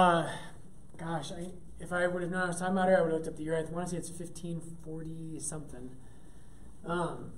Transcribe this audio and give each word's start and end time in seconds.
Uh, 0.00 0.26
gosh, 0.96 1.30
I, 1.30 1.48
if 1.78 1.92
I 1.92 2.06
would 2.06 2.22
have 2.22 2.30
known 2.30 2.44
I 2.44 2.46
was 2.46 2.58
talking 2.58 2.72
about 2.72 2.88
I 2.88 3.02
would 3.02 3.12
have 3.12 3.12
looked 3.12 3.28
up 3.28 3.36
the 3.36 3.42
year. 3.42 3.54
I 3.54 3.70
want 3.70 3.88
to 3.88 3.90
say 3.90 3.98
it's 3.98 4.08
1540 4.08 5.38
something. 5.40 5.90
Um, 6.86 7.32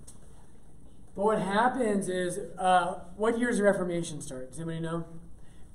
but 1.16 1.24
what 1.24 1.40
happens 1.40 2.08
is, 2.08 2.38
uh, 2.60 3.00
what 3.16 3.36
year 3.36 3.48
does 3.48 3.58
the 3.58 3.64
Reformation 3.64 4.20
start? 4.20 4.50
Does 4.50 4.60
anybody 4.60 4.78
know? 4.78 5.06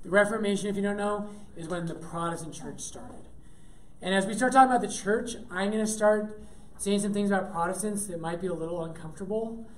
The 0.02 0.08
Reformation, 0.08 0.68
if 0.68 0.76
you 0.76 0.82
don't 0.82 0.96
know, 0.96 1.28
is 1.58 1.68
when 1.68 1.84
the 1.84 1.94
Protestant 1.94 2.54
church 2.54 2.80
started. 2.80 3.28
And 4.00 4.14
as 4.14 4.24
we 4.24 4.32
start 4.32 4.54
talking 4.54 4.70
about 4.70 4.80
the 4.80 4.88
church, 4.90 5.32
I'm 5.50 5.70
going 5.70 5.84
to 5.84 5.92
start 5.92 6.40
saying 6.78 7.00
some 7.00 7.12
things 7.12 7.30
about 7.30 7.52
Protestants 7.52 8.06
that 8.06 8.18
might 8.18 8.40
be 8.40 8.46
a 8.46 8.54
little 8.54 8.82
uncomfortable. 8.82 9.68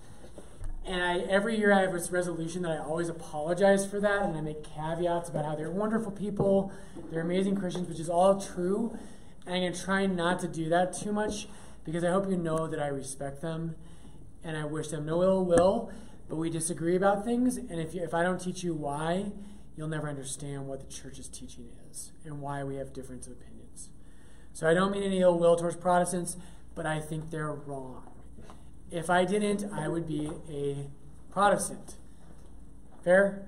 And 0.86 1.02
I, 1.02 1.18
every 1.18 1.58
year 1.58 1.72
I 1.72 1.82
have 1.82 1.92
this 1.92 2.10
resolution 2.10 2.62
that 2.62 2.72
I 2.72 2.78
always 2.78 3.08
apologize 3.08 3.86
for 3.86 4.00
that, 4.00 4.22
and 4.22 4.36
I 4.36 4.40
make 4.40 4.64
caveats 4.64 5.28
about 5.28 5.44
how 5.44 5.54
they're 5.54 5.70
wonderful 5.70 6.10
people, 6.10 6.72
they're 7.10 7.20
amazing 7.20 7.56
Christians, 7.56 7.88
which 7.88 8.00
is 8.00 8.08
all 8.08 8.40
true. 8.40 8.96
And 9.46 9.54
I'm 9.54 9.60
going 9.62 9.72
to 9.72 9.80
try 9.80 10.06
not 10.06 10.40
to 10.40 10.48
do 10.48 10.68
that 10.68 10.92
too 10.92 11.12
much 11.12 11.48
because 11.84 12.04
I 12.04 12.10
hope 12.10 12.30
you 12.30 12.36
know 12.36 12.66
that 12.66 12.80
I 12.80 12.88
respect 12.88 13.40
them 13.40 13.74
and 14.44 14.56
I 14.56 14.64
wish 14.64 14.88
them 14.88 15.06
no 15.06 15.22
ill 15.22 15.44
will, 15.44 15.90
but 16.28 16.36
we 16.36 16.50
disagree 16.50 16.96
about 16.96 17.24
things. 17.24 17.56
And 17.56 17.80
if, 17.80 17.94
you, 17.94 18.02
if 18.02 18.14
I 18.14 18.22
don't 18.22 18.40
teach 18.40 18.62
you 18.62 18.74
why, 18.74 19.32
you'll 19.76 19.88
never 19.88 20.08
understand 20.08 20.66
what 20.66 20.80
the 20.80 20.86
church's 20.86 21.28
teaching 21.28 21.68
is 21.90 22.12
and 22.24 22.40
why 22.40 22.64
we 22.64 22.76
have 22.76 22.92
different 22.92 23.26
opinions. 23.26 23.90
So 24.52 24.68
I 24.68 24.74
don't 24.74 24.92
mean 24.92 25.02
any 25.02 25.20
ill 25.20 25.38
will 25.38 25.56
towards 25.56 25.76
Protestants, 25.76 26.36
but 26.74 26.86
I 26.86 27.00
think 27.00 27.30
they're 27.30 27.52
wrong. 27.52 28.09
If 28.90 29.08
I 29.08 29.24
didn't, 29.24 29.72
I 29.72 29.88
would 29.88 30.06
be 30.06 30.30
a 30.50 30.86
Protestant. 31.30 31.94
Fair? 33.04 33.46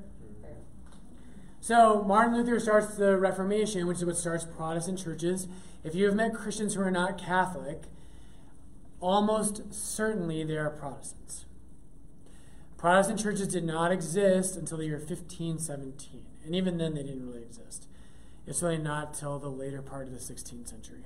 So 1.60 2.02
Martin 2.02 2.36
Luther 2.36 2.58
starts 2.58 2.96
the 2.96 3.16
Reformation, 3.16 3.86
which 3.86 3.98
is 3.98 4.04
what 4.04 4.16
starts 4.16 4.44
Protestant 4.44 4.98
churches. 4.98 5.46
If 5.84 5.94
you 5.94 6.06
have 6.06 6.14
met 6.14 6.34
Christians 6.34 6.74
who 6.74 6.82
are 6.82 6.90
not 6.90 7.18
Catholic, 7.18 7.82
almost 9.00 9.72
certainly 9.72 10.42
they 10.44 10.56
are 10.56 10.70
Protestants. 10.70 11.44
Protestant 12.76 13.20
churches 13.20 13.46
did 13.46 13.62
not 13.62 13.92
exist 13.92 14.56
until 14.56 14.78
the 14.78 14.86
year 14.86 14.96
1517, 14.96 16.24
and 16.44 16.54
even 16.56 16.78
then 16.78 16.94
they 16.94 17.02
didn't 17.04 17.28
really 17.28 17.42
exist. 17.42 17.86
It's 18.44 18.60
really 18.60 18.78
not 18.78 19.14
till 19.14 19.38
the 19.38 19.48
later 19.48 19.82
part 19.82 20.08
of 20.08 20.12
the 20.12 20.18
16th 20.18 20.66
century. 20.66 21.04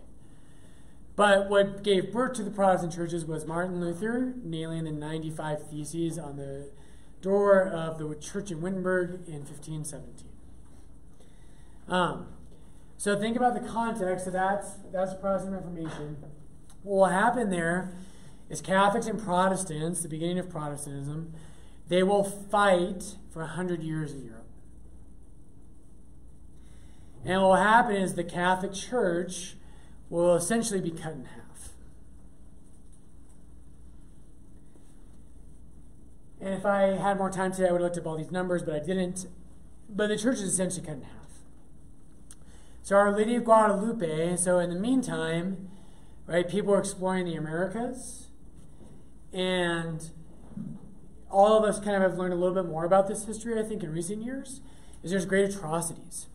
But 1.16 1.48
what 1.48 1.82
gave 1.82 2.12
birth 2.12 2.34
to 2.34 2.42
the 2.42 2.50
Protestant 2.50 2.92
churches 2.92 3.24
was 3.24 3.46
Martin 3.46 3.80
Luther 3.80 4.34
nailing 4.44 4.84
the 4.84 4.92
95 4.92 5.70
Theses 5.70 6.18
on 6.18 6.36
the 6.36 6.68
door 7.22 7.66
of 7.66 7.98
the 7.98 8.14
church 8.16 8.50
in 8.50 8.60
Wittenberg 8.60 9.26
in 9.26 9.44
1517. 9.44 10.28
Um, 11.88 12.26
so 12.98 13.18
think 13.18 13.36
about 13.36 13.54
the 13.54 13.66
context. 13.66 14.26
So 14.26 14.30
that's 14.30 14.74
that's 14.92 15.12
the 15.12 15.18
Protestant 15.18 15.54
Reformation. 15.54 16.18
What 16.82 16.96
will 16.96 17.04
happen 17.06 17.48
there 17.50 17.92
is 18.50 18.60
Catholics 18.60 19.06
and 19.06 19.22
Protestants, 19.22 20.02
the 20.02 20.08
beginning 20.08 20.38
of 20.38 20.50
Protestantism, 20.50 21.32
they 21.88 22.02
will 22.02 22.24
fight 22.24 23.16
for 23.32 23.40
100 23.40 23.82
years 23.82 24.12
in 24.12 24.24
Europe. 24.24 24.46
And 27.24 27.42
what 27.42 27.48
will 27.48 27.56
happen 27.56 27.96
is 27.96 28.14
the 28.14 28.24
Catholic 28.24 28.72
Church 28.72 29.56
will 30.08 30.34
essentially 30.34 30.80
be 30.80 30.90
cut 30.90 31.12
in 31.12 31.24
half. 31.24 31.70
And 36.40 36.54
if 36.54 36.64
I 36.64 36.82
had 36.96 37.18
more 37.18 37.30
time 37.30 37.52
today, 37.52 37.68
I 37.68 37.72
would 37.72 37.80
have 37.80 37.90
looked 37.90 37.98
up 37.98 38.06
all 38.06 38.16
these 38.16 38.30
numbers, 38.30 38.62
but 38.62 38.74
I 38.74 38.78
didn't. 38.78 39.26
But 39.88 40.08
the 40.08 40.16
church 40.16 40.36
is 40.36 40.52
essentially 40.52 40.86
cut 40.86 40.96
in 40.96 41.02
half. 41.02 41.12
So, 42.82 42.94
Our 42.94 43.16
Lady 43.16 43.34
of 43.34 43.44
Guadalupe, 43.44 44.36
so 44.36 44.60
in 44.60 44.70
the 44.70 44.78
meantime, 44.78 45.70
right, 46.26 46.48
people 46.48 46.72
are 46.72 46.78
exploring 46.78 47.24
the 47.24 47.34
Americas, 47.34 48.28
and 49.32 50.10
all 51.30 51.58
of 51.58 51.64
us 51.64 51.80
kind 51.80 51.96
of 51.96 52.02
have 52.02 52.16
learned 52.16 52.32
a 52.32 52.36
little 52.36 52.54
bit 52.54 52.70
more 52.70 52.84
about 52.84 53.08
this 53.08 53.24
history, 53.24 53.58
I 53.58 53.64
think, 53.64 53.82
in 53.82 53.92
recent 53.92 54.22
years, 54.22 54.60
is 55.02 55.10
there's 55.10 55.26
great 55.26 55.52
atrocities. 55.52 56.28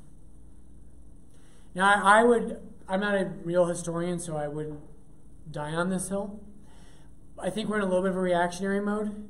Now, 1.74 1.86
I, 1.86 2.20
I 2.20 2.24
would 2.24 2.60
I'm 2.92 3.00
not 3.00 3.16
a 3.16 3.32
real 3.46 3.68
historian, 3.68 4.20
so 4.20 4.36
I 4.36 4.50
wouldn't 4.50 4.82
die 5.50 5.72
on 5.72 5.90
this 5.90 6.10
hill. 6.10 6.42
I 7.40 7.50
think 7.50 7.70
we're 7.70 7.78
in 7.78 7.84
a 7.84 7.86
little 7.86 8.02
bit 8.02 8.12
of 8.12 8.18
a 8.18 8.20
reactionary 8.20 8.82
mode. 8.82 9.30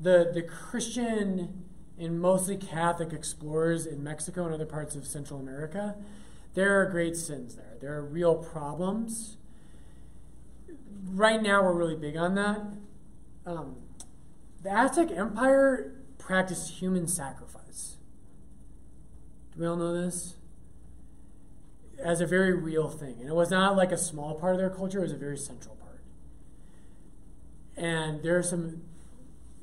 The, 0.00 0.28
the 0.34 0.42
Christian 0.42 1.62
and 1.96 2.20
mostly 2.20 2.56
Catholic 2.56 3.12
explorers 3.12 3.86
in 3.86 4.02
Mexico 4.02 4.46
and 4.46 4.52
other 4.52 4.66
parts 4.66 4.96
of 4.96 5.06
Central 5.06 5.38
America, 5.38 5.94
there 6.54 6.80
are 6.80 6.86
great 6.86 7.16
sins 7.16 7.54
there. 7.54 7.76
There 7.80 7.94
are 7.94 8.04
real 8.04 8.34
problems. 8.34 9.36
Right 11.06 11.40
now, 11.40 11.62
we're 11.62 11.74
really 11.74 11.94
big 11.94 12.16
on 12.16 12.34
that. 12.34 12.62
Um, 13.46 13.76
the 14.64 14.72
Aztec 14.72 15.12
Empire 15.12 15.94
practiced 16.18 16.80
human 16.80 17.06
sacrifice. 17.06 17.98
Do 19.54 19.60
we 19.60 19.68
all 19.68 19.76
know 19.76 19.94
this? 19.94 20.37
As 22.02 22.20
a 22.20 22.26
very 22.26 22.54
real 22.54 22.88
thing. 22.88 23.16
And 23.20 23.28
it 23.28 23.34
was 23.34 23.50
not 23.50 23.76
like 23.76 23.92
a 23.92 23.98
small 23.98 24.34
part 24.34 24.54
of 24.54 24.58
their 24.58 24.70
culture, 24.70 24.98
it 24.98 25.02
was 25.02 25.12
a 25.12 25.16
very 25.16 25.36
central 25.36 25.76
part. 25.76 26.00
And 27.76 28.22
there 28.22 28.36
are 28.36 28.42
some 28.42 28.82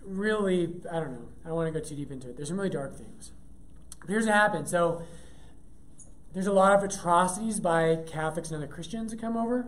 really, 0.04 0.76
I 0.92 1.00
don't 1.00 1.14
know, 1.14 1.28
I 1.44 1.48
don't 1.50 1.58
want 1.58 1.74
to 1.74 1.80
go 1.80 1.86
too 1.86 1.96
deep 1.96 2.12
into 2.12 2.30
it. 2.30 2.36
There's 2.36 2.50
some 2.50 2.58
really 2.58 2.70
dark 2.70 2.96
things. 2.98 3.32
Here's 4.08 4.26
what 4.26 4.36
happened. 4.36 4.68
So 4.68 5.02
there's 6.34 6.48
a 6.48 6.54
lot 6.54 6.74
of 6.74 6.84
atrocities 6.84 7.60
by 7.60 7.98
Catholics 8.08 8.52
and 8.52 8.58
other 8.58 8.72
Christians 8.72 9.12
that 9.12 9.22
come 9.22 9.38
over. 9.38 9.68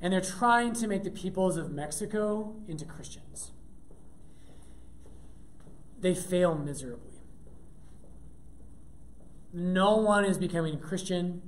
And 0.00 0.12
they're 0.12 0.20
trying 0.20 0.74
to 0.74 0.86
make 0.86 1.02
the 1.02 1.10
peoples 1.10 1.56
of 1.56 1.72
Mexico 1.72 2.54
into 2.68 2.84
Christians. 2.84 3.50
They 6.00 6.14
fail 6.14 6.54
miserably 6.54 7.17
no 9.52 9.96
one 9.96 10.24
is 10.24 10.38
becoming 10.38 10.78
Christian. 10.78 11.42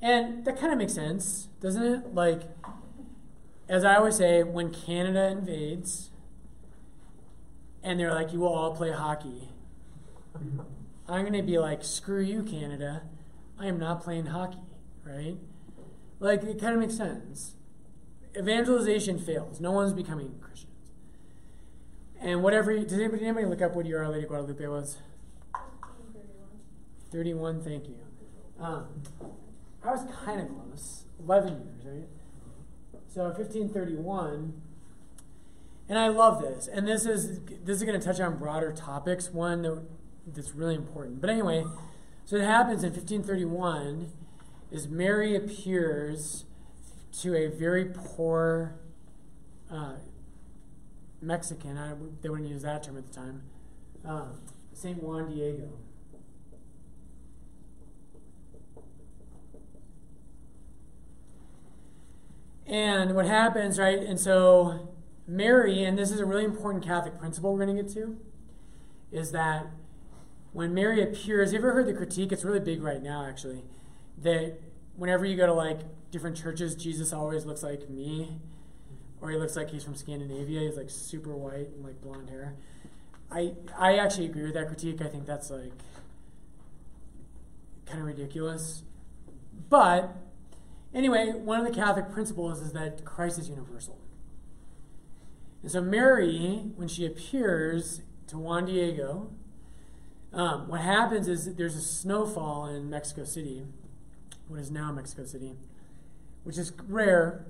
And 0.00 0.44
that 0.44 0.58
kind 0.58 0.72
of 0.72 0.78
makes 0.78 0.94
sense, 0.94 1.48
doesn't 1.60 1.82
it? 1.82 2.14
Like, 2.14 2.42
as 3.68 3.84
I 3.84 3.96
always 3.96 4.16
say, 4.16 4.42
when 4.42 4.70
Canada 4.70 5.28
invades 5.28 6.10
and 7.82 7.98
they're 7.98 8.14
like, 8.14 8.32
you 8.32 8.40
will 8.40 8.52
all 8.52 8.74
play 8.74 8.92
hockey, 8.92 9.48
I'm 11.08 11.20
going 11.22 11.32
to 11.32 11.42
be 11.42 11.58
like, 11.58 11.84
screw 11.84 12.20
you, 12.20 12.42
Canada. 12.42 13.02
I 13.58 13.66
am 13.66 13.78
not 13.78 14.02
playing 14.02 14.26
hockey, 14.26 14.58
right? 15.04 15.36
Like, 16.20 16.42
it 16.42 16.60
kind 16.60 16.74
of 16.74 16.80
makes 16.80 16.96
sense. 16.96 17.54
Evangelization 18.36 19.18
fails. 19.18 19.60
No 19.60 19.72
one's 19.72 19.92
becoming 19.92 20.34
Christians. 20.40 20.72
And 22.20 22.42
whatever, 22.42 22.76
does 22.78 22.92
anybody, 22.94 23.24
anybody 23.24 23.46
look 23.46 23.62
up 23.62 23.74
what 23.74 23.86
year 23.86 24.02
Our 24.02 24.10
Lady 24.10 24.26
Guadalupe 24.26 24.66
was? 24.66 24.98
31, 27.14 27.62
thank 27.62 27.86
you. 27.86 27.94
Um, 28.58 28.86
I 29.84 29.92
was 29.92 30.00
kind 30.24 30.40
of 30.40 30.48
close. 30.48 31.04
11 31.24 31.48
years, 31.52 31.84
right? 31.84 32.08
So 33.06 33.22
1531. 33.26 34.60
And 35.88 35.98
I 35.98 36.08
love 36.08 36.42
this. 36.42 36.66
And 36.66 36.88
this 36.88 37.06
is 37.06 37.38
this 37.64 37.76
is 37.76 37.84
going 37.84 38.00
to 38.00 38.04
touch 38.04 38.18
on 38.18 38.36
broader 38.36 38.72
topics, 38.72 39.30
one 39.30 39.62
that, 39.62 39.82
that's 40.26 40.56
really 40.56 40.74
important. 40.74 41.20
But 41.20 41.30
anyway, 41.30 41.64
so 42.24 42.34
it 42.34 42.42
happens 42.42 42.82
in 42.82 42.90
1531 42.90 44.10
is 44.72 44.88
Mary 44.88 45.36
appears 45.36 46.46
to 47.20 47.36
a 47.36 47.46
very 47.46 47.84
poor 47.84 48.74
uh, 49.70 49.94
Mexican. 51.22 51.78
I, 51.78 51.92
they 52.22 52.28
wouldn't 52.28 52.48
use 52.48 52.62
that 52.62 52.82
term 52.82 52.98
at 52.98 53.06
the 53.06 53.14
time. 53.14 53.42
Uh, 54.04 54.24
Saint 54.72 55.00
Juan 55.00 55.32
Diego. 55.32 55.68
And 62.66 63.14
what 63.14 63.26
happens, 63.26 63.78
right? 63.78 63.98
And 64.00 64.18
so 64.18 64.94
Mary, 65.26 65.84
and 65.84 65.98
this 65.98 66.10
is 66.10 66.20
a 66.20 66.24
really 66.24 66.44
important 66.44 66.84
Catholic 66.84 67.18
principle 67.18 67.52
we're 67.52 67.64
going 67.64 67.76
to 67.76 67.82
get 67.82 67.92
to, 67.94 68.18
is 69.12 69.32
that 69.32 69.66
when 70.52 70.72
Mary 70.72 71.02
appears, 71.02 71.52
you 71.52 71.58
ever 71.58 71.72
heard 71.72 71.86
the 71.86 71.92
critique? 71.92 72.32
It's 72.32 72.44
really 72.44 72.60
big 72.60 72.82
right 72.82 73.02
now, 73.02 73.24
actually, 73.24 73.62
that 74.22 74.60
whenever 74.96 75.24
you 75.24 75.36
go 75.36 75.46
to 75.46 75.52
like 75.52 75.80
different 76.10 76.36
churches, 76.36 76.74
Jesus 76.74 77.12
always 77.12 77.44
looks 77.44 77.62
like 77.62 77.88
me, 77.90 78.38
or 79.20 79.30
he 79.30 79.36
looks 79.36 79.56
like 79.56 79.70
he's 79.70 79.82
from 79.82 79.94
Scandinavia. 79.94 80.60
He's 80.60 80.76
like 80.76 80.90
super 80.90 81.34
white 81.34 81.68
and 81.74 81.84
like 81.84 82.00
blonde 82.00 82.30
hair. 82.30 82.54
I 83.30 83.54
I 83.76 83.96
actually 83.96 84.26
agree 84.26 84.44
with 84.44 84.54
that 84.54 84.68
critique. 84.68 85.00
I 85.00 85.08
think 85.08 85.26
that's 85.26 85.50
like 85.50 85.72
kind 87.86 88.00
of 88.00 88.06
ridiculous, 88.06 88.82
but 89.68 90.16
Anyway, 90.94 91.32
one 91.32 91.60
of 91.60 91.66
the 91.66 91.72
Catholic 91.74 92.10
principles 92.12 92.60
is 92.60 92.72
that 92.72 93.04
Christ 93.04 93.38
is 93.38 93.48
universal. 93.48 93.98
And 95.62 95.70
so 95.70 95.80
Mary, 95.80 96.70
when 96.76 96.88
she 96.88 97.04
appears 97.04 98.02
to 98.28 98.38
Juan 98.38 98.66
Diego, 98.66 99.30
Um, 100.32 100.66
what 100.66 100.80
happens 100.80 101.28
is 101.28 101.54
there's 101.54 101.76
a 101.76 101.80
snowfall 101.80 102.66
in 102.66 102.90
Mexico 102.90 103.22
City, 103.22 103.62
what 104.48 104.58
is 104.58 104.68
now 104.68 104.90
Mexico 104.90 105.24
City, 105.24 105.54
which 106.42 106.58
is 106.58 106.72
rare. 106.88 107.46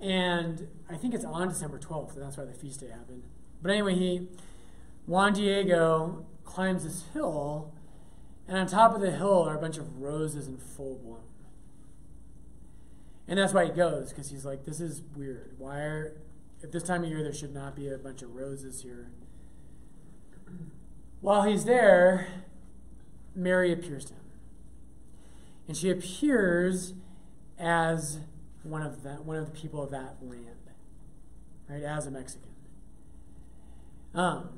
And 0.00 0.66
I 0.88 0.96
think 0.96 1.12
it's 1.12 1.26
on 1.26 1.48
December 1.48 1.78
12th, 1.78 2.14
and 2.14 2.22
that's 2.22 2.38
why 2.38 2.46
the 2.46 2.54
feast 2.54 2.80
day 2.80 2.88
happened. 2.88 3.24
But 3.60 3.70
anyway, 3.70 3.96
he, 3.96 4.28
Juan 5.06 5.34
Diego 5.34 6.24
climbs 6.44 6.84
this 6.84 7.04
hill, 7.12 7.70
and 8.48 8.56
on 8.56 8.66
top 8.66 8.94
of 8.94 9.02
the 9.02 9.10
hill 9.10 9.42
are 9.42 9.54
a 9.54 9.60
bunch 9.60 9.76
of 9.76 10.00
roses 10.00 10.48
in 10.48 10.56
full 10.56 10.96
bloom. 11.04 11.20
And 13.26 13.38
that's 13.38 13.54
why 13.54 13.66
he 13.66 13.70
goes, 13.72 14.10
because 14.10 14.30
he's 14.30 14.44
like, 14.44 14.64
this 14.64 14.80
is 14.80 15.02
weird. 15.16 15.54
Why 15.58 15.78
are, 15.78 16.16
at 16.62 16.72
this 16.72 16.82
time 16.82 17.04
of 17.04 17.10
year, 17.10 17.22
there 17.22 17.32
should 17.32 17.54
not 17.54 17.74
be 17.74 17.88
a 17.88 17.96
bunch 17.96 18.22
of 18.22 18.34
roses 18.34 18.82
here. 18.82 19.10
While 21.20 21.42
he's 21.42 21.64
there, 21.64 22.28
Mary 23.34 23.72
appears 23.72 24.04
to 24.06 24.14
him. 24.14 24.20
And 25.66 25.76
she 25.76 25.88
appears 25.90 26.92
as 27.58 28.18
one 28.62 28.82
of 28.82 29.02
the, 29.02 29.14
one 29.14 29.36
of 29.36 29.46
the 29.46 29.58
people 29.58 29.82
of 29.82 29.90
that 29.90 30.16
land, 30.20 30.70
right? 31.68 31.82
As 31.82 32.06
a 32.06 32.10
Mexican. 32.10 32.50
Um, 34.14 34.50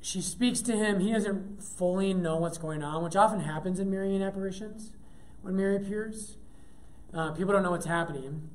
she 0.00 0.20
speaks 0.20 0.60
to 0.62 0.76
him. 0.76 1.00
He 1.00 1.12
doesn't 1.12 1.62
fully 1.62 2.14
know 2.14 2.36
what's 2.36 2.58
going 2.58 2.82
on, 2.82 3.02
which 3.02 3.16
often 3.16 3.40
happens 3.40 3.80
in 3.80 3.90
Marian 3.90 4.22
apparitions 4.22 4.92
when 5.42 5.56
Mary 5.56 5.76
appears. 5.76 6.36
Uh, 7.14 7.30
people 7.30 7.52
don't 7.52 7.62
know 7.62 7.70
what's 7.70 7.86
happening. 7.86 8.48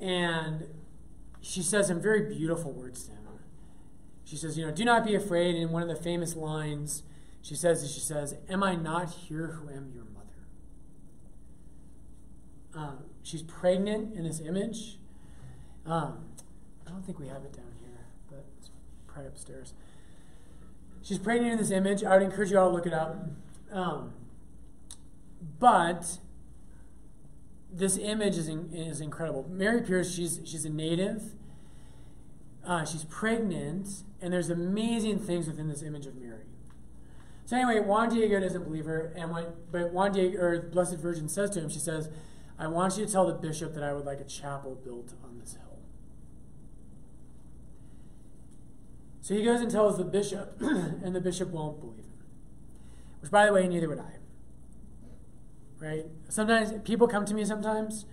And 0.00 0.66
she 1.40 1.62
says 1.62 1.88
some 1.88 2.00
very 2.00 2.34
beautiful 2.34 2.72
words 2.72 3.04
to 3.04 3.12
him. 3.12 3.18
She 4.24 4.36
says, 4.36 4.58
You 4.58 4.66
know, 4.66 4.72
do 4.72 4.84
not 4.84 5.04
be 5.04 5.14
afraid. 5.14 5.56
And 5.56 5.70
one 5.70 5.82
of 5.82 5.88
the 5.88 5.96
famous 6.02 6.36
lines 6.36 7.02
she 7.40 7.54
says 7.54 7.82
is, 7.82 7.92
She 7.92 8.00
says, 8.00 8.36
Am 8.48 8.62
I 8.62 8.74
not 8.74 9.10
here 9.10 9.58
who 9.58 9.68
am 9.68 9.92
your 9.94 10.04
mother? 10.04 10.18
Um, 12.74 12.98
she's 13.22 13.42
pregnant 13.42 14.14
in 14.14 14.24
this 14.24 14.40
image. 14.40 14.98
Um, 15.86 16.26
I 16.86 16.90
don't 16.90 17.04
think 17.04 17.18
we 17.18 17.28
have 17.28 17.44
it 17.44 17.52
down 17.52 17.72
here, 17.80 18.06
but 18.30 18.44
it's 18.58 18.70
probably 19.06 19.28
upstairs. 19.28 19.72
She's 21.02 21.18
pregnant 21.18 21.52
in 21.52 21.58
this 21.58 21.70
image. 21.70 22.04
I 22.04 22.16
would 22.16 22.22
encourage 22.22 22.50
you 22.50 22.58
all 22.58 22.68
to 22.68 22.74
look 22.74 22.86
it 22.86 22.92
up. 22.92 23.16
Um, 23.72 24.12
but 25.58 26.18
this 27.72 27.96
image 27.96 28.36
is, 28.36 28.48
in, 28.48 28.72
is 28.72 29.00
incredible. 29.00 29.48
Mary 29.50 29.82
Pierce, 29.82 30.14
she's, 30.14 30.40
she's 30.44 30.64
a 30.64 30.70
native. 30.70 31.22
Uh, 32.64 32.84
she's 32.84 33.04
pregnant, 33.04 33.88
and 34.20 34.32
there's 34.32 34.50
amazing 34.50 35.18
things 35.18 35.48
within 35.48 35.68
this 35.68 35.82
image 35.82 36.06
of 36.06 36.14
Mary. 36.14 36.44
So 37.44 37.56
anyway, 37.56 37.80
Juan 37.80 38.08
Diego 38.08 38.38
doesn't 38.38 38.64
believe 38.64 38.84
her, 38.84 39.12
and 39.16 39.32
when, 39.32 39.46
but 39.70 39.92
Juan 39.92 40.12
Diego, 40.12 40.38
or 40.38 40.60
Blessed 40.60 40.98
Virgin 40.98 41.28
says 41.28 41.50
to 41.50 41.60
him, 41.60 41.68
she 41.68 41.80
says, 41.80 42.08
I 42.58 42.68
want 42.68 42.96
you 42.96 43.04
to 43.04 43.10
tell 43.10 43.26
the 43.26 43.34
bishop 43.34 43.74
that 43.74 43.82
I 43.82 43.92
would 43.92 44.04
like 44.04 44.20
a 44.20 44.24
chapel 44.24 44.76
built 44.76 45.14
on 45.24 45.38
this 45.40 45.54
hill. 45.54 45.78
So 49.20 49.34
he 49.34 49.42
goes 49.42 49.60
and 49.60 49.70
tells 49.70 49.98
the 49.98 50.04
bishop, 50.04 50.56
and 50.60 51.14
the 51.14 51.20
bishop 51.20 51.48
won't 51.48 51.80
believe 51.80 52.04
him. 52.04 52.26
Which, 53.20 53.30
by 53.30 53.46
the 53.46 53.52
way, 53.52 53.66
neither 53.66 53.88
would 53.88 53.98
I 53.98 54.21
right? 55.82 56.06
Sometimes 56.28 56.72
people 56.84 57.08
come 57.08 57.24
to 57.24 57.34
me 57.34 57.44
sometimes, 57.44 58.06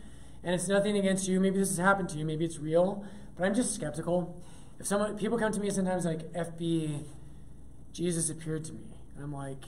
and 0.43 0.55
it's 0.55 0.67
nothing 0.67 0.97
against 0.97 1.27
you. 1.27 1.39
Maybe 1.39 1.59
this 1.59 1.69
has 1.69 1.77
happened 1.77 2.09
to 2.09 2.17
you. 2.17 2.25
Maybe 2.25 2.43
it's 2.43 2.57
real, 2.57 3.05
but 3.37 3.45
I'm 3.45 3.53
just 3.53 3.75
skeptical. 3.75 4.41
If 4.79 4.87
someone 4.87 5.15
people 5.17 5.37
come 5.37 5.51
to 5.51 5.59
me 5.59 5.69
sometimes 5.69 6.05
like 6.05 6.33
FB, 6.33 7.03
Jesus 7.93 8.29
appeared 8.29 8.65
to 8.65 8.73
me, 8.73 8.97
and 9.15 9.23
I'm 9.23 9.33
like, 9.33 9.65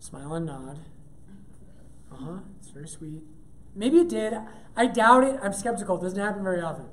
smile 0.00 0.34
and 0.34 0.46
nod. 0.46 0.80
Uh 2.12 2.16
huh. 2.16 2.38
It's 2.58 2.68
very 2.68 2.88
sweet. 2.88 3.22
Maybe 3.74 3.98
it 3.98 4.08
did. 4.08 4.34
I 4.76 4.86
doubt 4.86 5.24
it. 5.24 5.40
I'm 5.42 5.52
skeptical. 5.52 5.98
It 5.98 6.02
doesn't 6.02 6.18
happen 6.18 6.42
very 6.42 6.60
often, 6.60 6.86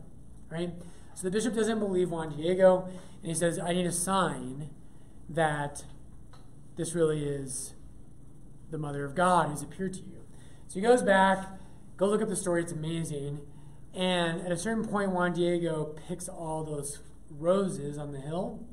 right? 0.50 0.72
So 1.14 1.24
the 1.24 1.32
bishop 1.32 1.56
doesn't 1.56 1.80
believe 1.80 2.10
Juan 2.10 2.36
Diego, 2.36 2.88
and 3.22 3.30
he 3.30 3.34
says, 3.34 3.60
I 3.60 3.74
need 3.74 3.86
a 3.86 3.92
sign 3.92 4.70
that 5.30 5.84
this 6.76 6.96
really 6.96 7.24
is 7.24 7.74
the 8.74 8.78
mother 8.78 9.06
of 9.06 9.16
God 9.16 9.50
who's 9.50 9.62
appeared 9.62 9.94
to 9.94 10.00
you. 10.00 10.26
So 10.68 10.76
he 10.76 10.82
goes 10.82 11.02
back, 11.02 11.48
go 11.96 12.08
look 12.08 12.22
up 12.22 12.28
the 12.28 12.36
story, 12.36 12.64
it's 12.64 12.72
amazing. 12.74 13.40
And 13.94 14.42
at 14.42 14.52
a 14.52 14.58
certain 14.58 14.84
point, 14.84 15.12
Juan 15.12 15.34
Diego 15.34 15.96
picks 16.08 16.28
all 16.28 16.64
those 16.64 17.00
roses 17.30 17.98
on 17.98 18.12
the 18.12 18.20
hill, 18.20 18.66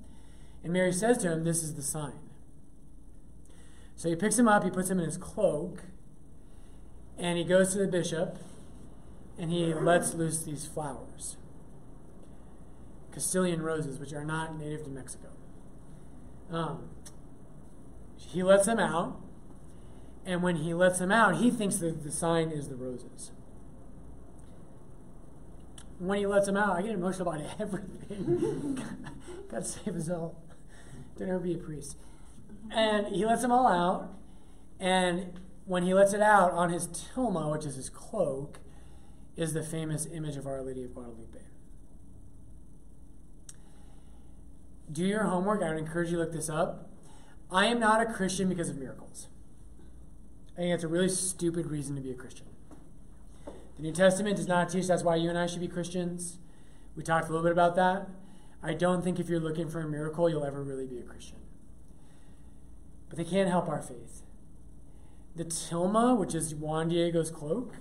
and 0.65 0.73
Mary 0.73 0.93
says 0.93 1.19
to 1.19 1.31
him, 1.31 1.45
This 1.45 1.63
is 1.63 1.75
the 1.75 1.83
sign. 1.83 2.19
So 3.95 4.09
he 4.09 4.17
picks 4.17 4.39
him 4.39 4.49
up, 4.49 4.65
he 4.65 4.71
puts 4.71 4.89
him 4.89 4.99
in 4.99 5.05
his 5.05 5.19
cloak, 5.19 5.83
and 7.19 7.37
he 7.37 7.45
goes 7.45 7.73
to 7.73 7.79
the 7.79 7.87
bishop, 7.87 8.39
and 9.39 9.51
he 9.51 9.75
lets 9.75 10.15
loose 10.15 10.43
these 10.43 10.67
flowers 10.67 11.37
Castilian 13.13 13.61
roses, 13.63 13.99
which 13.99 14.13
are 14.13 14.25
not 14.25 14.59
native 14.59 14.85
to 14.85 14.91
Mexico. 14.91 15.29
Um, 16.51 16.89
he 18.17 18.43
lets 18.43 18.67
them 18.67 18.79
out, 18.79 19.21
and 20.25 20.43
when 20.43 20.57
he 20.57 20.75
lets 20.75 20.99
them 20.99 21.11
out, 21.11 21.37
he 21.37 21.51
thinks 21.51 21.77
that 21.77 22.03
the 22.03 22.11
sign 22.11 22.51
is 22.51 22.69
the 22.69 22.77
roses. 22.77 23.33
When 25.99 26.19
he 26.19 26.27
lets 26.27 26.47
them 26.47 26.57
out, 26.57 26.77
I 26.77 26.83
get 26.83 26.93
emotional 26.93 27.29
about 27.29 27.45
everything. 27.59 28.83
God 29.51 29.67
save 29.67 29.97
us 29.97 30.09
all. 30.09 30.43
Don't 31.19 31.29
ever 31.29 31.39
be 31.41 31.55
a 31.55 31.59
priest. 31.59 31.97
And 32.71 33.09
he 33.09 33.25
lets 33.25 33.43
them 33.43 33.53
all 33.53 33.67
out. 33.67 34.15
And 34.79 35.39
when 35.67 35.83
he 35.83 35.93
lets 35.93 36.13
it 36.13 36.23
out, 36.23 36.53
on 36.53 36.71
his 36.71 36.87
tilma, 36.87 37.51
which 37.53 37.67
is 37.67 37.77
his 37.77 37.91
cloak, 37.91 38.61
is 39.37 39.53
the 39.53 39.63
famous 39.63 40.07
image 40.13 40.37
of 40.37 40.47
Our 40.47 40.63
Lady 40.63 40.85
of 40.85 40.95
Guadalupe. 40.95 41.39
Do 44.91 45.05
your 45.05 45.25
homework. 45.25 45.63
I 45.63 45.71
would 45.71 45.79
encourage 45.79 46.11
you 46.11 46.17
to 46.17 46.25
look 46.25 46.33
this 46.33 46.49
up. 46.49 46.91
I 47.51 47.67
am 47.67 47.79
not 47.79 48.01
a 48.01 48.13
Christian 48.13 48.49
because 48.49 48.69
of 48.69 48.79
miracles. 48.79 49.29
I 50.61 50.65
think 50.65 50.75
that's 50.75 50.85
a 50.85 50.89
really 50.89 51.09
stupid 51.09 51.69
reason 51.71 51.97
to 51.97 52.03
be 52.03 52.11
a 52.11 52.15
Christian. 52.15 52.45
The 53.77 53.83
New 53.83 53.93
Testament 53.93 54.37
does 54.37 54.47
not 54.47 54.69
teach 54.69 54.89
that's 54.89 55.03
why 55.03 55.17
you 55.17 55.31
and 55.31 55.39
I 55.39 55.47
should 55.47 55.63
be 55.63 55.69
Christians. 55.69 56.37
We 56.95 57.03
talked 57.03 57.31
a 57.31 57.33
little 57.33 57.43
bit 57.43 57.53
about 57.53 57.77
that. 57.77 58.09
I 58.63 58.75
don't 58.75 59.03
think 59.03 59.19
if 59.19 59.31
you're 59.31 59.41
looking 59.41 59.71
for 59.71 59.81
a 59.81 59.89
miracle, 59.89 60.29
you'll 60.29 60.45
ever 60.45 60.63
really 60.63 60.87
be 60.87 60.99
a 60.99 61.03
Christian. 61.03 61.39
But 63.09 63.17
they 63.17 63.25
can't 63.25 63.49
help 63.49 63.71
our 63.71 63.81
faith. 63.81 64.21
The 65.35 65.47
tilma, 65.47 66.15
which 66.15 66.35
is 66.35 66.55
Juan 66.55 66.91
Diego's 66.91 67.31
cloak, 67.31 67.77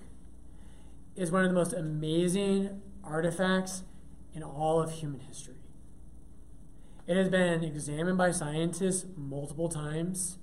is 1.17 1.31
one 1.31 1.43
of 1.43 1.49
the 1.49 1.55
most 1.55 1.73
amazing 1.73 2.81
artifacts 3.03 3.83
in 4.33 4.41
all 4.41 4.81
of 4.81 4.89
human 4.89 5.19
history. 5.19 5.55
It 7.07 7.17
has 7.17 7.27
been 7.27 7.61
examined 7.61 8.17
by 8.17 8.31
scientists 8.31 9.05
multiple 9.17 9.67
times. 9.67 10.37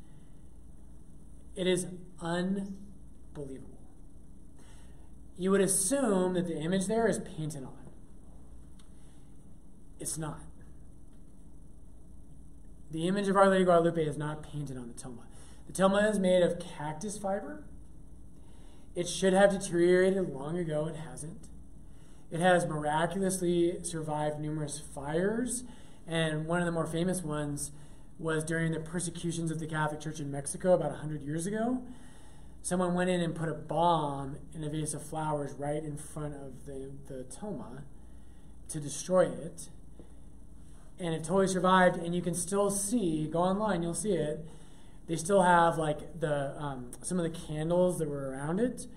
It 1.54 1.66
is 1.66 1.86
unbelievable. 2.20 3.78
You 5.38 5.50
would 5.50 5.60
assume 5.60 6.34
that 6.34 6.46
the 6.46 6.56
image 6.56 6.86
there 6.86 7.06
is 7.06 7.18
painted 7.18 7.62
on. 7.62 7.72
It's 10.00 10.16
not. 10.16 10.40
The 12.90 13.08
image 13.08 13.28
of 13.28 13.36
Our 13.36 13.48
Lady 13.48 13.64
Guadalupe 13.64 14.02
is 14.02 14.16
not 14.16 14.42
painted 14.42 14.76
on 14.76 14.88
the 14.88 14.94
tilma. 14.94 15.24
The 15.66 15.72
tilma 15.72 16.10
is 16.10 16.18
made 16.18 16.42
of 16.42 16.58
cactus 16.58 17.18
fiber. 17.18 17.64
It 18.94 19.08
should 19.08 19.32
have 19.32 19.50
deteriorated 19.50 20.32
long 20.32 20.56
ago. 20.56 20.86
It 20.86 20.96
hasn't. 20.96 21.48
It 22.30 22.40
has 22.40 22.66
miraculously 22.66 23.82
survived 23.82 24.40
numerous 24.40 24.80
fires, 24.80 25.64
and 26.06 26.46
one 26.46 26.60
of 26.60 26.66
the 26.66 26.72
more 26.72 26.86
famous 26.86 27.22
ones 27.22 27.72
was 28.18 28.42
during 28.42 28.72
the 28.72 28.80
persecutions 28.80 29.50
of 29.50 29.60
the 29.60 29.66
Catholic 29.66 30.00
Church 30.00 30.20
in 30.20 30.30
Mexico 30.30 30.72
about 30.72 30.90
100 30.90 31.22
years 31.22 31.46
ago. 31.46 31.82
Someone 32.66 32.94
went 32.94 33.08
in 33.08 33.20
and 33.20 33.32
put 33.32 33.48
a 33.48 33.54
bomb 33.54 34.38
in 34.52 34.64
a 34.64 34.68
vase 34.68 34.92
of 34.92 35.00
flowers 35.00 35.52
right 35.52 35.84
in 35.84 35.96
front 35.96 36.34
of 36.34 36.66
the, 36.66 36.90
the 37.06 37.22
tilma 37.22 37.82
to 38.68 38.80
destroy 38.80 39.26
it. 39.26 39.68
And 40.98 41.14
it 41.14 41.22
totally 41.22 41.46
survived, 41.46 41.96
and 41.96 42.12
you 42.12 42.20
can 42.20 42.34
still 42.34 42.72
see, 42.72 43.28
go 43.28 43.38
online, 43.38 43.84
you'll 43.84 43.94
see 43.94 44.14
it. 44.14 44.44
They 45.06 45.14
still 45.14 45.42
have 45.42 45.78
like 45.78 46.18
the 46.18 46.60
um, 46.60 46.90
some 47.02 47.20
of 47.20 47.22
the 47.32 47.38
candles 47.38 48.00
that 48.00 48.08
were 48.08 48.30
around 48.30 48.58
it. 48.58 48.88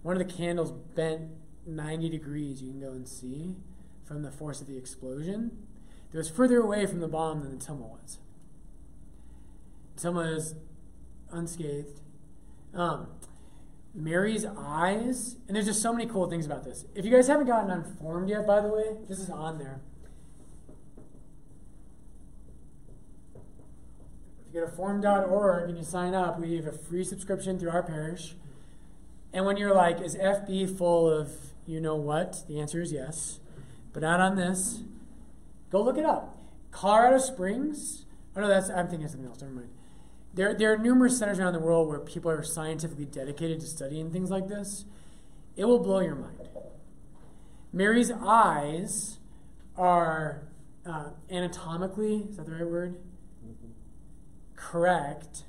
One 0.00 0.18
of 0.18 0.26
the 0.26 0.34
candles 0.34 0.72
bent 0.72 1.28
90 1.66 2.08
degrees, 2.08 2.62
you 2.62 2.70
can 2.70 2.80
go 2.80 2.92
and 2.92 3.06
see 3.06 3.56
from 4.06 4.22
the 4.22 4.30
force 4.30 4.62
of 4.62 4.68
the 4.68 4.78
explosion. 4.78 5.50
It 6.14 6.16
was 6.16 6.30
further 6.30 6.62
away 6.62 6.86
from 6.86 7.00
the 7.00 7.08
bomb 7.08 7.42
than 7.42 7.58
the 7.58 7.62
tilma 7.62 7.90
was. 7.90 8.20
The 9.96 10.08
tilma 10.08 10.34
is 10.34 10.54
unscathed. 11.30 12.00
Um, 12.74 13.08
Mary's 13.94 14.44
eyes, 14.44 15.36
and 15.46 15.56
there's 15.56 15.66
just 15.66 15.82
so 15.82 15.92
many 15.92 16.06
cool 16.06 16.28
things 16.28 16.46
about 16.46 16.64
this. 16.64 16.84
If 16.94 17.04
you 17.04 17.10
guys 17.10 17.26
haven't 17.26 17.46
gotten 17.46 17.70
unformed 17.70 18.28
yet, 18.28 18.46
by 18.46 18.60
the 18.60 18.68
way, 18.68 18.96
this 19.08 19.18
is 19.18 19.30
on 19.30 19.58
there. 19.58 19.80
If 24.48 24.54
you 24.54 24.60
go 24.60 24.66
to 24.66 24.72
formed.org 24.72 25.68
and 25.68 25.76
you 25.76 25.84
sign 25.84 26.14
up. 26.14 26.38
We 26.38 26.56
have 26.56 26.66
a 26.66 26.72
free 26.72 27.04
subscription 27.04 27.58
through 27.58 27.70
our 27.70 27.82
parish. 27.82 28.34
And 29.32 29.44
when 29.44 29.56
you're 29.56 29.74
like, 29.74 30.00
is 30.00 30.16
FB 30.16 30.78
full 30.78 31.10
of 31.10 31.30
you 31.68 31.82
know 31.82 31.96
what? 31.96 32.44
The 32.48 32.60
answer 32.60 32.80
is 32.80 32.92
yes. 32.92 33.40
But 33.92 34.02
not 34.02 34.20
on 34.20 34.36
this. 34.36 34.80
Go 35.70 35.82
look 35.82 35.98
it 35.98 36.04
up. 36.04 36.38
Colorado 36.70 37.18
Springs. 37.18 38.06
Oh 38.34 38.40
no, 38.40 38.48
that's 38.48 38.70
I'm 38.70 38.88
thinking 38.88 39.04
of 39.04 39.10
something 39.10 39.28
else. 39.28 39.40
Never 39.42 39.52
mind. 39.52 39.68
There, 40.38 40.54
there 40.54 40.72
are 40.72 40.78
numerous 40.78 41.18
centers 41.18 41.40
around 41.40 41.54
the 41.54 41.58
world 41.58 41.88
where 41.88 41.98
people 41.98 42.30
are 42.30 42.44
scientifically 42.44 43.06
dedicated 43.06 43.58
to 43.58 43.66
studying 43.66 44.12
things 44.12 44.30
like 44.30 44.46
this. 44.46 44.84
It 45.56 45.64
will 45.64 45.80
blow 45.80 45.98
your 45.98 46.14
mind. 46.14 46.48
Mary's 47.72 48.12
eyes 48.12 49.18
are 49.76 50.46
uh, 50.86 51.10
anatomically, 51.28 52.28
is 52.30 52.36
that 52.36 52.46
the 52.46 52.52
right 52.52 52.68
word? 52.68 53.00
Mm-hmm. 53.44 53.72
Correct, 54.54 55.42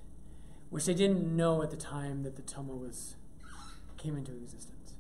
which 0.72 0.86
they 0.86 0.96
didn't 0.96 1.38
know 1.38 1.62
at 1.62 1.70
the 1.70 1.78
time 1.78 2.24
that 2.24 2.36
the 2.36 2.42
tilma 2.42 2.76
was 2.76 3.16
came 3.98 4.18
into 4.18 4.32
existence. 4.32 4.96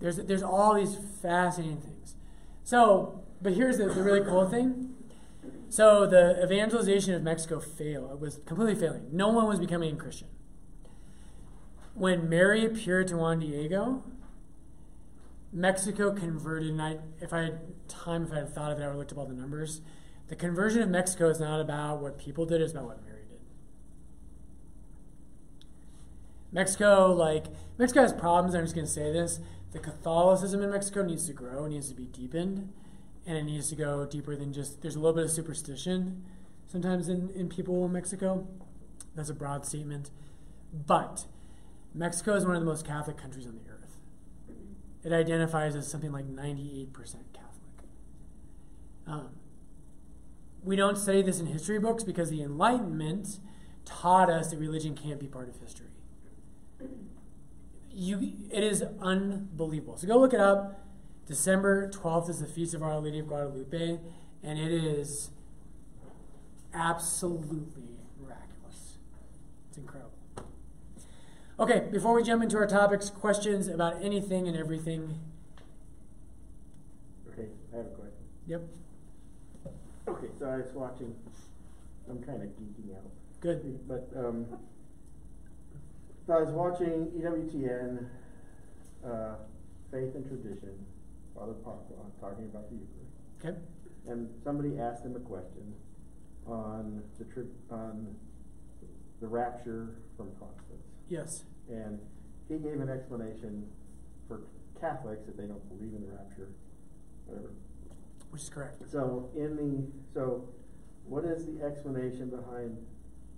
There's, 0.00 0.16
there's 0.16 0.42
all 0.42 0.74
these 0.74 0.98
fascinating 1.22 1.80
things. 1.80 2.16
So, 2.64 3.22
but 3.40 3.52
here's 3.52 3.78
the, 3.78 3.84
the 3.84 4.02
really 4.02 4.22
cool 4.22 4.48
thing. 4.48 4.92
So 5.72 6.04
the 6.04 6.38
evangelization 6.44 7.14
of 7.14 7.22
Mexico 7.22 7.58
failed. 7.58 8.12
It 8.12 8.20
was 8.20 8.40
completely 8.44 8.74
failing. 8.74 9.06
No 9.10 9.28
one 9.28 9.46
was 9.46 9.58
becoming 9.58 9.94
a 9.94 9.96
Christian. 9.96 10.28
When 11.94 12.28
Mary 12.28 12.66
appeared 12.66 13.08
to 13.08 13.16
Juan 13.16 13.38
Diego, 13.38 14.04
Mexico 15.50 16.12
converted, 16.12 16.68
and 16.68 16.82
I, 16.82 16.98
if 17.22 17.32
I 17.32 17.44
had 17.44 17.88
time, 17.88 18.24
if 18.24 18.32
I 18.32 18.40
had 18.40 18.54
thought 18.54 18.70
of 18.70 18.80
it, 18.80 18.82
I 18.82 18.88
would 18.88 18.90
have 18.90 18.98
looked 18.98 19.12
up 19.12 19.18
all 19.18 19.24
the 19.24 19.32
numbers. 19.32 19.80
The 20.28 20.36
conversion 20.36 20.82
of 20.82 20.90
Mexico 20.90 21.30
is 21.30 21.40
not 21.40 21.58
about 21.58 22.02
what 22.02 22.18
people 22.18 22.44
did, 22.44 22.60
it's 22.60 22.72
about 22.72 22.84
what 22.84 23.02
Mary 23.06 23.22
did. 23.26 23.40
Mexico, 26.52 27.14
like, 27.14 27.46
Mexico 27.78 28.02
has 28.02 28.12
problems, 28.12 28.54
I'm 28.54 28.64
just 28.64 28.74
going 28.74 28.86
to 28.86 28.92
say 28.92 29.10
this. 29.10 29.40
The 29.72 29.78
Catholicism 29.78 30.62
in 30.62 30.70
Mexico 30.70 31.02
needs 31.02 31.26
to 31.28 31.32
grow, 31.32 31.66
needs 31.66 31.88
to 31.88 31.94
be 31.94 32.04
deepened, 32.04 32.70
and 33.26 33.36
it 33.36 33.44
needs 33.44 33.68
to 33.70 33.76
go 33.76 34.06
deeper 34.06 34.36
than 34.36 34.52
just, 34.52 34.82
there's 34.82 34.96
a 34.96 34.98
little 34.98 35.14
bit 35.14 35.24
of 35.24 35.30
superstition 35.30 36.24
sometimes 36.66 37.08
in, 37.08 37.30
in 37.34 37.48
people 37.48 37.84
in 37.84 37.92
Mexico. 37.92 38.46
That's 39.14 39.30
a 39.30 39.34
broad 39.34 39.66
statement. 39.66 40.10
But 40.72 41.26
Mexico 41.94 42.34
is 42.34 42.46
one 42.46 42.54
of 42.54 42.60
the 42.60 42.66
most 42.66 42.86
Catholic 42.86 43.18
countries 43.18 43.46
on 43.46 43.52
the 43.54 43.70
earth 43.70 43.72
it 45.04 45.12
identifies 45.12 45.74
as 45.74 45.88
something 45.88 46.12
like 46.12 46.26
98% 46.26 46.92
Catholic. 46.94 47.24
Um, 49.06 49.30
we 50.62 50.76
don't 50.76 50.96
study 50.96 51.22
this 51.22 51.40
in 51.40 51.46
history 51.46 51.78
books 51.78 52.04
because 52.04 52.30
the 52.30 52.42
Enlightenment 52.42 53.40
taught 53.84 54.30
us 54.30 54.50
that 54.50 54.58
religion 54.58 54.94
can't 54.94 55.18
be 55.18 55.26
part 55.26 55.48
of 55.48 55.56
history. 55.56 55.88
You, 57.90 58.32
it 58.50 58.62
is 58.62 58.84
unbelievable. 59.00 59.96
So 59.96 60.06
go 60.06 60.18
look 60.18 60.32
it 60.32 60.40
up. 60.40 60.81
December 61.26 61.88
12th 61.88 62.28
is 62.28 62.40
the 62.40 62.46
Feast 62.46 62.74
of 62.74 62.82
Our 62.82 62.98
Lady 62.98 63.20
of 63.20 63.28
Guadalupe, 63.28 63.98
and 64.42 64.58
it 64.58 64.72
is 64.72 65.30
absolutely 66.74 67.68
miraculous. 68.20 68.98
It's 69.68 69.78
incredible. 69.78 70.10
Okay, 71.60 71.86
before 71.92 72.14
we 72.14 72.24
jump 72.24 72.42
into 72.42 72.56
our 72.56 72.66
topics, 72.66 73.08
questions 73.08 73.68
about 73.68 74.02
anything 74.02 74.48
and 74.48 74.56
everything? 74.56 75.20
Okay, 77.30 77.48
I 77.72 77.76
have 77.76 77.86
a 77.86 77.90
question. 77.90 78.24
Yep. 78.48 78.62
Okay, 80.08 80.26
so 80.40 80.46
I 80.46 80.56
was 80.56 80.72
watching, 80.74 81.14
I'm 82.10 82.20
kind 82.24 82.42
of 82.42 82.48
geeking 82.48 82.96
out. 82.96 83.10
Good. 83.40 83.86
But, 83.86 84.10
um, 84.16 84.46
so 86.26 86.32
I 86.32 86.40
was 86.40 86.50
watching 86.50 87.12
EWTN, 87.16 88.06
uh, 89.06 89.34
Faith 89.92 90.14
and 90.14 90.26
Tradition, 90.26 90.84
Father 91.34 91.54
Pacwa, 91.64 92.10
talking 92.20 92.44
about 92.44 92.68
the 92.70 92.76
Eucharist. 92.76 93.16
Okay. 93.40 93.58
And 94.06 94.28
somebody 94.44 94.78
asked 94.78 95.04
him 95.04 95.16
a 95.16 95.20
question 95.20 95.74
on 96.46 97.02
the 97.18 97.24
tri- 97.24 97.42
on 97.70 98.14
the 99.20 99.26
rapture 99.28 99.96
from 100.16 100.28
Constance. 100.38 100.86
Yes. 101.08 101.44
And 101.68 102.00
he 102.48 102.56
gave 102.58 102.80
an 102.80 102.88
explanation 102.88 103.66
for 104.26 104.42
Catholics 104.80 105.24
that 105.26 105.36
they 105.36 105.44
don't 105.44 105.66
believe 105.68 105.94
in 105.94 106.02
the 106.02 106.12
rapture, 106.12 106.48
whatever. 107.26 107.50
Which 108.30 108.42
is 108.42 108.48
correct. 108.48 108.82
So 108.90 109.30
in 109.36 109.56
the 109.56 109.86
so, 110.12 110.48
what 111.04 111.24
is 111.24 111.46
the 111.46 111.62
explanation 111.64 112.30
behind 112.30 112.76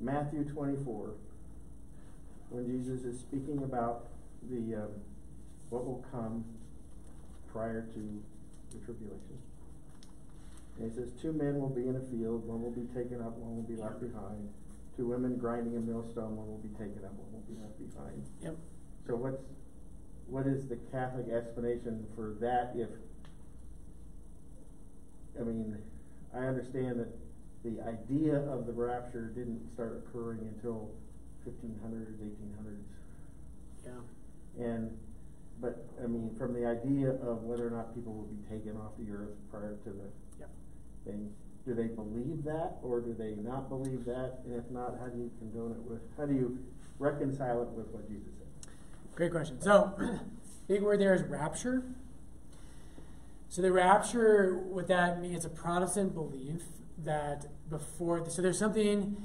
Matthew 0.00 0.44
twenty 0.44 0.82
four 0.84 1.14
when 2.48 2.66
Jesus 2.66 3.04
is 3.04 3.18
speaking 3.20 3.62
about 3.64 4.06
the 4.50 4.82
um, 4.82 4.90
what 5.70 5.84
will 5.84 6.04
come 6.10 6.44
prior 7.54 7.86
to 7.94 8.02
the 8.74 8.84
tribulation? 8.84 9.38
And 10.76 10.90
he 10.90 10.96
says, 10.98 11.12
two 11.22 11.32
men 11.32 11.60
will 11.60 11.70
be 11.70 11.86
in 11.86 11.94
a 11.94 12.02
field, 12.10 12.42
one 12.44 12.60
will 12.60 12.74
be 12.74 12.90
taken 12.90 13.22
up, 13.22 13.38
one 13.38 13.54
will 13.54 13.62
be 13.62 13.80
left 13.80 14.00
behind 14.00 14.50
two 14.96 15.06
women 15.06 15.38
grinding 15.38 15.76
a 15.76 15.80
millstone, 15.80 16.36
one 16.36 16.46
will 16.46 16.58
be 16.58 16.74
taken 16.74 17.04
up, 17.04 17.14
one 17.14 17.30
will 17.30 17.46
be 17.46 17.54
left 17.62 17.78
behind. 17.78 18.26
Yep. 18.42 18.56
So 19.06 19.14
what's, 19.14 19.42
what 20.26 20.46
is 20.46 20.66
the 20.66 20.78
Catholic 20.90 21.30
explanation 21.30 22.06
for 22.14 22.34
that 22.40 22.74
if, 22.74 22.90
I 25.38 25.42
mean, 25.44 25.78
I 26.34 26.46
understand 26.46 26.98
that 26.98 27.10
the 27.62 27.82
idea 27.86 28.36
of 28.50 28.66
the 28.66 28.72
rapture 28.72 29.32
didn't 29.34 29.62
start 29.74 30.02
occurring 30.06 30.40
until 30.40 30.90
fifteen 31.44 31.78
hundreds, 31.82 32.20
eighteen 32.20 32.52
hundreds. 32.56 32.86
Yeah. 33.84 34.64
And, 34.64 34.98
but, 35.60 35.86
I 36.02 36.06
mean, 36.06 36.34
from 36.38 36.52
the 36.52 36.66
idea 36.66 37.10
of 37.10 37.42
whether 37.42 37.66
or 37.66 37.70
not 37.70 37.94
people 37.94 38.12
will 38.12 38.24
be 38.24 38.42
taken 38.48 38.76
off 38.76 38.92
the 38.98 39.10
earth 39.12 39.30
prior 39.50 39.76
to 39.84 39.90
the 39.90 40.08
Yep. 40.40 40.50
thing, 41.04 41.30
do 41.64 41.74
they 41.74 41.86
believe 41.86 42.44
that 42.44 42.76
or 42.82 43.00
do 43.00 43.14
they 43.14 43.34
not 43.36 43.68
believe 43.68 44.04
that? 44.04 44.40
And 44.44 44.54
if 44.54 44.70
not, 44.70 44.98
how 44.98 45.06
do 45.06 45.18
you 45.18 45.30
condone 45.38 45.72
it 45.72 45.90
with, 45.90 46.00
how 46.16 46.26
do 46.26 46.34
you 46.34 46.58
reconcile 46.98 47.62
it 47.62 47.68
with 47.68 47.86
what 47.88 48.06
Jesus 48.08 48.28
said? 48.38 48.70
Great 49.14 49.30
question. 49.32 49.60
So, 49.60 49.94
big 50.68 50.82
word 50.82 51.00
there 51.00 51.14
is 51.14 51.22
rapture. 51.22 51.82
So 53.48 53.62
the 53.62 53.72
rapture, 53.72 54.56
what 54.56 54.88
that 54.88 55.22
means, 55.22 55.36
it's 55.36 55.44
a 55.44 55.48
Protestant 55.48 56.12
belief 56.12 56.62
that 56.98 57.46
before, 57.70 58.28
so 58.28 58.42
there's 58.42 58.58
something 58.58 59.16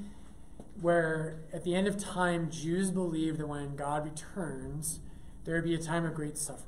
where 0.80 1.40
at 1.52 1.64
the 1.64 1.74
end 1.74 1.88
of 1.88 1.98
time, 1.98 2.50
Jews 2.50 2.90
believe 2.90 3.38
that 3.38 3.48
when 3.48 3.76
God 3.76 4.04
returns, 4.04 5.00
there 5.44 5.54
would 5.54 5.64
be 5.64 5.74
a 5.74 5.78
time 5.78 6.04
of 6.04 6.14
great 6.14 6.36
suffering. 6.36 6.66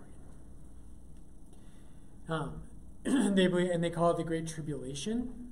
Um, 2.29 2.62
they 3.05 3.47
believe, 3.47 3.71
and 3.71 3.83
they 3.83 3.91
call 3.91 4.11
it 4.12 4.17
the 4.17 4.25
Great 4.25 4.47
Tribulation. 4.47 5.50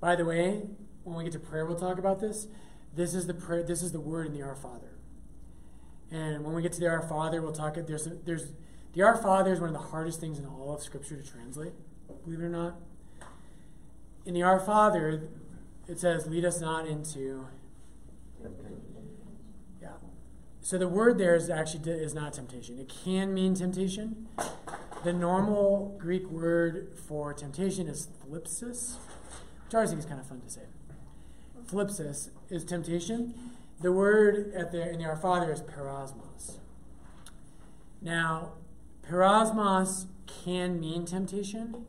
By 0.00 0.16
the 0.16 0.24
way, 0.24 0.62
when 1.02 1.16
we 1.16 1.24
get 1.24 1.32
to 1.32 1.38
prayer, 1.38 1.66
we'll 1.66 1.78
talk 1.78 1.98
about 1.98 2.20
this. 2.20 2.46
This 2.94 3.14
is 3.14 3.26
the 3.26 3.34
prayer. 3.34 3.62
This 3.62 3.82
is 3.82 3.92
the 3.92 4.00
word 4.00 4.26
in 4.26 4.32
the 4.32 4.42
Our 4.42 4.54
Father. 4.54 4.98
And 6.10 6.44
when 6.44 6.54
we 6.54 6.62
get 6.62 6.72
to 6.72 6.80
the 6.80 6.88
Our 6.88 7.02
Father, 7.02 7.42
we'll 7.42 7.52
talk. 7.52 7.74
There's 7.74 8.08
there's 8.24 8.52
the 8.92 9.02
Our 9.02 9.16
Father 9.16 9.52
is 9.52 9.60
one 9.60 9.68
of 9.68 9.74
the 9.74 9.88
hardest 9.88 10.20
things 10.20 10.38
in 10.38 10.46
all 10.46 10.74
of 10.74 10.82
Scripture 10.82 11.16
to 11.16 11.28
translate. 11.28 11.72
Believe 12.24 12.40
it 12.40 12.44
or 12.44 12.48
not. 12.48 12.76
In 14.24 14.34
the 14.34 14.42
Our 14.42 14.60
Father, 14.60 15.28
it 15.88 15.98
says, 15.98 16.26
"Lead 16.26 16.44
us 16.44 16.60
not 16.60 16.86
into." 16.86 17.46
So 20.64 20.78
the 20.78 20.88
word 20.88 21.18
there 21.18 21.34
is 21.34 21.50
actually 21.50 21.92
is 21.92 22.14
not 22.14 22.32
temptation. 22.32 22.78
It 22.78 22.90
can 23.04 23.34
mean 23.34 23.54
temptation. 23.54 24.28
The 25.04 25.12
normal 25.12 25.94
Greek 26.00 26.26
word 26.30 26.96
for 26.96 27.34
temptation 27.34 27.86
is 27.86 28.08
thlipsis 28.26 28.96
which 29.74 29.74
I 29.74 29.76
always 29.78 29.90
think 29.90 30.00
is 30.00 30.06
kind 30.06 30.20
of 30.20 30.26
fun 30.26 30.40
to 30.40 30.48
say. 30.48 30.62
Thlipsis 31.66 32.30
is 32.48 32.64
temptation. 32.64 33.34
The 33.80 33.92
word 33.92 34.54
at 34.54 34.72
the, 34.72 34.88
in 34.90 35.00
the 35.00 35.04
Our 35.04 35.16
Father 35.16 35.52
is 35.52 35.62
peirasmos. 35.62 36.58
Now, 38.00 38.52
peirasmos 39.06 40.06
can 40.26 40.78
mean 40.78 41.04
temptation, 41.04 41.86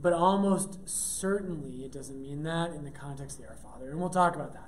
but 0.00 0.12
almost 0.12 0.88
certainly 0.88 1.84
it 1.84 1.92
doesn't 1.92 2.20
mean 2.20 2.42
that 2.42 2.70
in 2.70 2.84
the 2.84 2.90
context 2.90 3.38
of 3.38 3.44
the 3.44 3.50
Our 3.50 3.56
Father. 3.56 3.90
And 3.90 3.98
we'll 3.98 4.10
talk 4.10 4.34
about 4.34 4.52
that. 4.52 4.67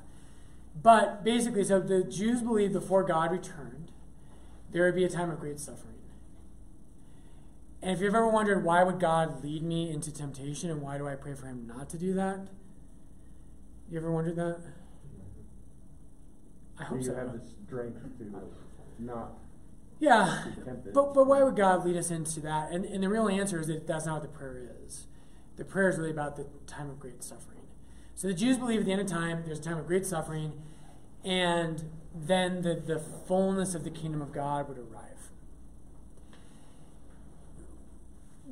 But 0.83 1.25
basically, 1.25 1.65
so 1.65 1.81
the 1.81 2.05
Jews 2.05 2.43
believed 2.43 2.73
before 2.73 3.03
God 3.03 3.33
returned, 3.33 3.91
there 4.71 4.85
would 4.85 4.95
be 4.95 5.05
a 5.05 5.09
time 5.09 5.31
of 5.31 5.41
great 5.41 5.61
suffering. 5.61 5.91
And 7.83 7.93
if 7.93 8.01
you've 8.01 8.15
ever 8.15 8.29
wondered 8.29 8.63
why 8.63 8.83
would 8.83 9.01
God 9.01 9.43
lead 9.43 9.63
me 9.63 9.91
into 9.91 10.13
temptation 10.13 10.71
and 10.71 10.83
why 10.83 10.99
do 10.99 11.09
I 11.09 11.15
pray 11.15 11.35
for 11.35 11.47
him 11.47 11.67
not 11.67 11.89
to 11.91 11.99
do 11.99 12.13
that? 12.15 12.41
You 13.91 13.99
ever 13.99 14.13
wondered 14.13 14.37
that? 14.37 14.61
I 16.79 16.85
hope 16.85 16.99
you 16.99 17.05
so. 17.05 17.15
have 17.15 17.33
the 17.33 17.41
strength 17.67 18.01
to 18.19 18.51
not. 18.99 19.33
Yeah, 19.99 20.45
but 20.95 21.13
but 21.13 21.27
why 21.27 21.43
would 21.43 21.57
God 21.57 21.85
lead 21.85 21.97
us 21.97 22.11
into 22.11 22.41
that? 22.41 22.71
And 22.71 22.85
and 22.85 23.03
the 23.03 23.09
real 23.09 23.29
answer 23.29 23.61
is 23.61 23.67
that 23.67 23.87
that's 23.87 24.07
not 24.07 24.21
what 24.21 24.23
the 24.23 24.39
prayer 24.39 24.71
is. 24.87 25.07
The 25.57 25.65
prayer 25.65 25.91
is 25.91 25.99
really 25.99 26.11
about 26.11 26.37
the 26.37 26.47
time 26.67 26.89
of 26.89 26.99
great 26.99 27.23
suffering. 27.23 27.61
So 28.15 28.29
the 28.29 28.35
Jews 28.35 28.57
believe 28.57 28.81
at 28.81 28.87
the 28.87 28.93
end 28.93 29.01
of 29.01 29.07
time, 29.07 29.43
there's 29.45 29.59
a 29.59 29.63
time 29.63 29.79
of 29.79 29.87
great 29.87 30.07
suffering, 30.07 30.53
and 31.25 31.91
then 32.15 32.63
the, 32.63 32.75
the 32.75 32.99
fullness 32.99 33.75
of 33.75 33.85
the 33.85 33.91
kingdom 33.91 34.21
of 34.23 34.33
God 34.33 34.69
would 34.69 34.79
arrive. 34.79 35.31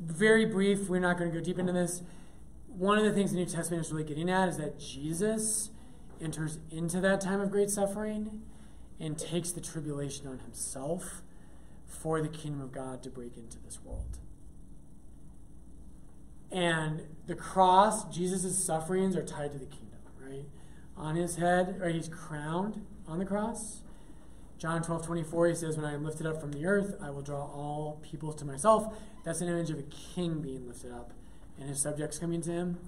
Very 0.00 0.44
brief, 0.44 0.88
we're 0.88 1.00
not 1.00 1.18
going 1.18 1.30
to 1.30 1.36
go 1.36 1.44
deep 1.44 1.58
into 1.58 1.72
this. 1.72 2.02
One 2.68 2.98
of 2.98 3.04
the 3.04 3.12
things 3.12 3.32
the 3.32 3.36
New 3.36 3.46
Testament 3.46 3.84
is 3.84 3.92
really 3.92 4.04
getting 4.04 4.30
at 4.30 4.48
is 4.48 4.56
that 4.58 4.78
Jesus 4.78 5.70
enters 6.20 6.58
into 6.70 7.00
that 7.00 7.20
time 7.20 7.40
of 7.40 7.50
great 7.50 7.70
suffering 7.70 8.42
and 9.00 9.18
takes 9.18 9.52
the 9.52 9.60
tribulation 9.60 10.26
on 10.26 10.38
himself 10.40 11.22
for 11.86 12.20
the 12.20 12.28
kingdom 12.28 12.60
of 12.60 12.72
God 12.72 13.02
to 13.02 13.10
break 13.10 13.36
into 13.36 13.58
this 13.58 13.78
world. 13.84 14.18
And 16.50 17.02
the 17.26 17.34
cross, 17.34 18.04
Jesus' 18.14 18.62
sufferings 18.64 19.16
are 19.16 19.24
tied 19.24 19.52
to 19.52 19.58
the 19.58 19.66
kingdom? 19.66 19.87
On 20.98 21.14
his 21.16 21.36
head, 21.36 21.78
or 21.80 21.88
he's 21.88 22.08
crowned 22.08 22.84
on 23.06 23.18
the 23.18 23.24
cross. 23.24 23.82
John 24.58 24.82
12, 24.82 25.06
24, 25.06 25.46
he 25.46 25.54
says, 25.54 25.76
When 25.76 25.86
I 25.86 25.94
am 25.94 26.04
lifted 26.04 26.26
up 26.26 26.40
from 26.40 26.50
the 26.52 26.66
earth, 26.66 26.96
I 27.00 27.10
will 27.10 27.22
draw 27.22 27.42
all 27.42 28.00
peoples 28.02 28.34
to 28.36 28.44
myself. 28.44 28.92
That's 29.24 29.40
an 29.40 29.48
image 29.48 29.70
of 29.70 29.78
a 29.78 29.82
king 29.82 30.40
being 30.40 30.66
lifted 30.66 30.90
up 30.90 31.12
and 31.58 31.68
his 31.68 31.80
subjects 31.80 32.18
coming 32.18 32.40
to 32.42 32.50
him. 32.50 32.78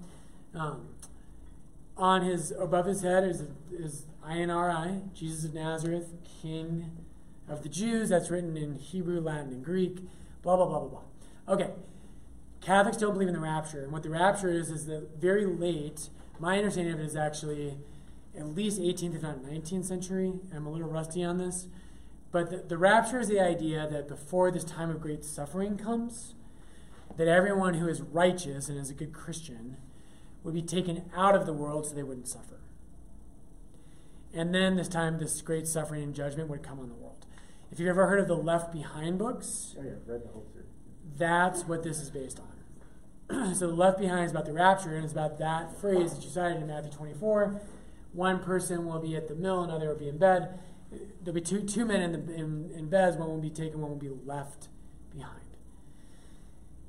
Um, 0.53 0.89
on 1.97 2.23
his 2.23 2.51
above 2.51 2.85
his 2.85 3.01
head 3.01 3.23
is, 3.23 3.43
is 3.71 4.05
INRI, 4.27 5.13
Jesus 5.13 5.45
of 5.45 5.53
Nazareth, 5.53 6.13
King 6.41 6.89
of 7.47 7.63
the 7.63 7.69
Jews. 7.69 8.09
That's 8.09 8.29
written 8.29 8.57
in 8.57 8.75
Hebrew, 8.75 9.19
Latin, 9.19 9.49
and 9.49 9.63
Greek. 9.63 9.99
Blah 10.41 10.55
blah 10.55 10.65
blah 10.65 10.79
blah 10.79 10.87
blah. 10.89 11.53
Okay, 11.53 11.71
Catholics 12.61 12.97
don't 12.97 13.13
believe 13.13 13.27
in 13.27 13.33
the 13.33 13.39
rapture, 13.39 13.83
and 13.83 13.91
what 13.91 14.03
the 14.03 14.09
rapture 14.09 14.49
is 14.49 14.69
is 14.69 14.85
that 14.87 15.19
very 15.19 15.45
late. 15.45 16.09
My 16.39 16.57
understanding 16.57 16.93
of 16.93 16.99
it 16.99 17.05
is 17.05 17.15
actually 17.15 17.77
at 18.37 18.47
least 18.47 18.79
18th, 18.79 19.15
if 19.15 19.21
not 19.21 19.43
19th 19.43 19.85
century. 19.85 20.33
I'm 20.55 20.65
a 20.65 20.71
little 20.71 20.87
rusty 20.87 21.23
on 21.23 21.37
this. 21.37 21.67
But 22.31 22.49
the, 22.49 22.57
the 22.57 22.77
rapture 22.77 23.19
is 23.19 23.27
the 23.27 23.39
idea 23.41 23.87
that 23.91 24.07
before 24.07 24.51
this 24.51 24.63
time 24.63 24.89
of 24.89 25.01
great 25.01 25.23
suffering 25.25 25.77
comes, 25.77 26.35
that 27.17 27.27
everyone 27.27 27.73
who 27.75 27.87
is 27.87 28.01
righteous 28.01 28.69
and 28.69 28.77
is 28.77 28.89
a 28.89 28.93
good 28.93 29.11
Christian 29.11 29.77
would 30.43 30.53
be 30.53 30.61
taken 30.61 31.09
out 31.15 31.35
of 31.35 31.45
the 31.45 31.53
world 31.53 31.85
so 31.85 31.93
they 31.93 32.03
wouldn't 32.03 32.27
suffer. 32.27 32.59
And 34.33 34.55
then 34.55 34.77
this 34.77 34.87
time, 34.87 35.19
this 35.19 35.41
great 35.41 35.67
suffering 35.67 36.03
and 36.03 36.15
judgment 36.15 36.49
would 36.49 36.63
come 36.63 36.79
on 36.79 36.87
the 36.87 36.95
world. 36.95 37.25
If 37.69 37.79
you've 37.79 37.89
ever 37.89 38.07
heard 38.07 38.19
of 38.19 38.27
the 38.27 38.37
Left 38.37 38.71
Behind 38.71 39.17
books, 39.17 39.75
Oh, 39.77 39.83
yeah, 39.83 39.91
read 40.05 40.23
the 40.23 40.29
whole 40.29 40.45
series. 40.53 40.67
that's 41.17 41.63
what 41.65 41.83
this 41.83 41.99
is 41.99 42.09
based 42.09 42.39
on. 42.39 43.55
so 43.55 43.67
the 43.67 43.73
Left 43.73 43.99
Behind 43.99 44.25
is 44.25 44.31
about 44.31 44.45
the 44.45 44.53
rapture, 44.53 44.95
and 44.95 45.03
it's 45.03 45.13
about 45.13 45.37
that 45.39 45.79
phrase 45.79 46.13
that 46.13 46.23
you 46.23 46.29
cited 46.29 46.61
in 46.61 46.67
Matthew 46.67 46.91
24 46.91 47.61
one 48.13 48.39
person 48.39 48.85
will 48.85 48.99
be 48.99 49.15
at 49.15 49.27
the 49.27 49.35
mill, 49.35 49.63
another 49.63 49.89
will 49.89 49.99
be 49.99 50.09
in 50.09 50.17
bed. 50.17 50.59
There'll 51.23 51.33
be 51.33 51.41
two, 51.41 51.61
two 51.61 51.85
men 51.85 52.01
in, 52.01 52.11
the, 52.11 52.33
in, 52.33 52.71
in 52.75 52.89
beds, 52.89 53.17
one 53.17 53.29
will 53.29 53.37
be 53.37 53.49
taken, 53.49 53.79
one 53.79 53.91
will 53.91 53.97
be 53.97 54.11
left 54.25 54.67
behind. 55.13 55.37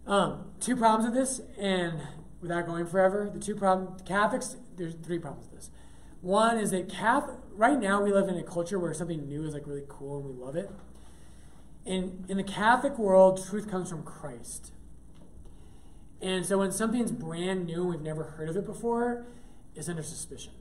Um, 0.07 0.50
two 0.59 0.76
problems 0.76 1.05
with 1.05 1.14
this, 1.14 1.41
and 1.59 2.00
without 2.41 2.67
going 2.67 2.87
forever, 2.87 3.31
the 3.33 3.38
two 3.38 3.55
problems, 3.55 4.02
Catholics, 4.02 4.57
there's 4.76 4.95
three 4.95 5.19
problems 5.19 5.49
with 5.49 5.61
this. 5.61 5.71
One 6.21 6.59
is 6.59 6.73
that 6.73 6.88
Catholic, 6.88 7.37
right 7.52 7.79
now 7.79 8.02
we 8.02 8.12
live 8.12 8.29
in 8.29 8.37
a 8.37 8.43
culture 8.43 8.79
where 8.79 8.93
something 8.95 9.29
new 9.29 9.45
is 9.45 9.55
like 9.55 9.67
really 9.67 9.85
cool 9.88 10.19
and 10.19 10.26
we 10.26 10.45
love 10.45 10.57
it. 10.57 10.71
In, 11.85 12.25
in 12.29 12.37
the 12.37 12.45
Catholic 12.45 12.99
world, 12.99 13.45
truth 13.49 13.69
comes 13.69 13.91
from 13.91 14.02
Christ. 14.05 14.73
And 16.21 16.47
so 16.47 16.59
when 16.59 16.71
something's 16.71 17.11
brand 17.11 17.67
new 17.67 17.83
and 17.83 17.91
we've 17.91 18.00
never 18.00 18.23
heard 18.23 18.49
of 18.49 18.57
it 18.57 18.64
before, 18.64 19.26
it's 19.75 19.88
under 19.88 20.02
suspicion. 20.05 20.52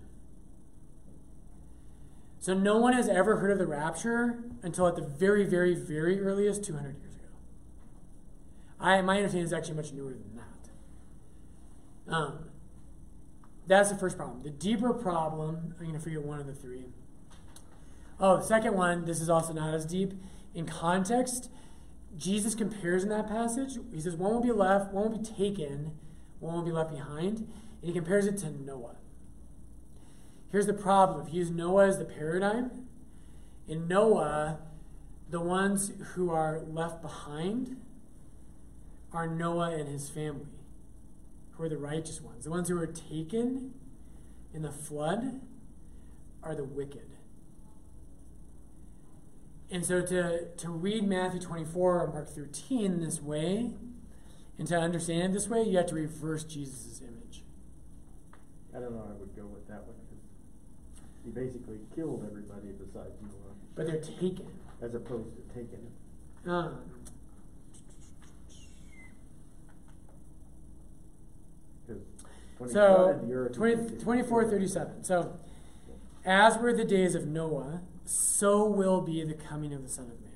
So 2.42 2.56
no 2.56 2.78
one 2.78 2.94
has 2.94 3.08
ever 3.08 3.38
heard 3.38 3.52
of 3.52 3.60
the 3.60 3.68
rapture 3.68 4.44
until 4.64 4.88
at 4.88 4.96
the 4.96 5.04
very, 5.04 5.46
very, 5.46 5.76
very 5.76 6.20
earliest 6.20 6.64
200 6.64 6.98
years 7.00 7.14
ago. 7.14 7.28
I, 8.80 9.00
my 9.02 9.18
understanding 9.18 9.46
is 9.46 9.54
actually 9.54 9.76
much 9.76 9.94
newer 9.94 10.10
than 10.10 10.42
that. 12.08 12.14
Um, 12.16 12.46
that's 13.68 13.92
the 13.92 13.96
first 13.96 14.18
problem. 14.18 14.42
The 14.42 14.50
deeper 14.50 14.92
problem, 14.92 15.76
I'm 15.80 15.86
going 15.86 15.94
to 15.94 16.04
forget 16.04 16.24
one 16.24 16.40
of 16.40 16.48
the 16.48 16.56
three. 16.56 16.86
Oh, 18.20 18.38
the 18.38 18.44
second 18.44 18.74
one, 18.74 19.06
this 19.06 19.22
is 19.22 19.30
also 19.30 19.54
not 19.54 19.76
as 19.76 19.86
deep. 19.86 20.14
In 20.56 20.66
context, 20.66 21.52
Jesus 22.18 22.56
compares 22.56 23.04
in 23.04 23.10
that 23.10 23.28
passage. 23.28 23.78
He 23.94 24.02
says, 24.02 24.16
one 24.16 24.34
will 24.34 24.42
be 24.42 24.52
left, 24.52 24.92
one 24.92 25.12
will 25.12 25.20
be 25.20 25.24
taken, 25.24 25.92
one 26.40 26.56
will 26.56 26.64
be 26.64 26.72
left 26.72 26.90
behind. 26.90 27.38
And 27.38 27.84
he 27.84 27.94
compares 27.94 28.26
it 28.26 28.40
to 28.40 28.50
Noah. 28.50 28.96
Here's 30.52 30.68
the 30.68 30.74
problem 30.74 31.26
if 31.26 31.34
you 31.34 31.40
use 31.40 31.50
Noah 31.50 31.88
as 31.88 31.98
the 31.98 32.06
paradigm, 32.06 32.72
in 33.68 33.88
Noah, 33.88 34.60
the 35.30 35.40
ones 35.40 35.92
who 36.14 36.30
are 36.30 36.62
left 36.68 37.02
behind 37.02 37.78
are 39.14 39.28
Noah 39.28 39.72
and 39.72 39.88
his 39.88 40.10
family, 40.10 40.48
who 41.52 41.64
are 41.64 41.70
the 41.70 41.78
righteous 41.78 42.22
ones. 42.22 42.44
The 42.44 42.50
ones 42.50 42.68
who 42.70 42.78
are 42.78 42.88
taken 42.88 43.74
in 44.54 44.62
the 44.62 44.72
flood 44.72 45.42
are 46.44 46.56
the 46.56 46.64
wicked. 46.64 47.12
And 49.70 49.86
so 49.86 50.02
to, 50.02 50.48
to 50.58 50.70
read 50.70 51.08
Matthew 51.08 51.40
24 51.40 52.02
or 52.02 52.08
Mark 52.08 52.30
13 52.30 53.00
this 53.00 53.22
way, 53.22 53.72
and 54.60 54.68
to 54.68 54.78
understand 54.78 55.24
it 55.24 55.34
this 55.34 55.48
way, 55.48 55.64
you 55.64 55.78
have 55.78 55.88
to 55.88 55.96
reverse 55.96 56.44
Jesus' 56.44 57.02
image. 57.02 57.44
I 58.76 58.80
don't 58.80 58.92
know, 58.94 59.08
I 59.10 59.14
would 59.18 59.34
go 59.36 59.46
with 59.46 59.68
that 59.70 59.86
one, 59.86 59.96
because 60.04 60.24
he 61.24 61.32
basically 61.32 61.80
killed 61.96 62.26
everybody 62.28 62.70
besides 62.78 63.14
Noah, 63.22 63.54
But 63.76 63.88
they're 63.88 64.02
taken. 64.02 64.48
as 64.82 64.94
opposed 64.96 65.30
to 65.36 65.42
taking 65.54 65.80
it. 65.86 66.50
Um, 66.50 66.80
so, 72.68 72.96
flooded 72.96 73.28
the 73.28 73.34
earth. 73.34 73.52
he 73.52 73.58
20, 73.58 73.98
24 74.04 74.50
37. 74.50 75.04
So, 75.04 75.40
as 76.26 76.58
were 76.58 76.74
the 76.74 76.86
days 76.86 77.16
of 77.16 77.26
Noah, 77.28 77.82
so 78.06 78.66
will 78.66 79.02
be 79.02 79.24
the 79.24 79.34
coming 79.34 79.74
of 79.74 79.84
the 79.84 79.90
Son 79.90 80.06
of 80.06 80.22
Man. 80.22 80.30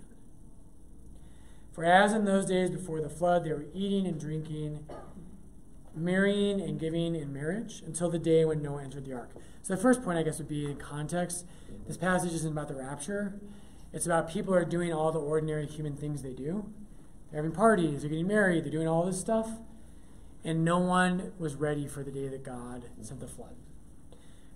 For 1.72 1.84
as 1.84 2.14
in 2.14 2.26
those 2.26 2.46
days 2.46 2.70
before 2.70 3.02
the 3.02 3.10
flood, 3.10 3.44
they 3.44 3.52
were 3.54 3.66
eating 3.74 4.08
and 4.08 4.20
drinking, 4.20 4.86
marrying 5.94 6.62
and 6.62 6.80
giving 6.80 7.16
in 7.16 7.32
marriage, 7.34 7.84
until 7.86 8.10
the 8.10 8.20
day 8.20 8.46
when 8.46 8.62
Noah 8.62 8.84
entered 8.84 9.06
the 9.06 9.14
ark. 9.14 9.32
So, 9.66 9.76
the 9.76 9.82
first 9.82 10.04
point, 10.04 10.20
I 10.20 10.22
guess, 10.22 10.38
would 10.38 10.48
be 10.48 10.66
in 10.66 10.76
context. 10.76 11.44
This 11.88 11.98
passage 11.98 12.34
isn't 12.34 12.52
about 12.52 12.68
the 12.68 12.76
rapture, 12.76 13.40
it's 13.92 14.06
about 14.06 14.30
people 14.30 14.54
are 14.54 14.64
doing 14.64 14.94
all 14.94 15.12
the 15.12 15.18
ordinary 15.18 15.66
human 15.66 15.98
things 15.98 16.22
they 16.22 16.34
do. 16.34 16.72
They're 17.32 17.42
having 17.42 17.52
parties, 17.52 18.02
they're 18.02 18.12
getting 18.12 18.28
married, 18.28 18.64
they're 18.64 18.72
doing 18.72 18.88
all 18.88 19.08
this 19.08 19.20
stuff. 19.20 19.50
And 20.44 20.64
no 20.64 20.78
one 20.78 21.32
was 21.40 21.56
ready 21.56 21.88
for 21.88 22.04
the 22.04 22.12
day 22.12 22.28
that 22.28 22.44
God 22.44 22.86
sent 23.02 23.20
the 23.20 23.28
flood. 23.28 23.56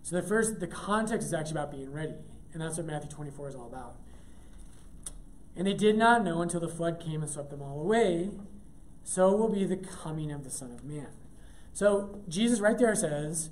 So 0.04 0.16
the 0.16 0.22
first, 0.22 0.60
the 0.60 0.68
context 0.68 1.26
is 1.26 1.34
actually 1.34 1.54
about 1.54 1.72
being 1.72 1.92
ready. 1.92 2.14
And 2.54 2.62
that's 2.62 2.78
what 2.78 2.86
Matthew 2.86 3.10
24 3.10 3.50
is 3.50 3.56
all 3.56 3.66
about. 3.66 3.96
And 5.56 5.66
they 5.66 5.74
did 5.74 5.98
not 5.98 6.24
know 6.24 6.44
until 6.44 6.60
the 6.60 6.70
flood 6.70 7.00
came 7.00 7.24
and 7.24 7.32
swept 7.32 7.50
them 7.50 7.64
all 7.64 7.82
away. 7.82 8.30
So 9.04 9.36
will 9.36 9.50
be 9.50 9.66
the 9.66 9.78
coming 9.78 10.32
of 10.32 10.44
the 10.44 10.52
Son 10.52 10.72
of 10.72 10.84
Man. 10.84 11.08
So 11.74 12.22
Jesus 12.30 12.60
right 12.60 12.78
there 12.78 12.94
says, 12.94 13.50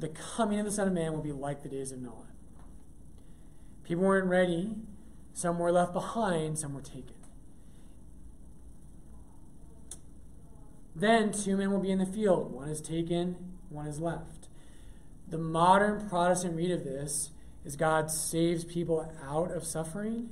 the 0.00 0.08
coming 0.08 0.58
of 0.58 0.66
the 0.66 0.72
Son 0.72 0.88
of 0.88 0.94
Man 0.94 1.12
will 1.12 1.22
be 1.22 1.32
like 1.32 1.62
the 1.62 1.68
days 1.68 1.92
of 1.92 2.00
Noah. 2.00 2.26
People 3.84 4.04
weren't 4.04 4.28
ready. 4.28 4.76
Some 5.32 5.58
were 5.58 5.72
left 5.72 5.92
behind, 5.92 6.58
some 6.58 6.74
were 6.74 6.80
taken. 6.80 7.14
Then 10.94 11.32
two 11.32 11.56
men 11.56 11.70
will 11.70 11.80
be 11.80 11.90
in 11.90 11.98
the 11.98 12.06
field. 12.06 12.52
One 12.52 12.68
is 12.68 12.80
taken, 12.80 13.36
one 13.68 13.86
is 13.86 14.00
left. 14.00 14.48
The 15.28 15.38
modern 15.38 16.08
Protestant 16.08 16.56
read 16.56 16.72
of 16.72 16.84
this 16.84 17.30
is 17.64 17.76
God 17.76 18.10
saves 18.10 18.64
people 18.64 19.12
out 19.22 19.52
of 19.52 19.64
suffering, 19.64 20.30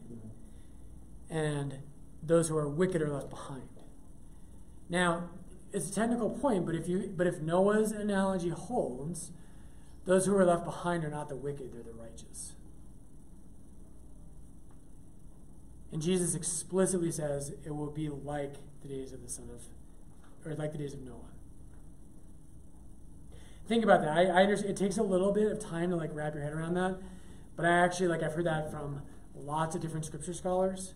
and 1.30 1.78
those 2.22 2.48
who 2.48 2.56
are 2.56 2.68
wicked 2.68 3.00
are 3.00 3.12
left 3.12 3.30
behind. 3.30 3.68
Now, 4.88 5.30
it's 5.72 5.90
a 5.90 5.94
technical 5.94 6.30
point, 6.30 6.66
but 6.66 6.74
if 6.74 6.88
you 6.88 7.12
but 7.16 7.26
if 7.26 7.40
Noah's 7.40 7.92
analogy 7.92 8.48
holds, 8.48 9.30
those 10.08 10.24
who 10.24 10.34
are 10.34 10.44
left 10.44 10.64
behind 10.64 11.04
are 11.04 11.10
not 11.10 11.28
the 11.28 11.36
wicked, 11.36 11.70
they're 11.70 11.82
the 11.82 11.92
righteous. 11.92 12.54
And 15.92 16.00
Jesus 16.00 16.34
explicitly 16.34 17.12
says 17.12 17.52
it 17.66 17.76
will 17.76 17.90
be 17.90 18.08
like 18.08 18.54
the 18.80 18.88
days 18.88 19.12
of 19.12 19.22
the 19.22 19.28
son 19.28 19.50
of 19.52 19.62
or 20.50 20.54
like 20.54 20.72
the 20.72 20.78
days 20.78 20.94
of 20.94 21.02
Noah. 21.02 21.16
Think 23.66 23.84
about 23.84 24.00
that. 24.00 24.16
I, 24.16 24.24
I 24.24 24.42
understand 24.44 24.70
it 24.70 24.78
takes 24.78 24.96
a 24.96 25.02
little 25.02 25.30
bit 25.30 25.52
of 25.52 25.60
time 25.60 25.90
to 25.90 25.96
like 25.96 26.10
wrap 26.14 26.32
your 26.32 26.42
head 26.42 26.54
around 26.54 26.72
that, 26.72 26.96
but 27.54 27.66
I 27.66 27.84
actually 27.84 28.08
like 28.08 28.22
I've 28.22 28.32
heard 28.32 28.46
that 28.46 28.70
from 28.70 29.02
lots 29.36 29.76
of 29.76 29.82
different 29.82 30.06
scripture 30.06 30.32
scholars, 30.32 30.94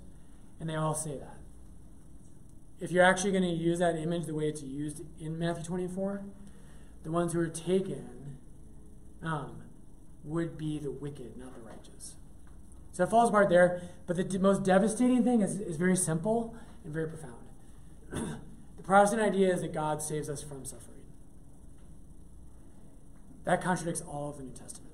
and 0.59 0.71
they 0.71 0.75
all 0.75 0.95
say 0.95 1.19
that. 1.19 1.37
If 2.81 2.91
you're 2.91 3.05
actually 3.05 3.33
going 3.33 3.45
to 3.45 3.51
use 3.51 3.79
that 3.81 3.97
image 3.97 4.25
the 4.25 4.35
way 4.35 4.49
it's 4.49 4.63
used 4.63 5.03
in 5.21 5.39
Matthew 5.39 5.65
24, 5.65 6.25
the 7.03 7.13
ones 7.13 7.35
who 7.35 7.41
are 7.41 7.49
taken 7.49 8.22
um, 9.23 9.63
would 10.25 10.57
be 10.57 10.79
the 10.79 10.91
wicked, 10.91 11.37
not 11.37 11.55
the 11.55 11.61
righteous. 11.61 12.15
So 12.93 13.05
it 13.05 13.11
falls 13.11 13.31
apart 13.31 13.49
there. 13.49 13.83
But 14.07 14.17
the 14.17 14.39
most 14.39 14.63
devastating 14.63 15.25
thing 15.25 15.41
is, 15.41 15.59
is 15.59 15.77
very 15.77 15.97
simple 15.97 16.55
and 16.85 16.93
very 16.93 17.09
profound. 17.09 17.35
the 18.77 18.83
Protestant 18.83 19.23
idea 19.23 19.53
is 19.53 19.63
that 19.63 19.73
God 19.73 20.03
saves 20.03 20.29
us 20.29 20.43
from 20.43 20.65
suffering. 20.65 20.89
That 23.45 23.63
contradicts 23.63 24.03
all 24.03 24.31
of 24.31 24.37
the 24.37 24.45
New 24.45 24.53
Testament. 24.53 24.93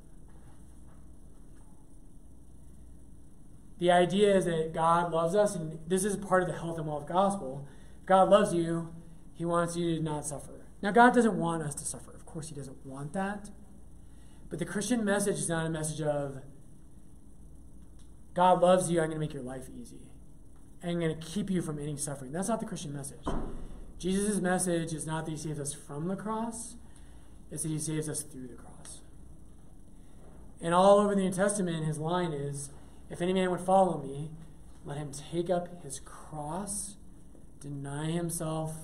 The 3.79 3.91
idea 3.93 4.37
is 4.37 4.47
that 4.47 4.73
God 4.73 5.13
loves 5.13 5.35
us, 5.35 5.55
and 5.55 5.79
this 5.87 6.05
is 6.05 6.17
part 6.17 6.43
of 6.43 6.49
the 6.49 6.59
health 6.59 6.79
and 6.79 6.87
wealth 6.87 7.07
gospel. 7.07 7.67
God 8.07 8.29
loves 8.29 8.53
you, 8.53 8.93
He 9.35 9.45
wants 9.45 9.77
you 9.77 9.97
to 9.97 10.03
not 10.03 10.27
suffer. 10.27 10.67
Now, 10.83 10.91
God 10.91 11.15
doesn't 11.15 11.37
want 11.37 11.63
us 11.63 11.75
to 11.77 11.85
suffer. 11.85 12.13
Of 12.13 12.27
course, 12.27 12.49
He 12.49 12.55
doesn't 12.55 12.85
want 12.85 13.13
that. 13.13 13.51
But 14.51 14.59
the 14.59 14.65
Christian 14.65 15.05
message 15.05 15.37
is 15.37 15.49
not 15.49 15.67
a 15.67 15.71
message 15.71 16.01
of 16.01 16.43
God 18.35 18.61
loves 18.63 18.91
you, 18.91 19.01
I'm 19.01 19.09
going 19.09 19.17
to 19.17 19.21
make 19.21 19.35
your 19.35 19.43
life 19.43 19.69
easy. 19.81 20.13
I'm 20.83 21.01
going 21.01 21.19
to 21.19 21.27
keep 21.27 21.51
you 21.51 21.61
from 21.61 21.79
any 21.79 21.97
suffering. 21.97 22.31
That's 22.31 22.49
not 22.49 22.61
the 22.61 22.67
Christian 22.67 22.93
message. 22.93 23.27
Jesus' 23.99 24.41
message 24.41 24.93
is 24.93 25.07
not 25.07 25.25
that 25.25 25.33
He 25.33 25.37
saves 25.37 25.59
us 25.59 25.75
from 25.75 26.07
the 26.07 26.15
cross, 26.15 26.77
it's 27.51 27.65
that 27.65 27.69
He 27.69 27.79
saves 27.79 28.09
us 28.09 28.23
through 28.23 28.47
the 28.47 28.55
cross. 28.55 29.01
And 30.61 30.73
all 30.73 30.99
over 30.99 31.15
the 31.15 31.21
New 31.21 31.33
Testament, 31.33 31.85
His 31.85 31.99
line 31.99 32.33
is 32.33 32.71
if 33.11 33.23
any 33.23 33.33
man 33.33 33.51
would 33.51 33.61
follow 33.61 33.99
me, 33.99 34.31
let 34.85 34.99
him 34.99 35.11
take 35.13 35.51
up 35.51 35.83
his 35.83 36.01
cross, 36.01 36.97
deny 37.61 38.11
himself, 38.11 38.75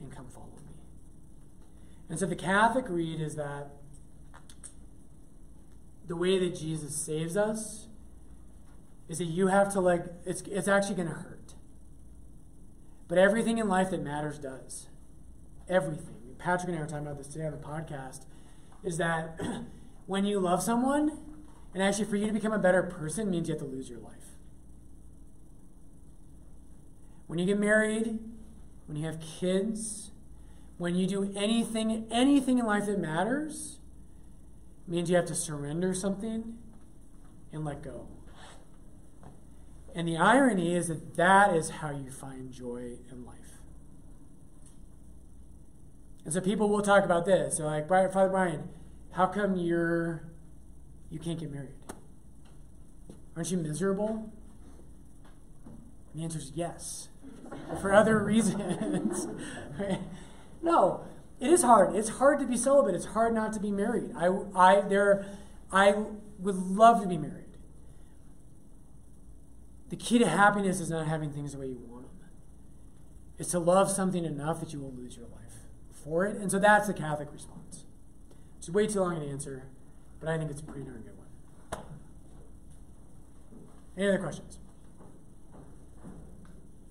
and 0.00 0.14
come 0.14 0.26
follow 0.28 0.58
me. 0.66 0.74
And 2.08 2.18
so 2.18 2.26
the 2.26 2.36
Catholic 2.36 2.86
read 2.88 3.20
is 3.20 3.36
that 3.36 3.70
the 6.06 6.16
way 6.16 6.38
that 6.38 6.58
Jesus 6.58 6.94
saves 6.94 7.36
us 7.36 7.86
is 9.08 9.18
that 9.18 9.24
you 9.24 9.48
have 9.48 9.72
to 9.72 9.80
like 9.80 10.04
it's 10.24 10.42
it's 10.42 10.68
actually 10.68 10.96
going 10.96 11.08
to 11.08 11.14
hurt. 11.14 11.54
But 13.08 13.18
everything 13.18 13.58
in 13.58 13.68
life 13.68 13.90
that 13.90 14.02
matters 14.02 14.38
does. 14.38 14.86
Everything. 15.68 16.08
Patrick 16.38 16.68
and 16.68 16.78
I 16.78 16.80
were 16.82 16.86
talking 16.86 17.06
about 17.06 17.18
this 17.18 17.28
today 17.28 17.46
on 17.46 17.52
the 17.52 17.58
podcast 17.58 18.24
is 18.82 18.98
that 18.98 19.40
when 20.06 20.24
you 20.24 20.38
love 20.38 20.62
someone, 20.62 21.18
and 21.72 21.82
actually, 21.82 22.04
for 22.04 22.16
you 22.16 22.26
to 22.26 22.32
become 22.32 22.52
a 22.52 22.58
better 22.58 22.82
person 22.82 23.30
means 23.30 23.48
you 23.48 23.54
have 23.54 23.62
to 23.62 23.68
lose 23.68 23.90
your 23.90 23.98
life. 23.98 24.12
When 27.26 27.38
you 27.38 27.46
get 27.46 27.58
married, 27.58 28.18
when 28.86 28.96
you 28.96 29.06
have 29.06 29.18
kids, 29.20 30.12
when 30.78 30.94
you 30.94 31.06
do 31.06 31.32
anything, 31.34 32.06
anything 32.10 32.58
in 32.58 32.66
life 32.66 32.86
that 32.86 33.00
matters, 33.00 33.78
means 34.86 35.10
you 35.10 35.16
have 35.16 35.26
to 35.26 35.34
surrender 35.34 35.94
something 35.94 36.58
and 37.52 37.64
let 37.64 37.82
go. 37.82 38.08
And 39.94 40.08
the 40.08 40.16
irony 40.16 40.74
is 40.74 40.88
that 40.88 41.14
that 41.16 41.54
is 41.54 41.70
how 41.70 41.90
you 41.90 42.10
find 42.10 42.52
joy 42.52 42.98
in 43.10 43.24
life. 43.24 43.34
And 46.24 46.32
so 46.34 46.40
people 46.40 46.68
will 46.68 46.82
talk 46.82 47.04
about 47.04 47.26
this. 47.26 47.58
They're 47.58 47.66
like, 47.66 47.88
Father 47.88 48.28
Brian, 48.28 48.68
how 49.12 49.26
come 49.26 49.56
you're 49.56 50.24
you 51.10 51.18
can't 51.18 51.38
get 51.38 51.52
married? 51.52 51.74
Aren't 53.36 53.50
you 53.50 53.58
miserable? 53.58 54.32
And 56.12 56.20
the 56.20 56.24
answer 56.24 56.38
is 56.38 56.50
yes. 56.54 57.08
For 57.80 57.92
other 57.92 58.18
reasons. 58.24 59.28
No, 60.64 61.04
it 61.44 61.50
is 61.50 61.62
hard. 61.62 61.94
It's 61.94 62.08
hard 62.08 62.40
to 62.40 62.46
be 62.46 62.56
celibate. 62.56 62.94
It's 62.94 63.06
hard 63.06 63.34
not 63.34 63.52
to 63.52 63.60
be 63.60 63.70
married. 63.70 64.10
I, 64.16 64.28
I, 64.54 64.80
there, 64.80 65.26
I 65.70 65.94
would 66.38 66.56
love 66.56 67.02
to 67.02 67.08
be 67.08 67.18
married. 67.18 67.44
The 69.90 69.96
key 69.96 70.18
to 70.18 70.26
happiness 70.26 70.80
is 70.80 70.90
not 70.90 71.06
having 71.06 71.30
things 71.30 71.52
the 71.52 71.58
way 71.58 71.66
you 71.66 71.80
want 71.88 72.06
them. 72.18 72.28
It's 73.38 73.50
to 73.50 73.58
love 73.58 73.90
something 73.90 74.24
enough 74.24 74.60
that 74.60 74.72
you 74.72 74.80
will 74.80 74.92
lose 74.92 75.16
your 75.16 75.26
life 75.26 75.54
for 75.92 76.24
it. 76.24 76.36
And 76.36 76.50
so 76.50 76.58
that's 76.58 76.86
the 76.86 76.94
Catholic 76.94 77.28
response. 77.32 77.84
It's 78.58 78.70
way 78.70 78.86
too 78.86 79.00
long 79.00 79.16
an 79.16 79.28
answer 79.28 79.64
but 80.24 80.32
I 80.32 80.38
think 80.38 80.50
it's 80.50 80.62
a 80.62 80.64
pretty 80.64 80.84
darn 80.84 81.02
good 81.02 81.18
one. 81.18 81.84
Any 83.98 84.08
other 84.08 84.18
questions? 84.18 84.58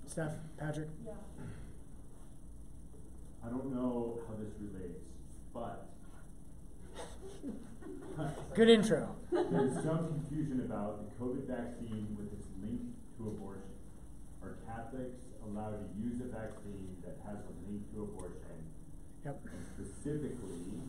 Steph, 0.05 0.33
Patrick? 0.59 0.89
Yeah. 1.03 1.13
I 3.45 3.49
don't 3.49 3.73
know 3.73 4.19
how 4.27 4.35
this 4.39 4.53
relates, 4.59 5.03
but 5.53 5.89
good 8.55 8.69
intro. 8.69 9.15
There's 9.31 9.75
some 9.83 10.07
confusion 10.07 10.61
about 10.65 11.03
the 11.03 11.11
COVID 11.19 11.47
vaccine 11.47 12.15
with 12.17 12.31
its 12.31 12.47
link 12.61 12.81
to 13.17 13.27
abortion. 13.27 13.75
Are 14.41 14.57
Catholics 14.65 15.19
allowed 15.43 15.75
to 15.75 15.85
use 15.99 16.21
a 16.21 16.31
vaccine 16.31 16.95
that 17.03 17.19
has 17.27 17.37
a 17.43 17.53
link 17.67 17.83
to 17.93 18.03
abortion? 18.03 18.63
Yep. 19.25 19.39
And 19.51 19.65
specifically, 19.75 20.79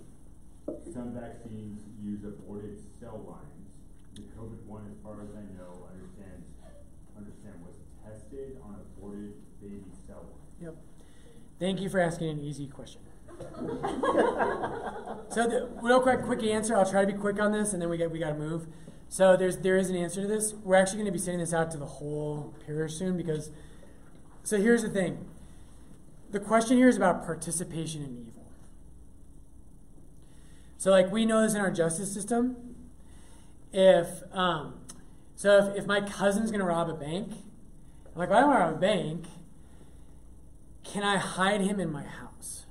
some 0.92 1.14
vaccines 1.14 1.82
use 2.02 2.22
aborted 2.24 2.78
cell 3.00 3.22
lines. 3.26 3.70
The 4.14 4.22
COVID 4.38 4.62
one, 4.66 4.86
as 4.90 4.98
far 5.02 5.22
as 5.22 5.30
I 5.34 5.42
know, 5.58 5.90
understands 5.90 6.46
understand 7.16 7.54
was 7.62 7.78
tested 8.02 8.58
on 8.62 8.74
aborted 8.74 9.34
baby 9.60 9.90
cell 10.06 10.22
lines. 10.22 10.62
Yep. 10.62 10.76
Thank 11.58 11.80
you 11.80 11.88
for 11.88 12.00
asking 12.00 12.30
an 12.30 12.40
easy 12.40 12.66
question. 12.66 13.00
so 15.28 15.48
the 15.48 15.68
real 15.82 16.00
quick 16.00 16.22
quick 16.22 16.42
answer, 16.42 16.76
I'll 16.76 16.88
try 16.88 17.04
to 17.04 17.12
be 17.12 17.18
quick 17.18 17.40
on 17.40 17.52
this 17.52 17.72
and 17.72 17.82
then 17.82 17.88
we 17.88 17.96
get 17.96 18.10
we 18.10 18.18
gotta 18.18 18.34
move. 18.34 18.66
So 19.08 19.36
there's 19.36 19.58
there 19.58 19.76
is 19.76 19.90
an 19.90 19.96
answer 19.96 20.22
to 20.22 20.26
this. 20.26 20.54
We're 20.54 20.76
actually 20.76 20.98
gonna 20.98 21.12
be 21.12 21.18
sending 21.18 21.40
this 21.40 21.52
out 21.52 21.70
to 21.72 21.78
the 21.78 21.86
whole 21.86 22.54
parish 22.66 22.94
soon 22.94 23.16
because 23.16 23.50
so 24.44 24.58
here's 24.58 24.82
the 24.82 24.90
thing. 24.90 25.24
The 26.30 26.40
question 26.40 26.76
here 26.76 26.88
is 26.88 26.96
about 26.96 27.24
participation 27.24 28.02
in 28.02 28.26
evil. 28.26 28.44
So, 30.76 30.90
like, 30.90 31.10
we 31.10 31.24
know 31.24 31.40
this 31.40 31.54
in 31.54 31.60
our 31.60 31.70
justice 31.70 32.12
system. 32.12 32.74
If, 33.72 34.06
um, 34.32 34.80
so 35.34 35.56
if, 35.58 35.78
if 35.78 35.86
my 35.86 36.00
cousin's 36.02 36.50
going 36.50 36.60
to 36.60 36.66
rob 36.66 36.90
a 36.90 36.94
bank, 36.94 37.30
I'm 37.32 38.18
like, 38.18 38.28
well, 38.28 38.38
I 38.38 38.40
don't 38.42 38.50
want 38.50 38.60
to 38.60 38.64
rob 38.64 38.74
a 38.74 38.78
bank. 38.78 39.24
Can 40.84 41.02
I 41.02 41.16
hide 41.16 41.62
him 41.62 41.80
in 41.80 41.90
my 41.90 42.04
house? 42.04 42.66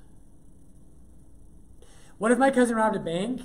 What 2.18 2.30
if 2.30 2.38
my 2.38 2.50
cousin 2.50 2.76
robbed 2.76 2.96
a 2.96 3.00
bank 3.00 3.42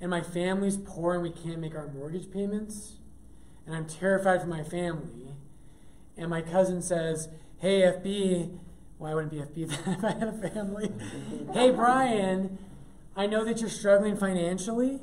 and 0.00 0.10
my 0.10 0.20
family's 0.20 0.76
poor 0.76 1.14
and 1.14 1.22
we 1.22 1.30
can't 1.30 1.60
make 1.60 1.74
our 1.74 1.88
mortgage 1.88 2.30
payments? 2.30 2.96
And 3.64 3.74
I'm 3.74 3.86
terrified 3.86 4.40
for 4.40 4.48
my 4.48 4.62
family. 4.62 5.34
And 6.16 6.28
my 6.28 6.42
cousin 6.42 6.82
says, 6.82 7.28
hey, 7.58 7.82
FB, 7.82 8.58
why 8.98 9.14
wouldn't 9.14 9.32
be 9.32 9.38
FB 9.38 9.72
if 9.86 10.04
I 10.04 10.12
had 10.12 10.28
a 10.28 10.50
family? 10.50 10.92
hey, 11.54 11.70
Brian, 11.70 12.58
I 13.16 13.26
know 13.26 13.44
that 13.44 13.60
you're 13.60 13.70
struggling 13.70 14.16
financially. 14.16 15.00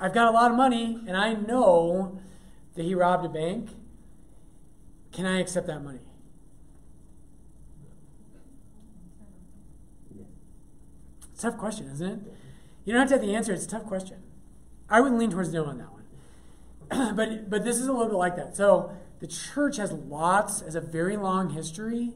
I've 0.00 0.14
got 0.14 0.28
a 0.28 0.30
lot 0.30 0.52
of 0.52 0.56
money, 0.56 1.00
and 1.08 1.16
I 1.16 1.32
know 1.32 2.20
that 2.74 2.84
he 2.84 2.94
robbed 2.94 3.24
a 3.24 3.28
bank. 3.28 3.70
Can 5.10 5.26
I 5.26 5.40
accept 5.40 5.66
that 5.66 5.82
money? 5.82 6.07
It's 11.38 11.44
tough 11.44 11.56
question, 11.56 11.88
isn't 11.92 12.04
it? 12.04 12.18
You 12.84 12.92
don't 12.92 12.98
have 12.98 13.10
to 13.10 13.14
have 13.14 13.22
the 13.24 13.36
answer. 13.36 13.52
It's 13.52 13.64
a 13.64 13.68
tough 13.68 13.84
question. 13.84 14.16
I 14.90 15.00
would 15.00 15.12
lean 15.12 15.30
towards 15.30 15.52
no 15.52 15.66
on 15.66 15.78
that 15.78 15.92
one. 15.92 17.14
but 17.16 17.48
but 17.48 17.64
this 17.64 17.76
is 17.76 17.86
a 17.86 17.92
little 17.92 18.08
bit 18.08 18.16
like 18.16 18.34
that. 18.34 18.56
So 18.56 18.90
the 19.20 19.28
church 19.28 19.76
has 19.76 19.92
lots, 19.92 20.62
has 20.62 20.74
a 20.74 20.80
very 20.80 21.16
long 21.16 21.50
history 21.50 22.14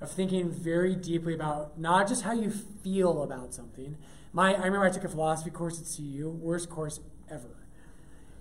of 0.00 0.10
thinking 0.10 0.50
very 0.50 0.96
deeply 0.96 1.34
about 1.34 1.78
not 1.78 2.08
just 2.08 2.22
how 2.22 2.32
you 2.32 2.50
feel 2.50 3.22
about 3.22 3.52
something. 3.52 3.98
My, 4.32 4.54
I 4.54 4.64
remember 4.64 4.86
I 4.86 4.90
took 4.92 5.04
a 5.04 5.10
philosophy 5.10 5.50
course 5.50 5.78
at 5.78 5.94
CU, 5.94 6.30
worst 6.30 6.70
course 6.70 7.00
ever. 7.30 7.54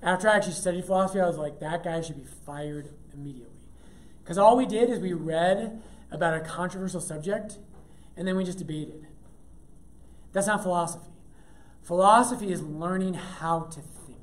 After 0.02 0.30
I 0.30 0.38
actually 0.38 0.54
studied 0.54 0.86
philosophy, 0.86 1.20
I 1.20 1.28
was 1.28 1.38
like, 1.38 1.60
that 1.60 1.84
guy 1.84 2.00
should 2.00 2.15
be 2.15 2.30
fired 2.46 2.91
immediately. 3.13 3.60
Because 4.24 4.38
all 4.38 4.56
we 4.56 4.67
did 4.67 4.89
is 4.89 5.00
we 5.00 5.12
read 5.12 5.82
about 6.12 6.34
a 6.34 6.39
controversial 6.39 7.02
subject 7.02 7.58
and 8.15 8.26
then 8.26 8.38
we 8.38 8.46
just 8.46 8.60
debated. 8.60 9.07
That's 10.38 10.45
not 10.45 10.62
philosophy. 10.62 11.10
Philosophy 11.82 12.52
is 12.52 12.62
learning 12.62 13.15
how 13.15 13.62
to 13.62 13.80
think. 13.80 14.19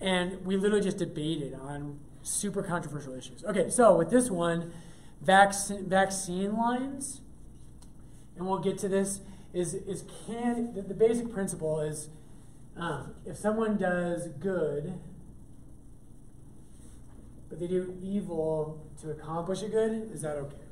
And 0.00 0.46
we 0.46 0.56
literally 0.56 0.84
just 0.84 0.98
debated 0.98 1.52
on 1.54 1.98
super 2.22 2.62
controversial 2.62 3.14
issues. 3.14 3.42
Okay, 3.42 3.68
so 3.68 3.96
with 3.96 4.10
this 4.10 4.30
one, 4.30 4.72
vaccine, 5.20 5.88
vaccine 5.88 6.56
lines, 6.56 7.20
and 8.36 8.46
we'll 8.46 8.60
get 8.60 8.78
to 8.78 8.88
this, 8.88 9.22
is, 9.52 9.74
is 9.74 10.04
can, 10.28 10.72
the, 10.74 10.82
the 10.82 10.94
basic 10.94 11.32
principle 11.32 11.80
is 11.80 12.10
um, 12.76 13.12
if 13.24 13.36
someone 13.36 13.76
does 13.76 14.28
good, 14.38 15.00
but 17.48 17.58
they 17.58 17.66
do 17.66 17.98
evil 18.00 18.86
to 19.00 19.10
accomplish 19.10 19.62
a 19.62 19.68
good, 19.68 20.12
is 20.12 20.22
that 20.22 20.36
okay? 20.36 20.65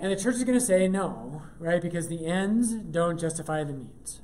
And 0.00 0.12
the 0.12 0.16
church 0.16 0.36
is 0.36 0.44
going 0.44 0.58
to 0.58 0.64
say 0.64 0.86
no, 0.86 1.42
right? 1.58 1.82
Because 1.82 2.08
the 2.08 2.26
ends 2.26 2.74
don't 2.74 3.18
justify 3.18 3.64
the 3.64 3.72
means. 3.72 4.20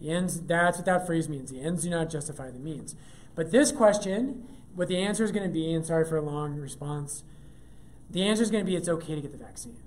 The 0.00 0.10
ends, 0.10 0.42
that's 0.42 0.78
what 0.78 0.86
that 0.86 1.06
phrase 1.06 1.28
means. 1.28 1.50
The 1.50 1.60
ends 1.60 1.84
do 1.84 1.90
not 1.90 2.10
justify 2.10 2.50
the 2.50 2.58
means. 2.58 2.94
But 3.34 3.50
this 3.50 3.72
question, 3.72 4.46
what 4.74 4.88
the 4.88 4.98
answer 4.98 5.24
is 5.24 5.32
going 5.32 5.46
to 5.46 5.52
be, 5.52 5.72
and 5.72 5.86
sorry 5.86 6.04
for 6.04 6.16
a 6.16 6.22
long 6.22 6.56
response, 6.56 7.24
the 8.10 8.22
answer 8.22 8.42
is 8.42 8.50
going 8.50 8.64
to 8.64 8.70
be 8.70 8.76
it's 8.76 8.88
okay 8.88 9.14
to 9.14 9.20
get 9.20 9.32
the 9.32 9.38
vaccine. 9.38 9.78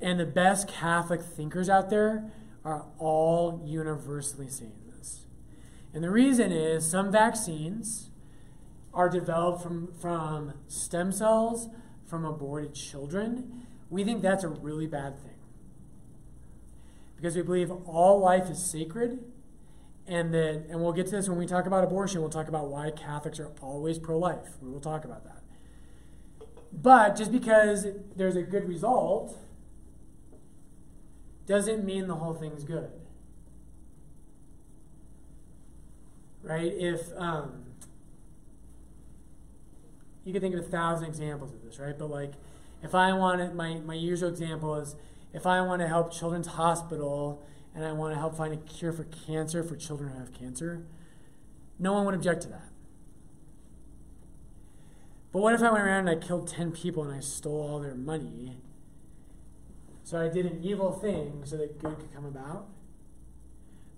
And 0.00 0.18
the 0.18 0.26
best 0.26 0.68
Catholic 0.68 1.22
thinkers 1.22 1.68
out 1.68 1.90
there 1.90 2.32
are 2.64 2.86
all 2.98 3.62
universally 3.64 4.48
saying 4.48 4.80
this. 4.96 5.26
And 5.92 6.02
the 6.02 6.10
reason 6.10 6.50
is 6.50 6.88
some 6.88 7.12
vaccines 7.12 8.10
are 8.92 9.08
developed 9.08 9.62
from, 9.62 9.92
from 10.00 10.54
stem 10.66 11.12
cells 11.12 11.68
from 12.06 12.24
aborted 12.24 12.74
children. 12.74 13.66
We 13.90 14.04
think 14.04 14.22
that's 14.22 14.44
a 14.44 14.48
really 14.48 14.86
bad 14.86 15.20
thing. 15.20 15.30
Because 17.16 17.36
we 17.36 17.42
believe 17.42 17.70
all 17.70 18.18
life 18.18 18.50
is 18.50 18.62
sacred 18.62 19.24
and 20.06 20.34
that 20.34 20.66
and 20.68 20.80
we'll 20.80 20.92
get 20.92 21.06
to 21.06 21.12
this 21.12 21.28
when 21.28 21.38
we 21.38 21.46
talk 21.46 21.66
about 21.66 21.84
abortion, 21.84 22.20
we'll 22.20 22.30
talk 22.30 22.48
about 22.48 22.68
why 22.68 22.90
Catholics 22.90 23.40
are 23.40 23.50
always 23.62 23.98
pro-life. 23.98 24.58
We 24.60 24.70
will 24.70 24.80
talk 24.80 25.04
about 25.04 25.24
that. 25.24 25.42
But 26.72 27.16
just 27.16 27.32
because 27.32 27.86
there's 28.16 28.36
a 28.36 28.42
good 28.42 28.68
result 28.68 29.38
doesn't 31.46 31.84
mean 31.84 32.06
the 32.06 32.16
whole 32.16 32.34
thing's 32.34 32.64
good. 32.64 32.90
Right? 36.42 36.72
If 36.74 37.00
um, 37.16 37.63
you 40.24 40.32
can 40.32 40.40
think 40.40 40.54
of 40.54 40.60
a 40.60 40.68
thousand 40.68 41.06
examples 41.06 41.52
of 41.52 41.62
this, 41.62 41.78
right? 41.78 41.98
But 41.98 42.10
like, 42.10 42.32
if 42.82 42.94
I 42.94 43.12
wanted 43.12 43.54
my 43.54 43.74
my 43.74 43.94
usual 43.94 44.28
example 44.28 44.74
is 44.76 44.96
if 45.32 45.46
I 45.46 45.60
want 45.62 45.82
to 45.82 45.88
help 45.88 46.12
Children's 46.12 46.46
Hospital 46.46 47.44
and 47.74 47.84
I 47.84 47.92
want 47.92 48.14
to 48.14 48.18
help 48.18 48.36
find 48.36 48.54
a 48.54 48.56
cure 48.56 48.92
for 48.92 49.04
cancer 49.04 49.62
for 49.62 49.76
children 49.76 50.12
who 50.12 50.18
have 50.18 50.32
cancer, 50.32 50.86
no 51.78 51.92
one 51.92 52.04
would 52.06 52.14
object 52.14 52.42
to 52.42 52.48
that. 52.48 52.68
But 55.32 55.40
what 55.40 55.52
if 55.52 55.62
I 55.62 55.72
went 55.72 55.84
around 55.84 56.08
and 56.08 56.10
I 56.10 56.24
killed 56.24 56.46
10 56.46 56.70
people 56.70 57.02
and 57.02 57.12
I 57.12 57.18
stole 57.18 57.60
all 57.60 57.80
their 57.80 57.96
money? 57.96 58.58
So 60.04 60.20
I 60.20 60.28
did 60.28 60.46
an 60.46 60.62
evil 60.62 60.92
thing 60.92 61.42
so 61.44 61.56
that 61.56 61.80
good 61.80 61.98
could 61.98 62.14
come 62.14 62.24
about? 62.24 62.68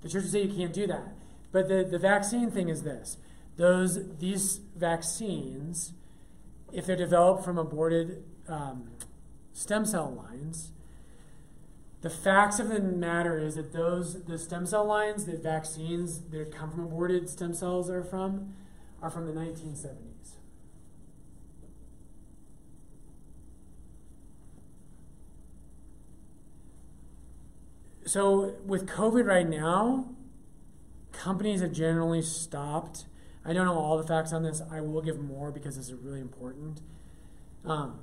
The 0.00 0.08
church 0.08 0.22
would 0.22 0.32
say 0.32 0.42
you 0.44 0.54
can't 0.54 0.72
do 0.72 0.86
that. 0.86 1.14
But 1.52 1.68
the, 1.68 1.84
the 1.84 1.98
vaccine 1.98 2.50
thing 2.50 2.70
is 2.70 2.84
this. 2.84 3.18
Those 3.58 4.16
these 4.18 4.60
vaccines, 4.76 5.92
if 6.72 6.86
they're 6.86 6.96
developed 6.96 7.44
from 7.44 7.58
aborted 7.58 8.22
um, 8.48 8.90
stem 9.52 9.84
cell 9.84 10.10
lines, 10.10 10.72
the 12.02 12.10
facts 12.10 12.58
of 12.58 12.68
the 12.68 12.80
matter 12.80 13.38
is 13.38 13.56
that 13.56 13.72
those 13.72 14.24
the 14.24 14.38
stem 14.38 14.66
cell 14.66 14.84
lines, 14.84 15.24
the 15.24 15.36
vaccines 15.36 16.20
that 16.30 16.54
come 16.54 16.70
from 16.70 16.84
aborted 16.84 17.28
stem 17.28 17.54
cells 17.54 17.90
are 17.90 18.04
from, 18.04 18.54
are 19.02 19.10
from 19.10 19.26
the 19.26 19.32
1970s. 19.32 20.36
So 28.06 28.54
with 28.64 28.86
COVID 28.86 29.26
right 29.26 29.48
now, 29.48 30.10
companies 31.12 31.60
have 31.60 31.72
generally 31.72 32.22
stopped. 32.22 33.06
I 33.46 33.52
don't 33.52 33.64
know 33.64 33.78
all 33.78 33.96
the 33.96 34.06
facts 34.06 34.32
on 34.32 34.42
this. 34.42 34.60
I 34.70 34.80
will 34.80 35.02
give 35.02 35.18
more 35.18 35.52
because 35.52 35.76
this 35.76 35.86
is 35.86 35.94
really 35.94 36.20
important. 36.20 36.80
Um, 37.64 38.00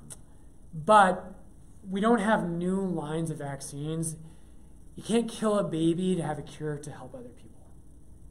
but 0.72 1.34
we 1.88 2.00
don't 2.00 2.20
have 2.20 2.48
new 2.48 2.80
lines 2.80 3.30
of 3.30 3.38
vaccines. 3.38 4.16
You 4.96 5.02
can't 5.02 5.28
kill 5.28 5.58
a 5.58 5.64
baby 5.64 6.16
to 6.16 6.22
have 6.22 6.38
a 6.38 6.42
cure 6.42 6.78
to 6.78 6.90
help 6.90 7.14
other 7.14 7.28
people. 7.28 7.72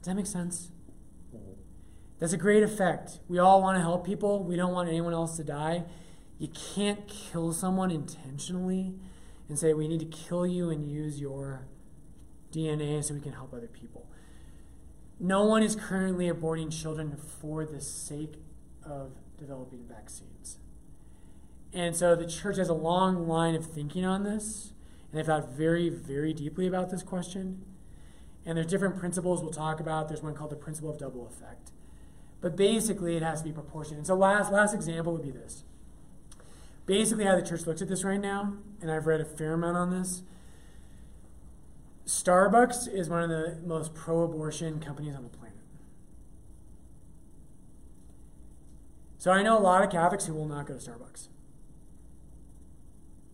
Does 0.01 0.07
that 0.07 0.15
make 0.15 0.25
sense? 0.25 0.71
That's 2.19 2.33
a 2.33 2.37
great 2.37 2.63
effect. 2.63 3.19
We 3.27 3.37
all 3.37 3.61
want 3.61 3.77
to 3.77 3.81
help 3.81 4.05
people. 4.05 4.43
We 4.43 4.55
don't 4.55 4.71
want 4.71 4.87
anyone 4.87 5.13
else 5.13 5.35
to 5.37 5.43
die. 5.43 5.83
You 6.39 6.47
can't 6.47 7.07
kill 7.07 7.53
someone 7.53 7.91
intentionally 7.91 8.93
and 9.49 9.59
say, 9.59 9.73
we 9.73 9.87
need 9.87 9.99
to 9.99 10.05
kill 10.05 10.47
you 10.47 10.69
and 10.69 10.89
use 10.89 11.19
your 11.19 11.67
DNA 12.51 13.03
so 13.03 13.13
we 13.13 13.19
can 13.19 13.33
help 13.33 13.53
other 13.53 13.67
people. 13.67 14.07
No 15.23 15.45
one 15.45 15.63
is 15.63 15.77
currently 15.77 16.29
aborting 16.29 16.69
children 16.69 17.15
for 17.15 17.63
the 17.63 17.79
sake 17.79 18.33
of 18.83 19.13
developing 19.37 19.85
vaccines. 19.87 20.57
And 21.71 21.95
so 21.95 22.13
the 22.13 22.27
church 22.27 22.57
has 22.57 22.67
a 22.67 22.73
long 22.73 23.25
line 23.25 23.55
of 23.55 23.65
thinking 23.65 24.03
on 24.03 24.25
this, 24.25 24.73
and 25.09 25.17
they've 25.17 25.25
thought 25.25 25.49
very, 25.49 25.87
very 25.87 26.33
deeply 26.33 26.67
about 26.67 26.89
this 26.89 27.03
question. 27.03 27.63
And 28.45 28.57
there's 28.57 28.67
different 28.67 28.99
principles 28.99 29.41
we'll 29.41 29.53
talk 29.53 29.79
about. 29.79 30.09
There's 30.09 30.21
one 30.21 30.35
called 30.35 30.51
the 30.51 30.57
principle 30.57 30.89
of 30.89 30.97
double 30.97 31.25
effect. 31.25 31.71
But 32.41 32.57
basically, 32.57 33.15
it 33.15 33.23
has 33.23 33.39
to 33.43 33.47
be 33.47 33.53
proportionate. 33.53 33.99
And 33.99 34.07
so, 34.07 34.15
last, 34.15 34.51
last 34.51 34.73
example 34.73 35.13
would 35.13 35.21
be 35.21 35.31
this. 35.31 35.63
Basically, 36.85 37.23
how 37.23 37.37
the 37.37 37.47
church 37.47 37.65
looks 37.65 37.81
at 37.81 37.87
this 37.87 38.03
right 38.03 38.19
now, 38.19 38.57
and 38.81 38.91
I've 38.91 39.07
read 39.07 39.21
a 39.21 39.25
fair 39.25 39.53
amount 39.53 39.77
on 39.77 39.89
this. 39.89 40.21
Starbucks 42.05 42.93
is 42.93 43.09
one 43.09 43.23
of 43.23 43.29
the 43.29 43.59
most 43.65 43.93
pro 43.93 44.23
abortion 44.23 44.79
companies 44.79 45.15
on 45.15 45.23
the 45.23 45.29
planet. 45.29 45.57
So 49.17 49.31
I 49.31 49.41
know 49.41 49.57
a 49.57 49.61
lot 49.61 49.83
of 49.83 49.89
Catholics 49.89 50.25
who 50.25 50.33
will 50.33 50.47
not 50.47 50.67
go 50.67 50.77
to 50.77 50.79
Starbucks. 50.79 51.29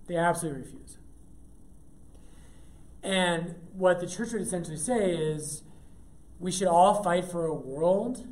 They 0.08 0.16
absolutely 0.16 0.62
refuse. 0.62 0.98
And 3.02 3.56
what 3.74 4.00
the 4.00 4.08
church 4.08 4.34
would 4.34 4.42
essentially 4.42 4.78
say 4.78 5.12
is 5.12 5.64
we 6.40 6.52
should 6.52 6.68
all 6.68 7.02
fight 7.02 7.26
for 7.26 7.46
a 7.46 7.56
world 7.56 8.28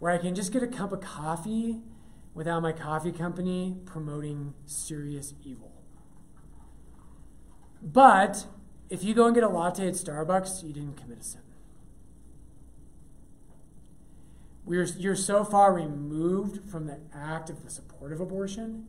where 0.00 0.12
I 0.12 0.18
can 0.18 0.34
just 0.34 0.52
get 0.52 0.62
a 0.62 0.66
cup 0.66 0.92
of 0.92 1.00
coffee 1.00 1.80
without 2.34 2.60
my 2.62 2.72
coffee 2.72 3.12
company 3.12 3.76
promoting 3.86 4.54
serious 4.66 5.34
evil. 5.44 5.72
But 7.82 8.46
if 8.92 9.02
you 9.02 9.14
go 9.14 9.26
and 9.26 9.34
get 9.34 9.42
a 9.44 9.48
latte 9.48 9.88
at 9.88 9.94
Starbucks, 9.94 10.62
you 10.62 10.72
didn't 10.72 10.96
commit 10.96 11.20
a 11.20 11.22
sin. 11.22 11.40
We're, 14.64 14.84
you're 14.84 15.16
so 15.16 15.44
far 15.44 15.72
removed 15.72 16.70
from 16.70 16.86
the 16.86 17.00
act 17.12 17.50
of 17.50 17.64
the 17.64 17.70
support 17.70 18.12
of 18.12 18.20
abortion 18.20 18.86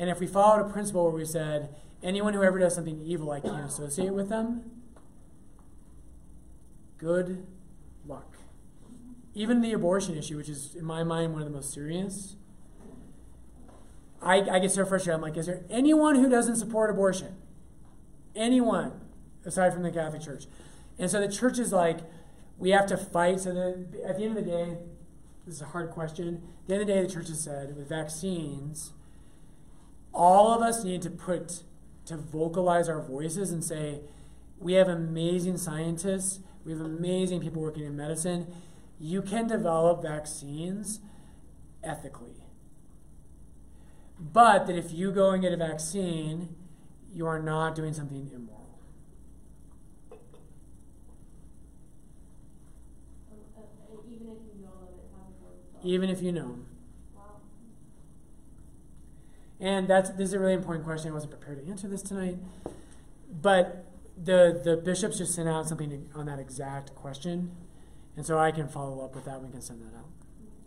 and 0.00 0.08
if 0.08 0.18
we 0.18 0.26
followed 0.26 0.64
a 0.64 0.72
principle 0.72 1.04
where 1.04 1.12
we 1.12 1.26
said, 1.26 1.76
anyone 2.02 2.32
who 2.32 2.42
ever 2.42 2.58
does 2.58 2.74
something 2.74 3.02
evil, 3.04 3.30
I 3.32 3.40
can't 3.40 3.66
associate 3.66 4.14
with 4.14 4.30
them, 4.30 4.62
good 6.96 7.46
luck. 8.06 8.38
Even 9.34 9.60
the 9.60 9.74
abortion 9.74 10.16
issue, 10.16 10.38
which 10.38 10.48
is, 10.48 10.74
in 10.74 10.86
my 10.86 11.04
mind, 11.04 11.34
one 11.34 11.42
of 11.42 11.48
the 11.48 11.54
most 11.54 11.74
serious, 11.74 12.36
I, 14.22 14.36
I 14.36 14.58
get 14.58 14.70
so 14.70 14.86
frustrated. 14.86 15.16
I'm 15.16 15.20
like, 15.20 15.36
is 15.36 15.44
there 15.44 15.64
anyone 15.68 16.14
who 16.14 16.30
doesn't 16.30 16.56
support 16.56 16.88
abortion? 16.88 17.36
Anyone, 18.34 18.99
aside 19.44 19.72
from 19.72 19.82
the 19.82 19.90
Catholic 19.90 20.22
Church. 20.22 20.46
And 20.98 21.10
so 21.10 21.20
the 21.20 21.32
church 21.32 21.58
is 21.58 21.72
like, 21.72 22.00
we 22.58 22.70
have 22.70 22.86
to 22.86 22.96
fight. 22.96 23.40
So 23.40 23.54
that 23.54 24.04
at 24.06 24.18
the 24.18 24.24
end 24.24 24.36
of 24.36 24.44
the 24.44 24.50
day, 24.50 24.76
this 25.46 25.56
is 25.56 25.62
a 25.62 25.66
hard 25.66 25.90
question. 25.90 26.42
At 26.62 26.68
the 26.68 26.74
end 26.74 26.82
of 26.82 26.88
the 26.88 26.94
day, 26.94 27.02
the 27.02 27.12
church 27.12 27.28
has 27.28 27.40
said 27.40 27.76
with 27.76 27.88
vaccines, 27.88 28.92
all 30.12 30.52
of 30.52 30.62
us 30.62 30.84
need 30.84 31.02
to 31.02 31.10
put 31.10 31.62
to 32.06 32.16
vocalize 32.16 32.88
our 32.88 33.00
voices 33.00 33.50
and 33.50 33.62
say 33.62 34.00
we 34.58 34.72
have 34.74 34.88
amazing 34.88 35.56
scientists 35.56 36.40
we 36.64 36.72
have 36.72 36.80
amazing 36.80 37.40
people 37.40 37.62
working 37.62 37.84
in 37.84 37.96
medicine 37.96 38.46
you 38.98 39.22
can 39.22 39.46
develop 39.46 40.02
vaccines 40.02 41.00
ethically 41.84 42.42
but 44.18 44.66
that 44.66 44.76
if 44.76 44.92
you 44.92 45.12
go 45.12 45.30
and 45.30 45.42
get 45.42 45.52
a 45.52 45.56
vaccine 45.56 46.54
you 47.12 47.26
are 47.26 47.40
not 47.40 47.74
doing 47.74 47.92
something 47.92 48.30
immoral 48.34 48.59
even 55.82 56.10
if 56.10 56.22
you 56.22 56.32
know 56.32 56.56
and 59.60 59.86
that's 59.86 60.10
this 60.10 60.28
is 60.28 60.32
a 60.32 60.38
really 60.38 60.54
important 60.54 60.84
question. 60.84 61.10
I 61.10 61.14
wasn't 61.14 61.32
prepared 61.32 61.62
to 61.62 61.70
answer 61.70 61.86
this 61.86 62.02
tonight, 62.02 62.38
but 63.42 63.84
the 64.16 64.58
the 64.64 64.76
bishops 64.76 65.18
just 65.18 65.34
sent 65.34 65.48
out 65.48 65.68
something 65.68 66.08
on 66.14 66.26
that 66.26 66.38
exact 66.38 66.94
question, 66.94 67.50
and 68.16 68.24
so 68.24 68.38
I 68.38 68.52
can 68.52 68.68
follow 68.68 69.04
up 69.04 69.14
with 69.14 69.26
that. 69.26 69.42
We 69.42 69.50
can 69.50 69.60
send 69.60 69.82
that 69.82 69.96
out, 69.96 70.08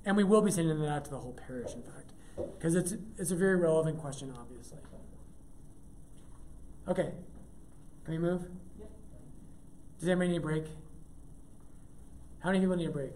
and 0.06 0.16
we 0.16 0.24
will 0.24 0.42
be 0.42 0.52
sending 0.52 0.80
that 0.80 0.90
out 0.90 1.06
to 1.06 1.12
the 1.12 1.18
whole 1.18 1.34
parish, 1.34 1.74
in 1.74 1.82
fact, 1.82 2.14
because 2.36 2.76
it's 2.76 2.94
it's 3.18 3.32
a 3.32 3.36
very 3.36 3.56
relevant 3.56 3.98
question, 3.98 4.32
obviously. 4.40 4.78
Okay, 6.88 7.12
can 8.06 8.14
we 8.14 8.20
move? 8.20 8.46
Does 10.00 10.10
anybody 10.10 10.32
need 10.32 10.38
a 10.38 10.42
break? 10.42 10.66
How 12.40 12.50
many 12.50 12.60
people 12.60 12.76
need 12.76 12.90
a 12.90 12.92
break? 12.92 13.14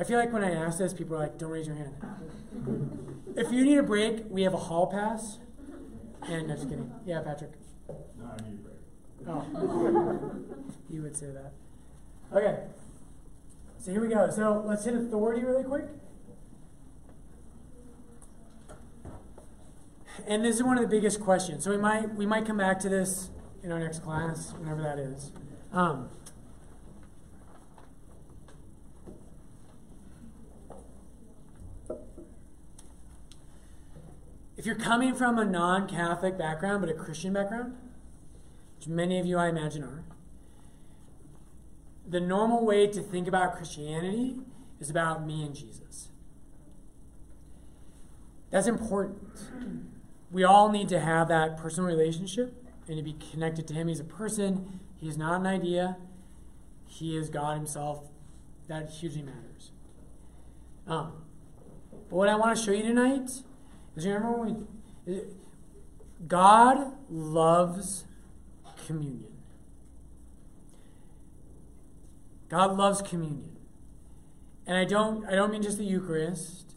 I 0.00 0.04
feel 0.04 0.18
like 0.18 0.32
when 0.32 0.42
I 0.42 0.52
ask 0.54 0.78
this, 0.78 0.94
people 0.94 1.16
are 1.16 1.18
like, 1.18 1.36
don't 1.36 1.50
raise 1.50 1.66
your 1.66 1.76
hand. 1.76 1.94
if 3.36 3.52
you 3.52 3.62
need 3.66 3.76
a 3.76 3.82
break, 3.82 4.24
we 4.30 4.42
have 4.44 4.54
a 4.54 4.56
hall 4.56 4.86
pass. 4.86 5.38
And 6.26 6.48
no, 6.48 6.54
just 6.54 6.70
kidding. 6.70 6.90
Yeah, 7.04 7.20
Patrick. 7.20 7.50
No, 7.86 8.30
I 8.32 8.42
need 8.42 8.54
a 8.54 8.62
break. 8.62 8.76
Oh. 9.28 10.30
you 10.88 11.02
would 11.02 11.14
say 11.14 11.26
that. 11.26 11.52
Okay. 12.32 12.60
So 13.78 13.90
here 13.90 14.00
we 14.00 14.08
go. 14.08 14.30
So 14.30 14.64
let's 14.66 14.86
hit 14.86 14.94
authority 14.94 15.44
really 15.44 15.64
quick. 15.64 15.84
And 20.26 20.42
this 20.42 20.56
is 20.56 20.62
one 20.62 20.78
of 20.78 20.82
the 20.82 20.88
biggest 20.88 21.20
questions. 21.20 21.62
So 21.62 21.70
we 21.70 21.76
might 21.76 22.14
we 22.14 22.24
might 22.24 22.46
come 22.46 22.56
back 22.56 22.80
to 22.80 22.88
this 22.88 23.28
in 23.62 23.70
our 23.70 23.78
next 23.78 24.02
class, 24.02 24.54
whenever 24.54 24.80
that 24.80 24.98
is. 24.98 25.30
Um, 25.74 26.08
if 34.60 34.66
you're 34.66 34.74
coming 34.74 35.14
from 35.14 35.38
a 35.38 35.44
non-Catholic 35.46 36.36
background 36.36 36.82
but 36.82 36.90
a 36.90 36.92
Christian 36.92 37.32
background, 37.32 37.74
which 38.76 38.86
many 38.86 39.18
of 39.18 39.24
you 39.24 39.38
I 39.38 39.48
imagine 39.48 39.82
are, 39.82 40.04
the 42.06 42.20
normal 42.20 42.66
way 42.66 42.86
to 42.86 43.00
think 43.00 43.26
about 43.26 43.56
Christianity 43.56 44.36
is 44.78 44.90
about 44.90 45.26
me 45.26 45.46
and 45.46 45.54
Jesus. 45.54 46.10
That's 48.50 48.66
important. 48.66 49.88
We 50.30 50.44
all 50.44 50.68
need 50.68 50.90
to 50.90 51.00
have 51.00 51.28
that 51.28 51.56
personal 51.56 51.88
relationship 51.88 52.52
and 52.86 52.98
to 52.98 53.02
be 53.02 53.16
connected 53.32 53.66
to 53.68 53.72
Him. 53.72 53.88
He's 53.88 54.00
a 54.00 54.04
person, 54.04 54.80
He 54.98 55.08
is 55.08 55.16
not 55.16 55.40
an 55.40 55.46
idea, 55.46 55.96
He 56.86 57.16
is 57.16 57.30
God 57.30 57.56
Himself. 57.56 58.10
That 58.68 58.90
hugely 58.90 59.22
matters. 59.22 59.70
Um, 60.86 61.12
but 62.10 62.16
what 62.16 62.28
I 62.28 62.34
want 62.34 62.58
to 62.58 62.62
show 62.62 62.72
you 62.72 62.82
tonight 62.82 63.30
is 64.06 64.06
remember 64.06 64.38
when 64.38 64.66
we. 65.06 65.20
God 66.26 66.92
loves 67.08 68.04
communion. 68.86 69.32
God 72.48 72.76
loves 72.76 73.00
communion. 73.02 73.56
And 74.66 74.76
I 74.76 74.84
don't 74.84 75.24
I 75.26 75.34
don't 75.34 75.50
mean 75.50 75.62
just 75.62 75.78
the 75.78 75.84
Eucharist, 75.84 76.74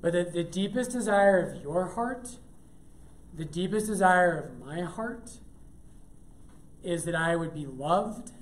but 0.00 0.12
the, 0.12 0.24
the 0.24 0.44
deepest 0.44 0.92
desire 0.92 1.38
of 1.38 1.62
your 1.62 1.86
heart, 1.88 2.38
the 3.36 3.44
deepest 3.44 3.86
desire 3.86 4.38
of 4.38 4.66
my 4.66 4.82
heart 4.82 5.32
is 6.82 7.04
that 7.04 7.14
I 7.14 7.36
would 7.36 7.52
be 7.52 7.66
loved 7.66 8.32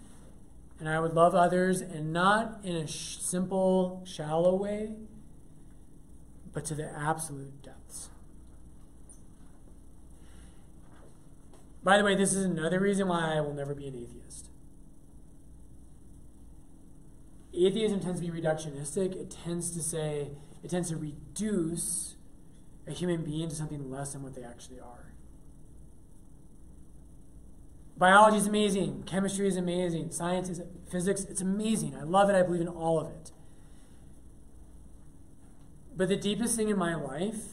and 0.78 0.88
I 0.88 1.00
would 1.00 1.14
love 1.14 1.34
others 1.34 1.80
and 1.80 2.12
not 2.12 2.60
in 2.62 2.76
a 2.76 2.86
sh- 2.86 3.18
simple, 3.18 4.02
shallow 4.06 4.54
way, 4.54 4.90
but 6.52 6.64
to 6.66 6.74
the 6.74 6.90
absolute 6.96 7.62
depths. 7.62 7.83
By 11.84 11.98
the 11.98 12.04
way, 12.04 12.16
this 12.16 12.32
is 12.32 12.44
another 12.44 12.80
reason 12.80 13.08
why 13.08 13.36
I 13.36 13.40
will 13.42 13.52
never 13.52 13.74
be 13.74 13.86
an 13.86 13.94
atheist. 13.94 14.48
Atheism 17.52 18.00
tends 18.00 18.20
to 18.20 18.26
be 18.26 18.40
reductionistic. 18.40 19.14
It 19.14 19.30
tends 19.44 19.70
to 19.72 19.82
say, 19.82 20.30
it 20.62 20.70
tends 20.70 20.88
to 20.88 20.96
reduce 20.96 22.16
a 22.86 22.92
human 22.92 23.22
being 23.22 23.50
to 23.50 23.54
something 23.54 23.90
less 23.90 24.14
than 24.14 24.22
what 24.22 24.34
they 24.34 24.42
actually 24.42 24.80
are. 24.80 25.12
Biology 27.96 28.38
is 28.38 28.46
amazing. 28.46 29.04
Chemistry 29.04 29.46
is 29.46 29.56
amazing. 29.56 30.10
Science 30.10 30.48
is 30.48 30.62
physics. 30.90 31.24
It's 31.24 31.42
amazing. 31.42 31.94
I 31.94 32.02
love 32.02 32.28
it. 32.28 32.34
I 32.34 32.42
believe 32.42 32.62
in 32.62 32.68
all 32.68 32.98
of 32.98 33.08
it. 33.08 33.30
But 35.96 36.08
the 36.08 36.16
deepest 36.16 36.56
thing 36.56 36.70
in 36.70 36.78
my 36.78 36.96
life 36.96 37.44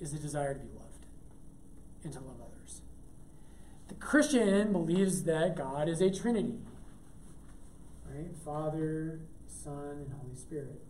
is 0.00 0.12
the 0.12 0.18
desire 0.18 0.54
to 0.54 0.58
be 0.58 0.73
and 2.04 2.12
to 2.12 2.20
love 2.20 2.36
others. 2.40 2.82
The 3.88 3.94
Christian 3.94 4.72
believes 4.72 5.24
that 5.24 5.56
God 5.56 5.88
is 5.88 6.00
a 6.00 6.10
Trinity, 6.10 6.58
right? 8.08 8.34
Father, 8.44 9.20
Son, 9.46 10.04
and 10.04 10.12
Holy 10.20 10.34
Spirit. 10.34 10.80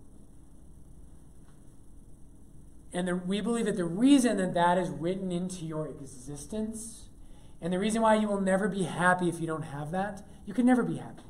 And 2.93 3.09
the, 3.09 3.17
we 3.17 3.41
believe 3.41 3.67
that 3.67 3.77
the 3.77 3.85
reason 3.85 4.37
that 4.37 4.55
that 4.55 4.79
is 4.79 4.89
written 4.89 5.33
into 5.33 5.65
your 5.65 5.89
existence, 5.89 7.09
and 7.61 7.73
the 7.73 7.79
reason 7.79 8.03
why 8.03 8.15
you 8.15 8.29
will 8.29 8.41
never 8.41 8.69
be 8.69 8.85
happy 8.85 9.29
if 9.29 9.41
you 9.41 9.47
don't 9.47 9.63
have 9.63 9.91
that, 9.91 10.25
you 10.47 10.55
can 10.55 10.65
never 10.65 10.83
be 10.83 10.99
happy. 10.99 11.25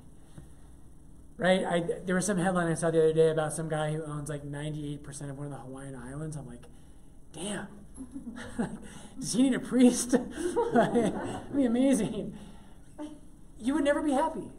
Right? 1.37 1.65
I, 1.65 1.83
there 2.05 2.15
was 2.15 2.27
some 2.27 2.39
headline 2.39 2.71
I 2.71 2.75
saw 2.75 2.91
the 2.91 2.99
other 2.99 3.13
day 3.13 3.31
about 3.31 3.53
some 3.53 3.69
guy 3.69 3.93
who 3.93 4.05
owns 4.05 4.29
like 4.29 4.45
98% 4.45 5.31
of 5.31 5.39
one 5.39 5.47
of 5.47 5.53
the 5.53 5.59
Hawaiian 5.59 5.97
Islands. 5.97 6.37
I'm 6.37 6.47
like, 6.47 6.65
damn. 7.33 7.67
Does 9.19 9.33
he 9.33 9.43
need 9.43 9.55
a 9.55 9.61
priest? 9.61 10.11
That'd 10.75 11.55
be 11.55 11.65
amazing. 11.65 12.37
You 13.59 13.75
would 13.75 13.85
never 13.85 14.03
be 14.03 14.13
happy. 14.13 14.51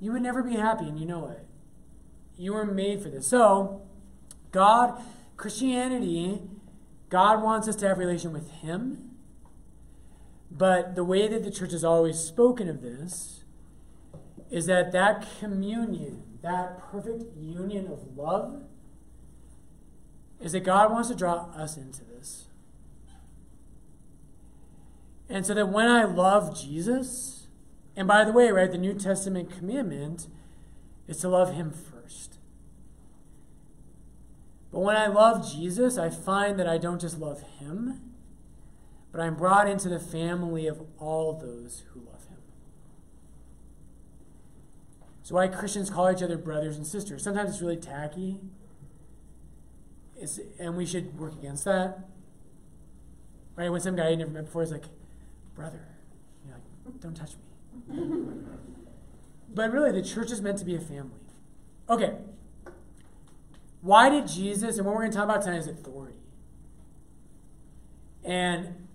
You 0.00 0.12
would 0.12 0.22
never 0.22 0.42
be 0.42 0.54
happy, 0.54 0.86
and 0.86 0.98
you 0.98 1.06
know 1.06 1.28
it. 1.28 1.44
You 2.36 2.54
were 2.54 2.64
made 2.64 3.02
for 3.02 3.08
this. 3.08 3.26
So, 3.26 3.82
God, 4.52 5.02
Christianity, 5.36 6.40
God 7.08 7.42
wants 7.42 7.66
us 7.66 7.76
to 7.76 7.88
have 7.88 7.98
relation 7.98 8.32
with 8.32 8.50
Him. 8.50 9.10
But 10.50 10.94
the 10.94 11.04
way 11.04 11.28
that 11.28 11.42
the 11.42 11.50
church 11.50 11.72
has 11.72 11.84
always 11.84 12.18
spoken 12.18 12.68
of 12.68 12.80
this 12.80 13.44
is 14.50 14.66
that 14.66 14.92
that 14.92 15.26
communion, 15.40 16.22
that 16.42 16.78
perfect 16.90 17.24
union 17.36 17.86
of 17.86 18.16
love, 18.16 18.62
is 20.40 20.52
that 20.52 20.64
God 20.64 20.90
wants 20.90 21.08
to 21.08 21.14
draw 21.14 21.48
us 21.54 21.76
into 21.76 22.04
this. 22.04 22.46
And 25.28 25.44
so 25.44 25.54
that 25.54 25.68
when 25.68 25.88
I 25.88 26.04
love 26.04 26.58
Jesus, 26.58 27.48
and 27.96 28.08
by 28.08 28.24
the 28.24 28.32
way, 28.32 28.50
right, 28.50 28.70
the 28.70 28.78
New 28.78 28.94
Testament 28.94 29.50
commandment 29.50 30.28
is 31.06 31.18
to 31.18 31.28
love 31.28 31.54
Him 31.54 31.70
first. 31.72 32.38
But 34.70 34.80
when 34.80 34.96
I 34.96 35.06
love 35.08 35.50
Jesus, 35.50 35.98
I 35.98 36.10
find 36.10 36.58
that 36.58 36.68
I 36.68 36.78
don't 36.78 37.00
just 37.00 37.18
love 37.18 37.42
Him, 37.58 38.00
but 39.10 39.20
I'm 39.20 39.34
brought 39.34 39.68
into 39.68 39.88
the 39.88 39.98
family 39.98 40.66
of 40.66 40.82
all 40.98 41.32
those 41.32 41.84
who 41.92 42.00
love 42.00 42.24
Him. 42.28 42.38
So 45.22 45.34
why 45.34 45.48
Christians 45.48 45.90
call 45.90 46.10
each 46.10 46.22
other 46.22 46.38
brothers 46.38 46.76
and 46.76 46.86
sisters. 46.86 47.22
Sometimes 47.22 47.50
it's 47.50 47.60
really 47.60 47.76
tacky. 47.76 48.38
It's, 50.18 50.40
and 50.58 50.76
we 50.76 50.84
should 50.84 51.18
work 51.18 51.34
against 51.34 51.64
that. 51.64 52.00
Right? 53.56 53.70
When 53.70 53.80
some 53.80 53.96
guy 53.96 54.10
you 54.10 54.16
never 54.16 54.30
met 54.30 54.44
before 54.46 54.62
is 54.62 54.72
like, 54.72 54.84
brother, 55.54 55.86
you're 56.44 56.54
like, 56.54 57.00
don't 57.00 57.16
touch 57.16 57.32
me. 57.88 58.42
but 59.54 59.72
really, 59.72 59.92
the 59.92 60.06
church 60.06 60.30
is 60.30 60.40
meant 60.40 60.58
to 60.58 60.64
be 60.64 60.74
a 60.74 60.80
family. 60.80 61.10
Okay. 61.88 62.14
Why 63.80 64.08
did 64.08 64.26
Jesus, 64.26 64.76
and 64.76 64.86
what 64.86 64.94
we're 64.94 65.02
going 65.02 65.12
to 65.12 65.16
talk 65.16 65.24
about 65.24 65.42
tonight 65.42 65.58
is 65.58 65.68
authority. 65.68 66.18
And 68.24 68.86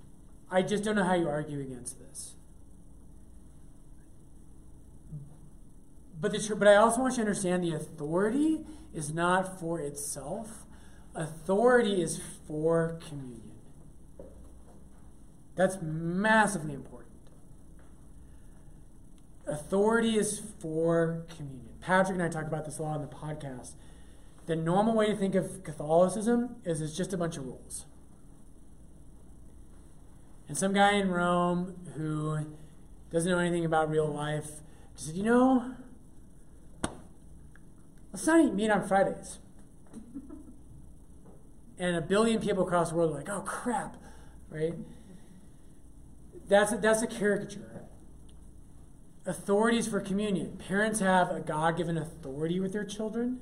I 0.52 0.62
just 0.62 0.84
don't 0.84 0.96
know 0.96 1.04
how 1.04 1.16
you 1.16 1.28
argue 1.28 1.60
against 1.60 2.00
this. 2.00 2.36
But, 6.22 6.32
the, 6.32 6.56
but 6.56 6.68
I 6.68 6.76
also 6.76 7.02
want 7.02 7.14
you 7.14 7.24
to 7.24 7.30
understand 7.30 7.64
the 7.64 7.76
authority 7.76 8.62
is 8.94 9.14
not 9.14 9.60
for 9.60 9.80
itself. 9.80 10.62
Authority 11.15 12.02
is 12.02 12.19
for 12.47 12.99
communion. 13.08 13.52
That's 15.56 15.78
massively 15.82 16.73
important. 16.73 17.12
Authority 19.45 20.17
is 20.17 20.41
for 20.60 21.26
communion. 21.36 21.69
Patrick 21.82 22.17
and 22.17 22.23
I 22.23 22.30
talk 22.30 22.48
about 22.48 22.65
this 22.65 22.79
a 22.79 22.83
lot 22.83 22.96
on 22.96 23.02
the 23.02 23.08
podcast. 23.08 23.73
The 24.46 24.56
normal 24.56 24.96
way 24.96 25.08
to 25.08 25.15
think 25.15 25.35
of 25.35 25.63
Catholicism 25.63 26.56
is 26.65 26.81
it's 26.81 26.96
just 26.96 27.13
a 27.13 27.17
bunch 27.17 27.38
of 27.38 27.46
rules. 27.46 27.85
And 30.48 30.58
some 30.58 30.73
guy 30.73 30.94
in 30.94 31.10
Rome 31.10 31.75
who 31.96 32.46
doesn't 33.12 33.31
know 33.31 33.38
anything 33.38 33.65
about 33.65 33.90
real 33.90 34.08
life 34.08 34.50
said, 34.96 35.15
You 35.15 35.23
know, 35.23 35.75
let's 38.12 38.25
not 38.25 38.44
eat 38.44 38.54
meat 38.54 38.69
on 38.69 38.88
Fridays. 38.88 39.40
And 41.84 41.98
a 41.98 42.02
billion 42.02 42.40
people 42.40 42.63
across 42.63 42.92
the 42.92 42.96
world 42.96 43.12
are 43.12 43.15
like, 43.15 43.29
Oh, 43.29 43.42
crap, 43.42 43.98
right? 44.50 44.73
That's 46.48 46.71
a, 46.71 46.77
that's 46.77 47.02
a 47.02 47.08
caricature. 47.08 47.81
Authorities 49.25 49.88
for 49.88 50.00
communion. 50.00 50.58
Parents 50.58 51.02
have 51.02 51.29
a 51.29 51.42
God 51.42 51.75
given 51.75 51.98
authority 51.98 52.62
with 52.62 52.71
their 52.71 52.86
children 52.86 53.42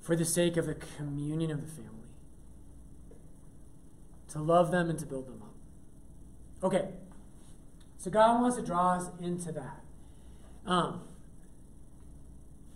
for 0.00 0.14
the 0.14 0.24
sake 0.24 0.56
of 0.56 0.66
the 0.66 0.74
communion 0.74 1.50
of 1.50 1.62
the 1.62 1.66
family 1.66 1.94
to 4.28 4.38
love 4.38 4.70
them 4.70 4.88
and 4.88 4.98
to 5.00 5.06
build 5.06 5.26
them 5.26 5.42
up. 5.42 5.54
Okay, 6.62 6.90
so 7.96 8.08
God 8.08 8.40
wants 8.40 8.56
to 8.56 8.62
draw 8.62 8.94
us 8.94 9.10
into 9.20 9.50
that. 9.50 9.80
Um, 10.64 11.02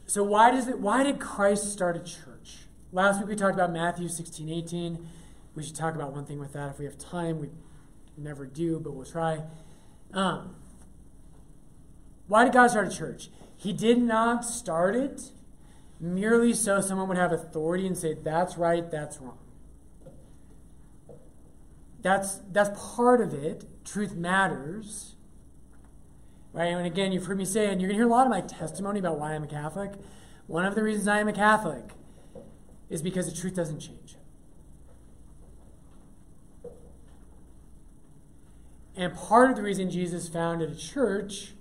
so 0.06 0.24
why 0.24 0.50
does 0.50 0.66
it? 0.66 0.80
Why 0.80 1.04
did 1.04 1.20
Christ 1.20 1.72
start 1.72 1.96
a 1.96 2.00
church? 2.00 2.31
Last 2.94 3.20
week 3.20 3.30
we 3.30 3.36
talked 3.36 3.54
about 3.54 3.72
Matthew 3.72 4.06
16, 4.06 4.50
18. 4.50 5.08
We 5.54 5.62
should 5.62 5.74
talk 5.74 5.94
about 5.94 6.12
one 6.12 6.26
thing 6.26 6.38
with 6.38 6.52
that 6.52 6.68
if 6.68 6.78
we 6.78 6.84
have 6.84 6.98
time. 6.98 7.40
We 7.40 7.48
never 8.18 8.44
do, 8.44 8.78
but 8.78 8.92
we'll 8.92 9.06
try. 9.06 9.44
Um, 10.12 10.54
why 12.26 12.44
did 12.44 12.52
God 12.52 12.68
start 12.68 12.92
a 12.92 12.94
church? 12.94 13.30
He 13.56 13.72
did 13.72 13.96
not 13.96 14.44
start 14.44 14.94
it 14.94 15.30
merely 15.98 16.52
so 16.52 16.82
someone 16.82 17.08
would 17.08 17.16
have 17.16 17.32
authority 17.32 17.86
and 17.86 17.96
say, 17.96 18.12
that's 18.12 18.58
right, 18.58 18.90
that's 18.90 19.18
wrong. 19.18 19.38
That's, 22.02 22.40
that's 22.50 22.78
part 22.94 23.22
of 23.22 23.32
it. 23.32 23.64
Truth 23.86 24.16
matters. 24.16 25.14
Right? 26.52 26.66
And 26.66 26.84
again, 26.84 27.12
you've 27.12 27.24
heard 27.24 27.38
me 27.38 27.46
say, 27.46 27.70
and 27.70 27.80
you're 27.80 27.88
going 27.88 27.96
to 27.96 28.02
hear 28.02 28.06
a 28.06 28.10
lot 28.10 28.26
of 28.26 28.30
my 28.30 28.42
testimony 28.42 28.98
about 28.98 29.18
why 29.18 29.32
I'm 29.34 29.44
a 29.44 29.46
Catholic. 29.46 29.92
One 30.46 30.66
of 30.66 30.74
the 30.74 30.82
reasons 30.82 31.08
I 31.08 31.20
am 31.20 31.28
a 31.28 31.32
Catholic 31.32 31.92
is 32.92 33.00
because 33.00 33.26
the 33.26 33.34
truth 33.34 33.54
doesn't 33.54 33.80
change. 33.80 34.16
And 38.94 39.14
part 39.14 39.50
of 39.50 39.56
the 39.56 39.62
reason 39.62 39.90
Jesus 39.90 40.28
founded 40.28 40.70
a 40.70 40.76
church 40.76 41.54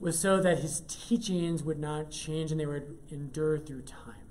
was 0.00 0.18
so 0.18 0.40
that 0.40 0.60
his 0.60 0.82
teachings 0.88 1.62
would 1.62 1.78
not 1.78 2.10
change 2.10 2.50
and 2.50 2.58
they 2.58 2.64
would 2.64 2.96
endure 3.10 3.58
through 3.58 3.82
time. 3.82 4.24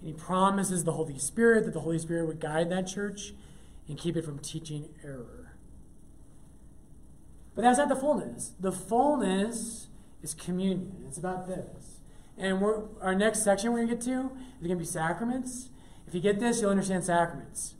And 0.00 0.08
he 0.08 0.14
promises 0.14 0.84
the 0.84 0.92
Holy 0.92 1.18
Spirit 1.18 1.66
that 1.66 1.74
the 1.74 1.80
Holy 1.80 1.98
Spirit 1.98 2.26
would 2.26 2.40
guide 2.40 2.70
that 2.70 2.86
church 2.86 3.34
and 3.86 3.98
keep 3.98 4.16
it 4.16 4.24
from 4.24 4.38
teaching 4.38 4.88
error. 5.04 5.52
But 7.54 7.60
that's 7.60 7.76
not 7.76 7.90
the 7.90 7.96
fullness. 7.96 8.52
The 8.58 8.72
fullness 8.72 9.88
is 10.22 10.32
communion. 10.32 11.04
It's 11.06 11.18
about 11.18 11.46
this. 11.46 12.00
And 12.36 12.62
our 13.00 13.14
next 13.14 13.44
section 13.44 13.72
we're 13.72 13.86
going 13.86 13.88
to 13.88 13.94
get 13.94 14.04
to 14.04 14.30
is 14.60 14.66
going 14.66 14.70
to 14.70 14.76
be 14.76 14.84
sacraments. 14.84 15.70
If 16.06 16.14
you 16.14 16.20
get 16.20 16.40
this, 16.40 16.60
you'll 16.60 16.70
understand 16.70 17.04
sacraments. 17.04 17.74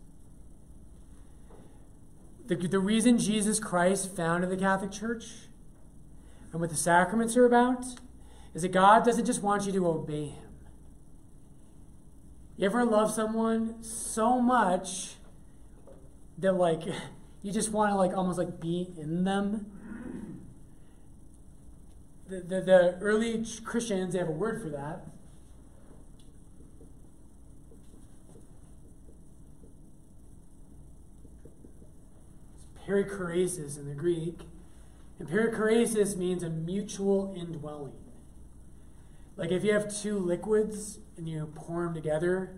The, 2.47 2.57
the 2.57 2.79
reason 2.79 3.19
Jesus 3.19 3.59
Christ 3.59 4.15
founded 4.15 4.51
the 4.51 4.57
Catholic 4.57 4.93
Church 4.93 5.27
and 6.53 6.61
what 6.61 6.71
the 6.71 6.77
sacraments 6.77 7.37
are 7.37 7.47
about 7.47 7.85
is 8.55 8.63
that 8.63 8.71
God 8.71 9.05
doesn't 9.05 9.25
just 9.25 9.43
want 9.43 9.67
you 9.67 9.73
to 9.73 9.87
obey 9.89 10.27
Him. 10.27 10.45
You 12.57 12.67
ever 12.67 12.85
love 12.85 13.13
someone 13.13 13.83
so 13.83 14.41
much 14.41 15.17
that, 16.39 16.53
like, 16.53 16.83
you 17.43 17.53
just 17.53 17.73
want 17.73 17.91
to, 17.91 17.97
like, 17.97 18.17
almost 18.17 18.39
like 18.39 18.61
be 18.61 18.93
in 18.97 19.25
them? 19.25 19.67
The, 22.29 22.61
the, 22.61 22.99
early 23.01 23.45
Christians, 23.65 24.15
they 24.15 24.19
have 24.19 24.29
a 24.29 24.33
word 24.33 24.63
for 24.63 24.71
that. 24.71 25.07
It's 32.55 32.67
perichoresis 32.87 33.79
in 33.79 33.87
the 33.89 33.95
Greek. 33.95 34.41
And 35.19 35.29
perichoresis 35.29 36.17
means 36.17 36.43
a 36.43 36.51
mutual 36.51 37.35
indwelling. 37.37 37.93
Like 39.37 39.51
if 39.51 39.65
you 39.65 39.73
have 39.73 39.95
two 39.95 40.19
liquids 40.19 40.99
and 41.17 41.29
you 41.29 41.53
pour 41.55 41.85
them 41.85 41.95
together, 41.95 42.55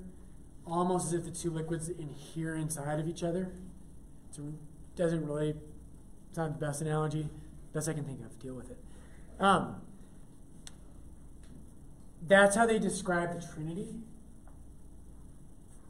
almost 0.67 1.07
as 1.07 1.13
if 1.15 1.25
the 1.25 1.31
two 1.31 1.51
liquids 1.51 1.89
adhere 1.89 2.55
inside 2.55 2.99
of 2.99 3.09
each 3.09 3.23
other. 3.23 3.53
It 4.37 4.43
doesn't 4.97 5.27
really, 5.27 5.55
it's 6.29 6.37
not 6.37 6.59
the 6.59 6.67
best 6.67 6.83
analogy. 6.83 7.29
Best 7.73 7.89
I 7.89 7.95
can 7.95 8.05
think 8.05 8.21
of. 8.21 8.39
Deal 8.39 8.55
with 8.55 8.71
it. 8.71 8.86
Um, 9.39 9.81
that's 12.27 12.57
how 12.57 12.67
they 12.67 12.79
describe 12.79 13.39
the 13.39 13.47
Trinity 13.47 14.01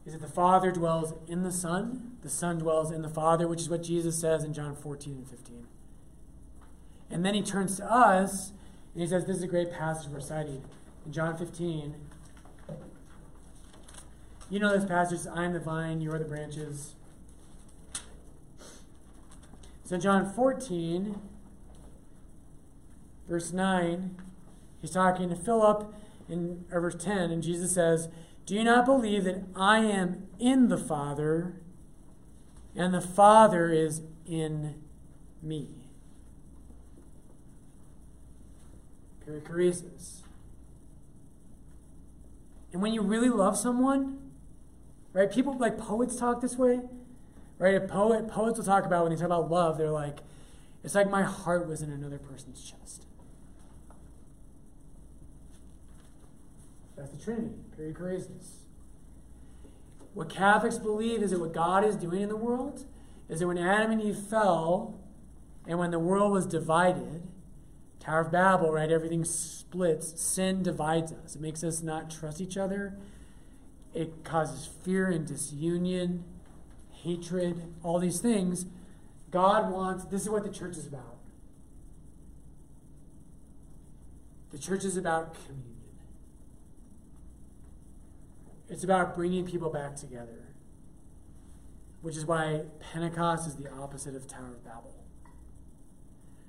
is 0.07 0.12
that 0.12 0.22
the 0.22 0.28
Father 0.28 0.70
dwells 0.70 1.14
in 1.26 1.42
the 1.42 1.51
Son, 1.51 2.16
the 2.22 2.30
Son 2.30 2.59
dwells 2.59 2.92
in 2.92 3.03
the 3.03 3.09
Father, 3.09 3.49
which 3.49 3.61
is 3.61 3.68
what 3.68 3.82
Jesus 3.82 4.16
says 4.18 4.44
in 4.44 4.53
John 4.53 4.76
14 4.76 5.14
and 5.14 5.28
15. 5.28 5.66
And 7.11 7.24
then 7.24 7.34
he 7.34 7.42
turns 7.42 7.76
to 7.78 7.92
us 7.92 8.53
and 8.94 9.03
he 9.03 9.09
says, 9.09 9.26
This 9.26 9.38
is 9.38 9.42
a 9.42 9.49
great 9.49 9.72
passage 9.72 10.09
we're 10.09 10.20
citing. 10.20 10.62
In 11.05 11.12
John 11.12 11.36
15, 11.36 11.97
you 14.49 14.61
know 14.61 14.76
this 14.76 14.88
passage, 14.88 15.20
I 15.32 15.44
am 15.44 15.53
the 15.53 15.61
vine, 15.61 16.01
you 16.01 16.12
are 16.12 16.18
the 16.18 16.24
branches. 16.24 16.94
So, 19.84 19.99
John 19.99 20.32
14, 20.32 21.20
verse 23.28 23.52
9, 23.52 24.16
he's 24.80 24.90
talking 24.90 25.28
to 25.28 25.36
Philip 25.36 25.92
in 26.28 26.64
verse 26.70 26.96
10, 26.96 27.30
and 27.30 27.42
Jesus 27.42 27.72
says, 27.72 28.08
do 28.46 28.54
you 28.54 28.62
not 28.62 28.86
believe 28.86 29.24
that 29.24 29.44
I 29.56 29.78
am 29.78 30.28
in 30.38 30.68
the 30.68 30.78
Father 30.78 31.60
and 32.76 32.94
the 32.94 33.00
Father 33.00 33.70
is 33.70 34.02
in 34.24 34.76
me? 35.42 35.68
Perichoresis. 39.26 40.20
And 42.72 42.80
when 42.80 42.92
you 42.92 43.02
really 43.02 43.30
love 43.30 43.56
someone, 43.58 44.18
right? 45.12 45.30
People 45.30 45.58
like 45.58 45.76
poets 45.76 46.14
talk 46.14 46.40
this 46.40 46.56
way, 46.56 46.82
right? 47.58 47.74
A 47.74 47.80
poet, 47.80 48.28
poets 48.28 48.58
will 48.58 48.66
talk 48.66 48.84
about 48.84 49.02
when 49.02 49.10
they 49.10 49.16
talk 49.16 49.26
about 49.26 49.50
love, 49.50 49.76
they're 49.76 49.90
like, 49.90 50.18
it's 50.84 50.94
like 50.94 51.10
my 51.10 51.22
heart 51.22 51.66
was 51.66 51.82
in 51.82 51.90
another 51.90 52.18
person's 52.18 52.62
chest. 52.62 53.05
That's 56.97 57.11
the 57.11 57.22
Trinity, 57.22 57.55
perichoresis. 57.78 58.62
What 60.14 60.30
Catholics 60.30 60.78
believe 60.78 61.22
is 61.22 61.30
that 61.32 61.40
what 61.40 61.53
God 61.53 61.84
is 61.84 61.94
doing 61.97 62.22
in 62.22 62.28
the 62.28 62.36
world 62.36 62.86
is 63.28 63.40
that 63.40 63.47
when 63.47 63.59
Adam 63.59 63.92
and 63.92 64.01
Eve 64.01 64.16
fell 64.16 64.99
and 65.66 65.78
when 65.78 65.90
the 65.90 65.99
world 65.99 66.32
was 66.32 66.47
divided, 66.47 67.22
Tower 68.01 68.20
of 68.20 68.32
Babel, 68.32 68.72
right, 68.72 68.90
everything 68.90 69.24
splits, 69.24 70.18
sin 70.20 70.62
divides 70.62 71.12
us. 71.12 71.34
It 71.36 71.42
makes 71.42 71.62
us 71.62 71.82
not 71.82 72.11
trust 72.11 72.40
each 72.40 72.57
other. 72.57 72.97
It 73.92 74.24
causes 74.24 74.68
fear 74.84 75.09
and 75.11 75.26
disunion, 75.26 76.24
hatred, 76.92 77.74
all 77.82 77.99
these 77.99 78.20
things. 78.20 78.66
God 79.30 79.70
wants, 79.70 80.05
this 80.05 80.22
is 80.22 80.30
what 80.30 80.44
the 80.44 80.51
church 80.51 80.76
is 80.76 80.86
about. 80.86 81.16
The 84.53 84.59
church 84.59 84.84
is 84.84 84.97
about 84.97 85.34
community. 85.34 85.75
It's 88.68 88.82
about 88.82 89.14
bringing 89.14 89.46
people 89.46 89.70
back 89.70 89.96
together, 89.96 90.54
which 92.02 92.16
is 92.16 92.26
why 92.26 92.62
Pentecost 92.80 93.46
is 93.46 93.56
the 93.56 93.70
opposite 93.70 94.14
of 94.14 94.26
Tower 94.26 94.54
of 94.54 94.64
Babel. 94.64 94.94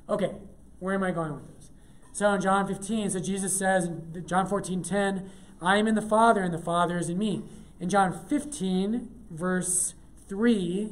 Okay, 0.09 0.31
where 0.79 0.95
am 0.95 1.03
I 1.03 1.11
going 1.11 1.35
with 1.35 1.47
this? 1.55 1.69
So 2.11 2.33
in 2.33 2.41
John 2.41 2.67
15, 2.67 3.11
so 3.11 3.19
Jesus 3.19 3.57
says 3.57 3.85
in 3.85 4.25
John 4.25 4.47
14, 4.47 4.81
10, 4.81 5.29
I 5.61 5.77
am 5.77 5.87
in 5.87 5.95
the 5.95 6.01
Father, 6.01 6.41
and 6.41 6.53
the 6.53 6.59
Father 6.59 6.97
is 6.97 7.09
in 7.09 7.17
me. 7.17 7.43
In 7.79 7.89
John 7.89 8.25
15, 8.27 9.09
verse 9.29 9.93
3, 10.27 10.91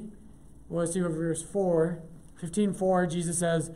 well, 0.69 0.81
let's 0.81 0.93
do 0.93 1.07
verse 1.07 1.41
4. 1.41 2.03
15, 2.39 2.73
4, 2.73 3.07
Jesus 3.07 3.39
says, 3.39 3.71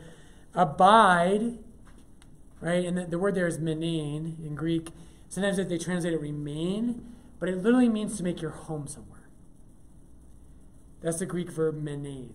Abide, 0.54 1.58
right? 2.60 2.84
And 2.84 2.98
the, 2.98 3.06
the 3.06 3.18
word 3.18 3.34
there 3.34 3.46
is 3.46 3.58
menein 3.58 4.44
in 4.44 4.54
Greek. 4.54 4.90
Sometimes 5.28 5.56
they 5.56 5.78
translate 5.78 6.12
it 6.12 6.20
remain 6.20 7.04
but 7.40 7.48
it 7.48 7.62
literally 7.62 7.88
means 7.88 8.18
to 8.18 8.22
make 8.22 8.42
your 8.42 8.50
home 8.52 8.86
somewhere. 8.86 9.28
That's 11.00 11.18
the 11.18 11.26
Greek 11.26 11.50
verb 11.50 11.82
menein. 11.82 12.34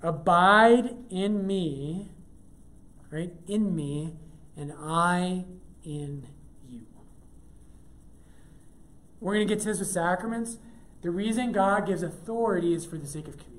Abide 0.00 0.94
in 1.10 1.46
me, 1.46 2.10
right? 3.10 3.32
In 3.48 3.74
me, 3.74 4.14
and 4.56 4.72
I 4.78 5.44
in 5.84 6.28
you. 6.68 6.86
We're 9.20 9.34
going 9.34 9.48
to 9.48 9.52
get 9.52 9.60
to 9.62 9.68
this 9.68 9.80
with 9.80 9.88
sacraments. 9.88 10.58
The 11.02 11.10
reason 11.10 11.50
God 11.50 11.86
gives 11.86 12.02
authority 12.02 12.72
is 12.72 12.86
for 12.86 12.96
the 12.96 13.06
sake 13.06 13.26
of 13.26 13.36
communion. 13.36 13.56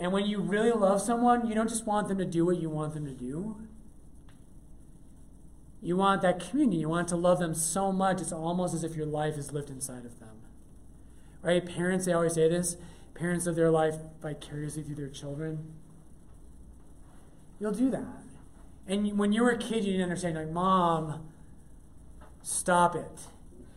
And 0.00 0.12
when 0.12 0.26
you 0.26 0.40
really 0.40 0.72
love 0.72 1.00
someone, 1.00 1.46
you 1.46 1.54
don't 1.54 1.68
just 1.68 1.86
want 1.86 2.08
them 2.08 2.18
to 2.18 2.24
do 2.24 2.44
what 2.44 2.60
you 2.60 2.70
want 2.70 2.94
them 2.94 3.04
to 3.06 3.12
do. 3.12 3.56
You 5.80 5.96
want 5.96 6.22
that 6.22 6.40
communion. 6.40 6.80
You 6.80 6.88
want 6.88 7.08
to 7.08 7.16
love 7.16 7.38
them 7.38 7.54
so 7.54 7.92
much, 7.92 8.20
it's 8.20 8.32
almost 8.32 8.74
as 8.74 8.84
if 8.84 8.96
your 8.96 9.06
life 9.06 9.36
is 9.36 9.52
lived 9.52 9.70
inside 9.70 10.04
of 10.04 10.18
them. 10.18 10.36
Right? 11.42 11.64
Parents, 11.64 12.06
they 12.06 12.12
always 12.12 12.34
say 12.34 12.48
this 12.48 12.76
parents 13.14 13.46
live 13.46 13.56
their 13.56 13.70
life 13.70 13.96
vicariously 14.22 14.82
through 14.82 14.94
their 14.94 15.08
children. 15.08 15.72
You'll 17.58 17.72
do 17.72 17.90
that. 17.90 18.22
And 18.86 19.18
when 19.18 19.32
you 19.32 19.42
were 19.42 19.50
a 19.50 19.58
kid, 19.58 19.84
you 19.84 19.92
didn't 19.92 20.04
understand, 20.04 20.36
like, 20.36 20.50
mom, 20.50 21.28
stop 22.42 22.94
it. 22.94 23.20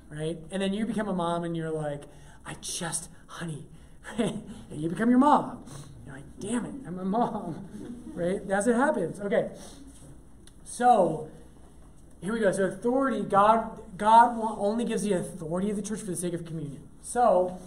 Right? 0.10 0.38
And 0.52 0.62
then 0.62 0.74
you 0.74 0.86
become 0.86 1.08
a 1.08 1.14
mom 1.14 1.43
and 1.43 1.58
you're 1.58 1.72
like, 1.72 2.04
I 2.45 2.56
just, 2.62 3.10
honey, 3.28 3.66
and 4.18 4.43
you 4.72 4.89
become 4.89 5.10
your 5.10 5.20
mom. 5.20 5.66
You're 6.06 6.16
like, 6.16 6.26
damn 6.39 6.66
it, 6.66 6.76
I'm 6.86 6.99
a 6.99 7.06
mom. 7.06 8.04
right? 8.14 8.47
That's 8.47 8.68
what 8.68 8.76
happens. 8.76 9.20
Okay. 9.20 9.49
So, 10.64 11.30
here 12.22 12.34
we 12.34 12.39
go. 12.39 12.51
So, 12.51 12.65
authority, 12.65 13.24
God, 13.24 13.80
God 13.97 14.38
only 14.39 14.86
gives 14.86 15.01
the 15.01 15.13
authority 15.13 15.72
of 15.72 15.76
the 15.76 15.82
church 15.82 15.99
for 16.01 16.11
the 16.11 16.15
sake 16.15 16.34
of 16.34 16.45
communion. 16.45 16.84
So, 17.01 17.59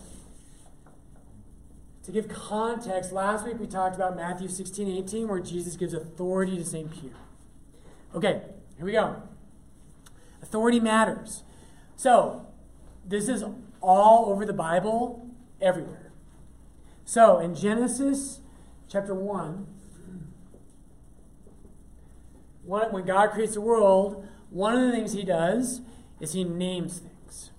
to 2.05 2.12
give 2.12 2.28
context, 2.28 3.12
last 3.12 3.44
week 3.44 3.59
we 3.59 3.66
talked 3.66 3.96
about 3.96 4.14
Matthew 4.14 4.48
16 4.48 4.88
18, 4.88 5.28
where 5.28 5.40
Jesus 5.40 5.76
gives 5.76 5.92
authority 5.92 6.57
to 6.57 6.64
St. 6.64 6.90
Peter. 6.90 7.16
Okay, 8.14 8.42
here 8.76 8.86
we 8.86 8.92
go. 8.92 9.22
Authority 10.40 10.78
matters. 10.78 11.42
So, 11.96 12.46
this 13.05 13.28
is 13.28 13.42
all 13.80 14.26
over 14.30 14.46
the 14.46 14.52
Bible, 14.52 15.28
everywhere. 15.61 16.12
So, 17.05 17.38
in 17.38 17.57
Genesis 17.57 18.40
chapter 18.88 19.14
1, 19.14 19.66
when 22.64 23.05
God 23.05 23.30
creates 23.30 23.55
the 23.55 23.61
world, 23.61 24.26
one 24.55 24.76
of 24.76 24.82
the 24.82 24.92
things 24.92 25.12
he 25.12 25.24
does 25.24 25.80
is 26.20 26.32
he 26.32 26.44
names 26.44 27.00
things. 27.00 27.50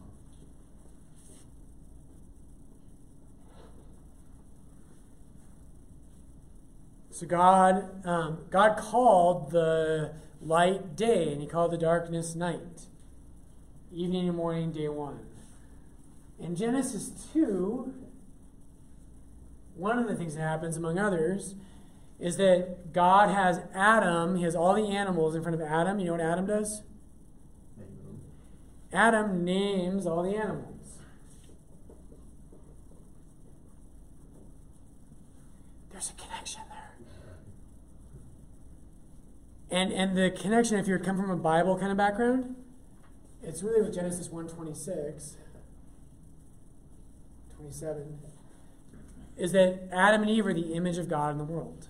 So 7.11 7.27
God, 7.27 8.05
um, 8.05 8.45
God 8.49 8.77
called 8.77 9.51
the 9.51 10.13
light 10.41 10.95
day, 10.95 11.33
and 11.33 11.41
he 11.41 11.47
called 11.47 11.71
the 11.71 11.77
darkness 11.77 12.33
night. 12.33 12.87
Evening 13.91 14.29
and 14.29 14.37
morning, 14.37 14.71
day 14.71 14.87
one. 14.87 15.19
In 16.39 16.55
Genesis 16.55 17.11
2, 17.33 17.93
one 19.75 19.99
of 19.99 20.07
the 20.07 20.15
things 20.15 20.35
that 20.35 20.41
happens, 20.41 20.77
among 20.77 20.97
others, 20.97 21.55
is 22.19 22.37
that 22.37 22.93
God 22.93 23.29
has 23.29 23.61
Adam, 23.73 24.37
he 24.37 24.43
has 24.43 24.55
all 24.55 24.73
the 24.73 24.87
animals 24.87 25.35
in 25.35 25.41
front 25.41 25.59
of 25.59 25.67
Adam. 25.67 25.99
You 25.99 26.05
know 26.05 26.11
what 26.13 26.21
Adam 26.21 26.45
does? 26.45 26.83
Adam 28.93 29.43
names 29.43 30.05
all 30.05 30.23
the 30.23 30.35
animals. 30.35 30.99
There's 35.91 36.09
a 36.09 36.13
connection 36.13 36.61
there. 36.69 37.47
And 39.69 39.91
and 39.91 40.17
the 40.17 40.31
connection, 40.31 40.77
if 40.77 40.87
you 40.87 40.97
come 40.99 41.17
from 41.17 41.29
a 41.29 41.35
Bible 41.35 41.77
kind 41.77 41.91
of 41.91 41.97
background, 41.97 42.55
it's 43.43 43.61
really 43.61 43.81
with 43.81 43.93
Genesis 43.93 44.29
126, 44.29 45.37
27, 47.57 48.19
is 49.37 49.51
that 49.51 49.89
Adam 49.91 50.21
and 50.21 50.31
Eve 50.31 50.47
are 50.47 50.53
the 50.53 50.73
image 50.73 50.97
of 50.97 51.09
God 51.09 51.31
in 51.31 51.37
the 51.37 51.43
world. 51.43 51.89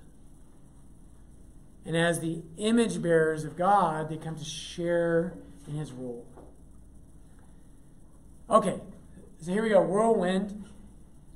And 1.85 1.95
as 1.95 2.19
the 2.19 2.41
image 2.57 3.01
bearers 3.01 3.43
of 3.43 3.55
God, 3.55 4.09
they 4.09 4.17
come 4.17 4.35
to 4.35 4.43
share 4.43 5.33
in 5.67 5.75
his 5.75 5.91
rule. 5.91 6.25
Okay, 8.49 8.79
so 9.39 9.51
here 9.51 9.63
we 9.63 9.69
go. 9.69 9.81
Whirlwind. 9.81 10.63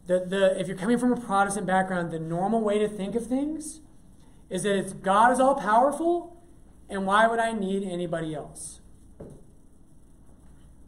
The, 0.07 0.25
the, 0.25 0.59
if 0.59 0.67
you're 0.67 0.77
coming 0.77 0.97
from 0.97 1.13
a 1.13 1.19
Protestant 1.19 1.67
background, 1.67 2.11
the 2.11 2.19
normal 2.19 2.61
way 2.61 2.79
to 2.79 2.87
think 2.87 3.13
of 3.13 3.27
things 3.27 3.81
is 4.49 4.63
that 4.63 4.75
it's 4.75 4.93
God 4.93 5.31
is 5.31 5.39
all 5.39 5.53
powerful, 5.53 6.35
and 6.89 7.05
why 7.05 7.27
would 7.27 7.39
I 7.39 7.51
need 7.51 7.83
anybody 7.83 8.33
else? 8.33 8.79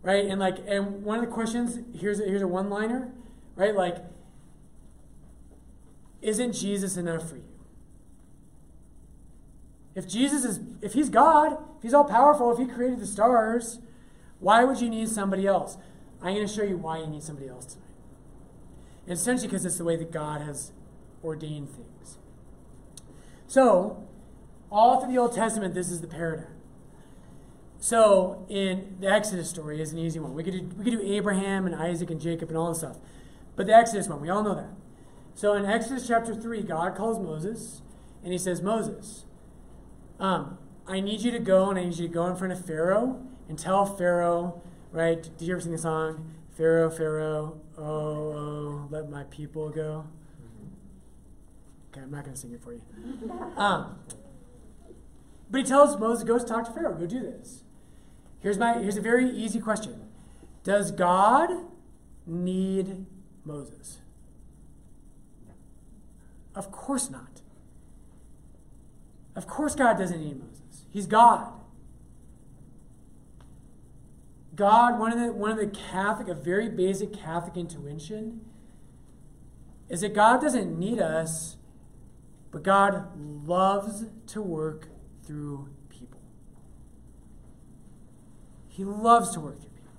Right? 0.01 0.25
And 0.25 0.39
like, 0.39 0.57
and 0.67 1.03
one 1.03 1.19
of 1.19 1.25
the 1.25 1.31
questions 1.31 1.77
here's 1.95 2.19
a, 2.19 2.23
here's 2.23 2.41
a 2.41 2.47
one-liner, 2.47 3.11
right? 3.55 3.75
Like, 3.75 3.97
isn't 6.23 6.53
Jesus 6.53 6.97
enough 6.97 7.29
for 7.29 7.35
you? 7.35 7.50
If 9.95 10.07
Jesus 10.07 10.45
is, 10.45 10.59
if 10.81 10.93
he's 10.93 11.09
God, 11.09 11.53
if 11.77 11.83
he's 11.83 11.93
all 11.93 12.05
powerful, 12.05 12.51
if 12.51 12.57
he 12.57 12.65
created 12.65 12.99
the 12.99 13.07
stars, 13.07 13.79
why 14.39 14.63
would 14.63 14.79
you 14.79 14.89
need 14.89 15.09
somebody 15.09 15.45
else? 15.45 15.77
I'm 16.21 16.35
going 16.35 16.47
to 16.47 16.53
show 16.53 16.63
you 16.63 16.77
why 16.77 16.99
you 16.99 17.07
need 17.07 17.23
somebody 17.23 17.49
else 17.49 17.65
tonight. 17.65 17.87
And 19.05 19.13
essentially 19.13 19.47
because 19.47 19.65
it's 19.65 19.77
the 19.77 19.83
way 19.83 19.95
that 19.97 20.11
God 20.11 20.41
has 20.41 20.71
ordained 21.23 21.69
things. 21.69 22.17
So, 23.47 24.07
all 24.71 25.01
through 25.01 25.11
the 25.11 25.19
Old 25.19 25.35
Testament, 25.35 25.73
this 25.73 25.91
is 25.91 26.01
the 26.01 26.07
paradigm. 26.07 26.47
So, 27.79 28.45
in 28.47 28.95
the 28.99 29.07
Exodus 29.11 29.49
story 29.49 29.81
is 29.81 29.91
an 29.91 29.99
easy 29.99 30.19
one. 30.19 30.33
We 30.33 30.43
could, 30.43 30.53
do, 30.53 30.75
we 30.77 30.83
could 30.83 30.99
do 30.99 31.01
Abraham 31.01 31.65
and 31.65 31.75
Isaac 31.75 32.09
and 32.11 32.21
Jacob 32.21 32.49
and 32.49 32.57
all 32.57 32.69
this 32.69 32.79
stuff. 32.79 32.97
But 33.55 33.65
the 33.65 33.73
Exodus 33.75 34.07
one, 34.07 34.21
we 34.21 34.29
all 34.29 34.43
know 34.43 34.55
that. 34.55 34.69
So, 35.33 35.53
in 35.53 35.65
Exodus 35.65 36.07
chapter 36.07 36.35
3, 36.35 36.61
God 36.63 36.95
calls 36.95 37.19
Moses 37.19 37.81
and 38.23 38.31
he 38.31 38.37
says, 38.37 38.61
Moses, 38.61 39.25
um, 40.21 40.57
I 40.87 40.99
need 40.99 41.21
you 41.21 41.31
to 41.31 41.39
go 41.39 41.69
and 41.69 41.79
I 41.79 41.85
need 41.85 41.97
you 41.97 42.07
to 42.07 42.13
go 42.13 42.27
in 42.27 42.35
front 42.35 42.53
of 42.53 42.63
Pharaoh 42.63 43.19
and 43.49 43.57
tell 43.57 43.85
Pharaoh, 43.85 44.61
right? 44.91 45.21
Did 45.21 45.47
you 45.47 45.53
ever 45.53 45.61
sing 45.61 45.71
the 45.71 45.77
song? 45.77 46.31
Pharaoh, 46.55 46.91
Pharaoh, 46.91 47.59
oh, 47.77 47.83
oh, 47.83 48.87
let 48.91 49.09
my 49.09 49.23
people 49.25 49.69
go. 49.69 50.05
Okay, 51.91 52.01
I'm 52.01 52.11
not 52.11 52.23
going 52.23 52.35
to 52.35 52.39
sing 52.39 52.53
it 52.53 52.61
for 52.63 52.73
you. 52.73 52.81
Um, 53.57 53.99
but 55.49 55.59
he 55.59 55.63
tells 55.65 55.99
Moses, 55.99 56.23
go 56.23 56.39
talk 56.39 56.65
to 56.65 56.71
Pharaoh, 56.71 56.93
go 56.93 57.05
do 57.05 57.19
this. 57.19 57.63
Here's, 58.39 58.57
my, 58.57 58.79
here's 58.79 58.97
a 58.97 59.01
very 59.01 59.29
easy 59.29 59.59
question 59.59 60.07
Does 60.63 60.91
God 60.91 61.49
need 62.25 63.05
Moses? 63.43 63.99
Of 66.53 66.71
course 66.71 67.09
not. 67.09 67.30
Of 69.35 69.47
course, 69.47 69.75
God 69.75 69.97
doesn't 69.97 70.19
need 70.19 70.39
Moses. 70.39 70.85
He's 70.89 71.07
God. 71.07 71.53
God, 74.55 74.99
one 74.99 75.13
of 75.13 75.19
the 75.19 75.31
one 75.31 75.51
of 75.51 75.57
the 75.57 75.67
Catholic, 75.67 76.27
a 76.27 76.33
very 76.33 76.69
basic 76.69 77.13
Catholic 77.13 77.55
intuition, 77.55 78.41
is 79.89 80.01
that 80.01 80.13
God 80.13 80.41
doesn't 80.41 80.77
need 80.77 80.99
us, 80.99 81.55
but 82.51 82.61
God 82.61 83.07
loves 83.17 84.05
to 84.27 84.41
work 84.41 84.89
through 85.23 85.69
people. 85.89 86.19
He 88.67 88.83
loves 88.83 89.31
to 89.31 89.39
work 89.39 89.59
through 89.59 89.69
people. 89.69 89.93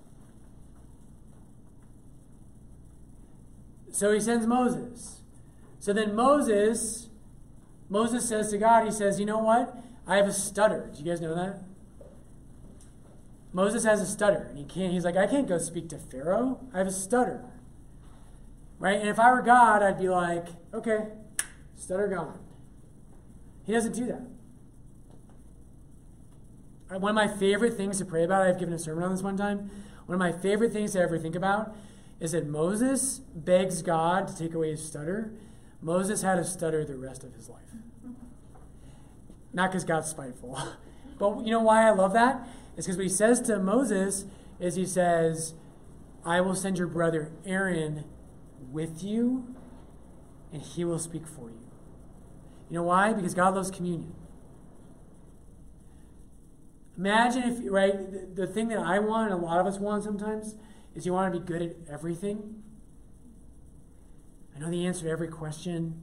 So 3.92 4.12
he 4.12 4.20
sends 4.20 4.46
Moses. 4.46 5.22
So 5.80 5.92
then 5.92 6.14
Moses 6.14 7.08
Moses 7.92 8.26
says 8.26 8.50
to 8.50 8.56
God, 8.56 8.86
he 8.86 8.90
says, 8.90 9.20
You 9.20 9.26
know 9.26 9.38
what? 9.38 9.76
I 10.06 10.16
have 10.16 10.26
a 10.26 10.32
stutter. 10.32 10.90
Do 10.94 10.98
you 10.98 11.04
guys 11.04 11.20
know 11.20 11.34
that? 11.34 11.62
Moses 13.52 13.84
has 13.84 14.00
a 14.00 14.06
stutter. 14.06 14.46
And 14.48 14.56
he 14.56 14.64
can't, 14.64 14.94
he's 14.94 15.04
like, 15.04 15.18
I 15.18 15.26
can't 15.26 15.46
go 15.46 15.58
speak 15.58 15.90
to 15.90 15.98
Pharaoh. 15.98 16.58
I 16.72 16.78
have 16.78 16.86
a 16.86 16.92
stutter. 16.92 17.44
Right? 18.78 18.98
And 18.98 19.10
if 19.10 19.18
I 19.18 19.30
were 19.30 19.42
God, 19.42 19.82
I'd 19.82 19.98
be 19.98 20.08
like, 20.08 20.46
okay, 20.72 21.08
stutter 21.76 22.08
gone. 22.08 22.38
He 23.66 23.74
doesn't 23.74 23.94
do 23.94 24.06
that. 24.06 24.22
Uh, 26.90 26.98
one 26.98 27.10
of 27.10 27.14
my 27.14 27.28
favorite 27.28 27.74
things 27.74 27.98
to 27.98 28.06
pray 28.06 28.24
about, 28.24 28.46
I've 28.46 28.58
given 28.58 28.72
a 28.72 28.78
sermon 28.78 29.04
on 29.04 29.10
this 29.10 29.22
one 29.22 29.36
time. 29.36 29.70
One 30.06 30.14
of 30.14 30.18
my 30.18 30.32
favorite 30.32 30.72
things 30.72 30.92
to 30.92 31.00
ever 31.00 31.18
think 31.18 31.34
about 31.34 31.76
is 32.20 32.32
that 32.32 32.46
Moses 32.46 33.18
begs 33.34 33.82
God 33.82 34.28
to 34.28 34.36
take 34.36 34.54
away 34.54 34.70
his 34.70 34.82
stutter. 34.82 35.34
Moses 35.82 36.22
had 36.22 36.38
a 36.38 36.44
stutter 36.44 36.84
the 36.84 36.96
rest 36.96 37.24
of 37.24 37.34
his 37.34 37.48
life. 37.48 37.60
Not 39.52 39.70
because 39.70 39.84
God's 39.84 40.08
spiteful. 40.08 40.58
But 41.18 41.46
you 41.46 41.52
know 41.52 41.60
why 41.60 41.86
I 41.86 41.90
love 41.90 42.14
that? 42.14 42.48
It's 42.76 42.86
because 42.86 42.96
what 42.96 43.04
he 43.04 43.08
says 43.08 43.40
to 43.42 43.60
Moses 43.60 44.24
is 44.58 44.74
he 44.74 44.84
says, 44.84 45.54
I 46.24 46.40
will 46.40 46.56
send 46.56 46.78
your 46.78 46.88
brother 46.88 47.30
Aaron 47.44 48.04
with 48.72 49.04
you, 49.04 49.54
and 50.52 50.62
he 50.62 50.84
will 50.84 50.98
speak 50.98 51.28
for 51.28 51.48
you. 51.50 51.60
You 52.70 52.78
know 52.78 52.82
why? 52.82 53.12
Because 53.12 53.34
God 53.34 53.54
loves 53.54 53.70
communion. 53.70 54.14
Imagine 56.96 57.42
if, 57.44 57.58
right, 57.70 57.92
the, 58.34 58.46
the 58.46 58.52
thing 58.52 58.66
that 58.68 58.78
I 58.78 58.98
want, 58.98 59.30
and 59.30 59.40
a 59.40 59.44
lot 59.44 59.60
of 59.60 59.66
us 59.66 59.78
want 59.78 60.02
sometimes, 60.02 60.56
is 60.96 61.06
you 61.06 61.12
want 61.12 61.32
to 61.32 61.38
be 61.38 61.46
good 61.46 61.62
at 61.62 61.76
everything. 61.88 62.62
I 64.54 64.58
know 64.58 64.70
the 64.70 64.86
answer 64.86 65.04
to 65.04 65.10
every 65.10 65.28
question, 65.28 66.02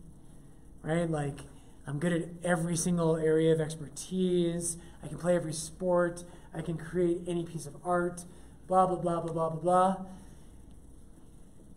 right? 0.81 1.09
Like, 1.09 1.39
I'm 1.87 1.99
good 1.99 2.13
at 2.13 2.29
every 2.43 2.75
single 2.75 3.17
area 3.17 3.53
of 3.53 3.61
expertise. 3.61 4.77
I 5.03 5.07
can 5.07 5.17
play 5.17 5.35
every 5.35 5.53
sport. 5.53 6.23
I 6.53 6.61
can 6.61 6.77
create 6.77 7.21
any 7.27 7.43
piece 7.43 7.65
of 7.65 7.75
art. 7.83 8.25
Blah, 8.67 8.87
blah, 8.87 8.97
blah, 8.97 9.21
blah, 9.21 9.33
blah, 9.33 9.49
blah, 9.49 9.59
blah. 9.59 10.05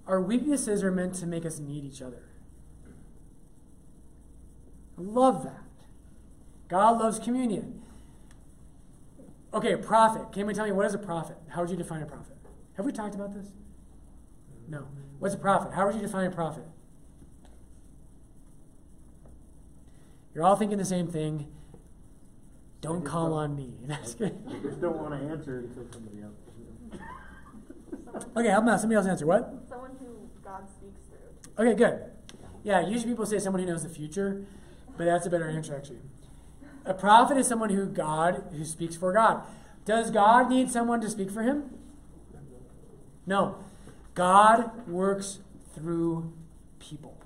Our 0.07 0.21
weaknesses 0.21 0.83
are 0.83 0.91
meant 0.91 1.15
to 1.17 1.27
make 1.27 1.47
us 1.47 1.59
need 1.59 1.85
each 1.85 2.03
other. 2.03 2.25
I 4.99 5.03
love 5.03 5.45
that. 5.45 5.63
God 6.69 6.99
loves 6.99 7.19
communion. 7.19 7.83
Okay, 9.55 9.77
prophet. 9.77 10.33
Can 10.33 10.49
you 10.49 10.55
tell 10.55 10.65
me 10.65 10.73
what 10.73 10.87
is 10.87 10.95
a 10.95 10.99
prophet? 10.99 11.37
How 11.49 11.61
would 11.61 11.71
you 11.71 11.77
define 11.77 12.03
a 12.03 12.07
prophet? 12.07 12.37
Have 12.75 12.87
we 12.87 12.93
talked 12.93 13.15
about 13.15 13.35
this? 13.35 13.49
No. 14.69 14.87
What's 15.23 15.37
a 15.37 15.39
prophet? 15.39 15.73
How 15.73 15.87
would 15.87 15.95
you 15.95 16.01
define 16.01 16.27
a 16.27 16.33
prophet? 16.33 16.65
You're 20.35 20.43
all 20.43 20.57
thinking 20.57 20.79
the 20.79 20.85
same 20.85 21.07
thing. 21.07 21.47
Don't 22.81 23.05
call 23.05 23.29
don't- 23.29 23.39
on 23.39 23.55
me. 23.55 23.73
That's 23.87 24.17
good. 24.17 24.37
I 24.49 24.59
just 24.59 24.81
don't 24.81 24.97
wanna 24.97 25.31
answer 25.31 25.61
until 25.61 25.85
somebody 25.93 26.25
else. 26.25 27.01
Okay, 28.37 28.49
help 28.49 28.65
me 28.65 28.73
out. 28.73 28.81
Somebody 28.81 28.97
else 28.97 29.07
answer. 29.07 29.25
What? 29.25 29.63
someone 29.69 29.93
who 30.01 30.29
God 30.43 30.69
speaks 30.69 30.99
through. 31.07 31.69
Okay, 31.69 31.79
good. 31.79 32.03
Yeah, 32.65 32.85
usually 32.85 33.13
people 33.13 33.25
say 33.25 33.39
someone 33.39 33.63
who 33.63 33.69
knows 33.69 33.85
the 33.85 33.91
future, 33.91 34.45
but 34.97 35.05
that's 35.05 35.25
a 35.25 35.31
better 35.31 35.49
answer 35.49 35.77
actually. 35.77 36.01
A 36.85 36.95
prophet 36.95 37.37
is 37.37 37.47
someone 37.47 37.71
who 37.71 37.87
God 37.87 38.43
who 38.51 38.65
speaks 38.65 38.97
for 38.97 39.13
God. 39.13 39.45
Does 39.85 40.11
God 40.11 40.51
need 40.51 40.69
someone 40.69 41.01
to 41.01 41.09
speak 41.09 41.31
for 41.31 41.45
him? 41.45 41.79
No. 43.25 43.63
God 44.15 44.89
works 44.89 45.39
through 45.75 46.33
people. 46.79 47.19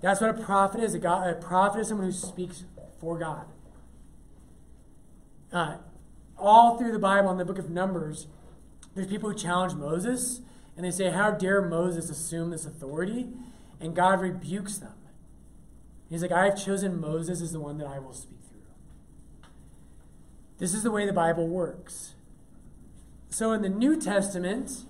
That's 0.00 0.20
what 0.20 0.30
a 0.30 0.42
prophet 0.42 0.82
is. 0.82 0.94
A, 0.94 0.98
God, 0.98 1.28
a 1.28 1.34
prophet 1.34 1.80
is 1.80 1.88
someone 1.88 2.06
who 2.06 2.12
speaks 2.12 2.64
for 3.00 3.18
God. 3.18 3.46
Uh, 5.52 5.76
all 6.38 6.78
through 6.78 6.92
the 6.92 6.98
Bible, 6.98 7.30
in 7.30 7.38
the 7.38 7.44
book 7.44 7.58
of 7.58 7.70
Numbers, 7.70 8.26
there's 8.94 9.06
people 9.06 9.30
who 9.30 9.36
challenge 9.36 9.74
Moses 9.74 10.40
and 10.76 10.84
they 10.84 10.90
say, 10.90 11.10
How 11.10 11.30
dare 11.30 11.62
Moses 11.62 12.10
assume 12.10 12.50
this 12.50 12.66
authority? 12.66 13.28
And 13.80 13.94
God 13.94 14.20
rebukes 14.20 14.78
them. 14.78 14.94
He's 16.08 16.22
like, 16.22 16.32
I 16.32 16.44
have 16.44 16.62
chosen 16.62 17.00
Moses 17.00 17.40
as 17.40 17.52
the 17.52 17.60
one 17.60 17.78
that 17.78 17.86
I 17.86 17.98
will 17.98 18.12
speak 18.12 18.38
through. 18.48 19.48
This 20.58 20.74
is 20.74 20.82
the 20.82 20.90
way 20.90 21.06
the 21.06 21.12
Bible 21.12 21.48
works. 21.48 22.14
So 23.30 23.52
in 23.52 23.62
the 23.62 23.68
New 23.68 23.98
Testament, 23.98 24.84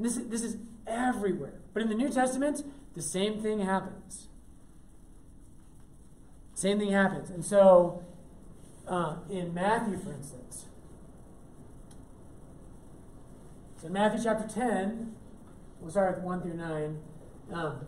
and 0.00 0.06
this 0.06 0.16
is, 0.16 0.28
this 0.28 0.42
is 0.42 0.56
everywhere, 0.86 1.60
but 1.74 1.82
in 1.82 1.90
the 1.90 1.94
New 1.94 2.08
Testament, 2.08 2.64
the 2.94 3.02
same 3.02 3.42
thing 3.42 3.60
happens. 3.60 4.28
Same 6.54 6.78
thing 6.78 6.90
happens. 6.90 7.28
And 7.28 7.44
so 7.44 8.02
uh, 8.88 9.16
in 9.28 9.52
Matthew, 9.52 9.98
for 9.98 10.10
instance, 10.10 10.64
so 13.76 13.88
in 13.88 13.92
Matthew 13.92 14.24
chapter 14.24 14.48
10, 14.48 15.14
we'll 15.82 15.90
start 15.90 16.16
with 16.16 16.24
1 16.24 16.40
through 16.40 16.54
9. 16.54 16.98
Um, 17.52 17.86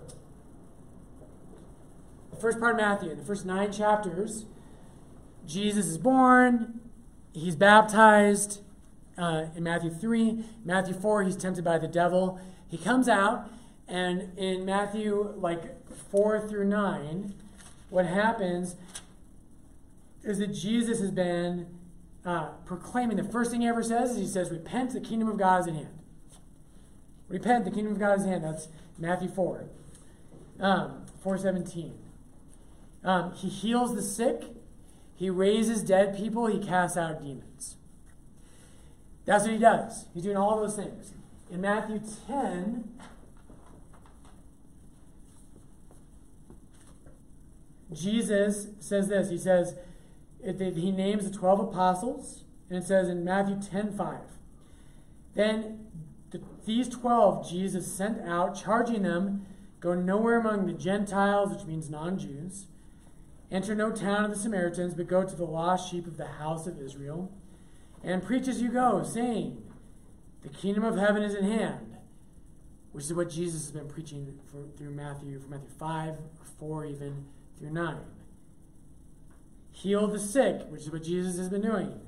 the 2.31 2.37
first 2.37 2.61
part 2.61 2.73
of 2.73 2.77
Matthew, 2.77 3.15
the 3.15 3.25
first 3.25 3.47
nine 3.47 3.73
chapters, 3.73 4.45
Jesus 5.47 5.87
is 5.87 5.97
born, 5.97 6.79
he's 7.33 7.57
baptized 7.57 8.61
uh, 9.23 9.47
in 9.55 9.63
Matthew 9.63 9.91
3. 9.91 10.45
Matthew 10.65 10.95
4, 10.95 11.23
he's 11.23 11.37
tempted 11.37 11.65
by 11.65 11.79
the 11.79 11.87
devil. 11.87 12.41
He 12.69 12.77
comes 12.77 13.09
out, 13.09 13.49
and 13.87 14.37
in 14.37 14.65
Matthew 14.65 15.33
like 15.37 15.63
4 16.11 16.49
through 16.49 16.65
9, 16.65 17.33
what 17.89 18.07
happens 18.07 18.75
is 20.25 20.39
that 20.39 20.49
Jesus 20.49 20.99
has 20.99 21.13
been 21.13 21.69
uh, 22.27 22.49
proclaiming. 22.65 23.17
The 23.17 23.25
first 23.25 23.53
thing 23.53 23.61
he 23.61 23.69
ever 23.69 23.83
says 23.83 24.13
is 24.13 24.17
he 24.17 24.27
says, 24.27 24.51
Repent, 24.51 24.93
the 24.93 25.01
kingdom 25.01 25.29
of 25.29 25.39
God 25.39 25.61
is 25.61 25.67
at 25.69 25.75
hand. 25.75 25.99
Repent, 27.29 27.65
the 27.65 27.71
kingdom 27.71 27.93
of 27.93 28.01
God 28.01 28.19
is 28.19 28.25
at 28.25 28.31
hand. 28.31 28.45
That's 28.45 28.67
Matthew 28.99 29.29
4. 29.29 29.67
Um, 30.59 31.07
417. 31.23 31.95
Um, 33.05 33.33
he 33.35 33.49
heals 33.49 33.95
the 33.95 34.03
sick. 34.03 34.43
He 35.15 35.31
raises 35.31 35.83
dead 35.83 36.17
people. 36.17 36.47
He 36.47 36.59
casts 36.59 36.97
out 36.97 37.23
demons. 37.23 37.77
That's 39.25 39.45
what 39.45 39.53
he 39.53 39.59
does. 39.59 40.07
He's 40.15 40.25
doing 40.25 40.37
all 40.37 40.61
those 40.61 40.77
things. 40.77 41.13
In 41.51 41.61
Matthew 41.61 42.01
10, 42.27 42.89
Jesus 47.93 48.69
says 48.81 49.09
this. 49.09 49.31
He 49.31 49.39
says, 49.39 49.77
it, 50.43 50.59
he 50.77 50.91
names 50.91 51.31
the 51.31 51.37
12 51.37 51.61
apostles, 51.61 52.45
and 52.69 52.83
it 52.83 52.87
says 52.87 53.09
in 53.09 53.25
Matthew 53.25 53.61
10 53.61 53.97
5. 53.97 54.19
Then 55.35 55.87
the, 56.31 56.41
these 56.65 56.89
12 56.89 57.49
Jesus 57.49 57.87
sent 57.93 58.21
out, 58.27 58.61
charging 58.61 59.03
them, 59.03 59.47
Go 59.83 59.95
nowhere 59.95 60.39
among 60.39 60.67
the 60.67 60.73
Gentiles, 60.73 61.53
which 61.53 61.67
means 61.67 61.91
non 61.91 62.17
Jews. 62.17 62.67
Enter 63.51 63.75
no 63.75 63.91
town 63.91 64.25
of 64.25 64.31
the 64.31 64.37
Samaritans, 64.37 64.95
but 64.95 65.09
go 65.09 65.25
to 65.25 65.35
the 65.35 65.45
lost 65.45 65.91
sheep 65.91 66.07
of 66.07 66.17
the 66.17 66.27
house 66.27 66.69
of 66.69 66.81
Israel. 66.81 67.33
And 68.05 68.23
preach 68.23 68.49
as 68.49 68.61
you 68.61 68.71
go, 68.71 69.03
saying, 69.05 69.63
The 70.43 70.49
kingdom 70.49 70.85
of 70.85 70.97
heaven 70.97 71.23
is 71.23 71.35
at 71.35 71.43
hand. 71.43 71.97
Which 72.93 73.05
is 73.05 73.15
what 73.15 73.31
Jesus 73.31 73.63
has 73.63 73.71
been 73.71 73.89
preaching 73.89 74.39
for, 74.51 74.65
through 74.77 74.91
Matthew, 74.91 75.41
from 75.41 75.51
Matthew 75.51 75.71
5 75.79 76.11
or 76.11 76.19
4 76.59 76.85
even 76.87 77.25
through 77.59 77.71
9. 77.71 77.97
Heal 79.71 80.07
the 80.09 80.19
sick, 80.19 80.63
which 80.69 80.83
is 80.83 80.91
what 80.91 81.03
Jesus 81.03 81.39
has 81.39 81.49
been 81.49 81.63
doing. 81.63 81.99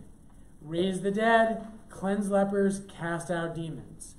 Raise 0.61 1.01
the 1.01 1.11
dead, 1.11 1.67
cleanse 1.89 2.31
lepers, 2.31 2.83
cast 2.89 3.31
out 3.31 3.55
demons. 3.55 4.17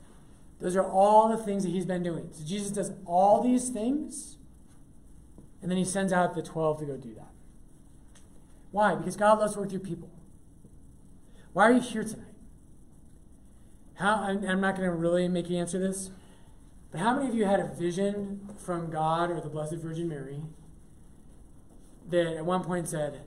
Those 0.59 0.75
are 0.75 0.89
all 0.89 1.29
the 1.29 1.37
things 1.37 1.63
that 1.63 1.69
he's 1.69 1.85
been 1.85 2.01
doing. 2.01 2.29
So 2.31 2.43
Jesus 2.43 2.71
does 2.71 2.93
all 3.05 3.43
these 3.43 3.69
things, 3.69 4.37
and 5.61 5.69
then 5.69 5.77
he 5.77 5.85
sends 5.85 6.11
out 6.11 6.33
the 6.33 6.41
12 6.41 6.79
to 6.79 6.85
go 6.85 6.97
do 6.97 7.13
that. 7.15 7.31
Why? 8.71 8.95
Because 8.95 9.15
God 9.15 9.39
loves 9.39 9.53
to 9.53 9.59
work 9.59 9.69
through 9.69 9.79
people. 9.79 10.09
Why 11.55 11.69
are 11.69 11.71
you 11.71 11.79
here 11.79 12.03
tonight? 12.03 12.33
How, 13.93 14.15
I'm, 14.15 14.59
not 14.59 14.75
going 14.75 14.89
to 14.89 14.93
really 14.93 15.29
make 15.29 15.49
you 15.49 15.55
answer 15.55 15.79
this, 15.79 16.11
but 16.91 16.99
how 16.99 17.15
many 17.15 17.29
of 17.29 17.33
you 17.33 17.45
had 17.45 17.61
a 17.61 17.67
vision 17.73 18.49
from 18.57 18.91
God 18.91 19.31
or 19.31 19.39
the 19.39 19.47
Blessed 19.47 19.75
Virgin 19.75 20.09
Mary 20.09 20.41
that 22.09 22.27
at 22.27 22.45
one 22.45 22.61
point 22.61 22.89
said, 22.89 23.21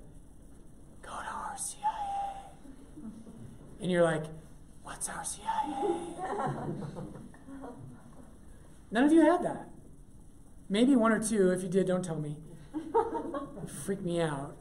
Go 1.00 1.08
to 1.08 1.14
RCIA? 1.24 3.06
And 3.80 3.90
you're 3.90 4.04
like, 4.04 4.24
What's 4.82 5.08
RCIA? 5.08 5.98
None 8.90 9.04
of 9.04 9.10
you 9.10 9.22
had 9.22 9.42
that. 9.42 9.70
Maybe 10.68 10.94
one 10.96 11.12
or 11.12 11.24
two. 11.24 11.50
If 11.50 11.62
you 11.62 11.70
did, 11.70 11.86
don't 11.86 12.04
tell 12.04 12.20
me. 12.20 12.36
Freak 13.86 14.02
me 14.02 14.20
out. 14.20 14.54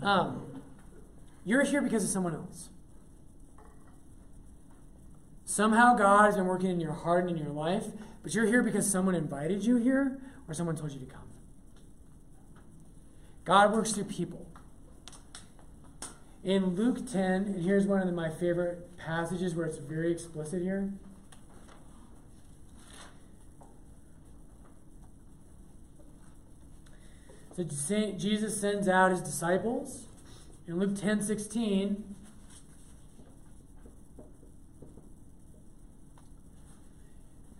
Um, 0.00 0.62
you're 1.44 1.64
here 1.64 1.82
because 1.82 2.02
of 2.02 2.08
someone 2.08 2.34
else. 2.34 2.70
Somehow 5.50 5.96
God 5.96 6.26
has 6.26 6.36
been 6.36 6.46
working 6.46 6.70
in 6.70 6.78
your 6.78 6.92
heart 6.92 7.26
and 7.26 7.36
in 7.36 7.44
your 7.44 7.52
life, 7.52 7.86
but 8.22 8.32
you're 8.32 8.46
here 8.46 8.62
because 8.62 8.88
someone 8.88 9.16
invited 9.16 9.64
you 9.64 9.78
here 9.78 10.20
or 10.46 10.54
someone 10.54 10.76
told 10.76 10.92
you 10.92 11.00
to 11.00 11.06
come. 11.06 11.28
God 13.44 13.72
works 13.72 13.90
through 13.90 14.04
people. 14.04 14.46
In 16.44 16.76
Luke 16.76 17.04
10, 17.04 17.22
and 17.46 17.64
here's 17.64 17.84
one 17.84 18.06
of 18.06 18.14
my 18.14 18.30
favorite 18.30 18.96
passages 18.96 19.56
where 19.56 19.66
it's 19.66 19.78
very 19.78 20.12
explicit 20.12 20.62
here. 20.62 20.92
So 27.56 27.64
Jesus 27.64 28.60
sends 28.60 28.86
out 28.86 29.10
his 29.10 29.20
disciples. 29.20 30.06
In 30.68 30.78
Luke 30.78 30.94
10 30.94 31.22
16, 31.22 32.04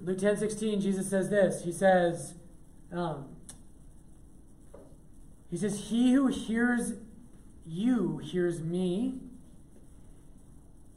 Luke 0.03 0.18
10 0.18 0.36
16, 0.38 0.80
Jesus 0.80 1.09
says 1.09 1.28
this. 1.28 1.64
He 1.64 1.72
says, 1.72 2.34
um, 2.92 3.36
He 5.51 5.57
says, 5.57 5.88
He 5.88 6.12
who 6.12 6.28
hears 6.28 6.94
you 7.66 8.18
hears 8.18 8.62
me. 8.62 9.20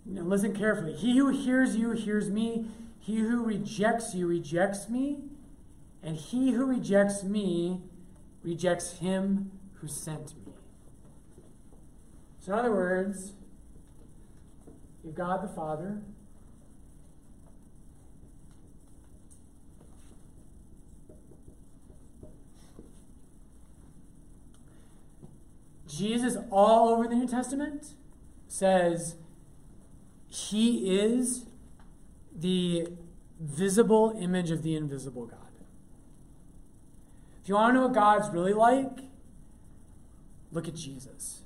Now 0.05 0.23
listen 0.23 0.55
carefully. 0.55 0.93
He 0.93 1.17
who 1.17 1.29
hears 1.29 1.75
you 1.75 1.91
hears 1.91 2.29
me. 2.29 2.67
He 2.99 3.17
who 3.17 3.43
rejects 3.43 4.15
you 4.15 4.27
rejects 4.27 4.89
me. 4.89 5.19
And 6.01 6.17
he 6.17 6.51
who 6.51 6.65
rejects 6.65 7.23
me 7.23 7.81
rejects 8.43 8.99
him 8.99 9.51
who 9.75 9.87
sent 9.87 10.35
me. 10.45 10.53
So, 12.39 12.51
in 12.53 12.59
other 12.59 12.71
words, 12.71 13.33
you've 15.03 15.15
God 15.15 15.41
the 15.41 15.47
Father. 15.47 16.01
Jesus, 25.95 26.37
all 26.49 26.89
over 26.89 27.07
the 27.07 27.15
New 27.15 27.27
Testament, 27.27 27.93
says 28.47 29.15
he 30.27 30.97
is 30.97 31.45
the 32.35 32.87
visible 33.39 34.17
image 34.19 34.51
of 34.51 34.63
the 34.63 34.75
invisible 34.75 35.25
God. 35.25 35.37
If 37.41 37.49
you 37.49 37.55
want 37.55 37.71
to 37.71 37.79
know 37.79 37.87
what 37.87 37.93
God's 37.93 38.29
really 38.29 38.53
like, 38.53 38.99
look 40.51 40.67
at 40.67 40.75
Jesus. 40.75 41.42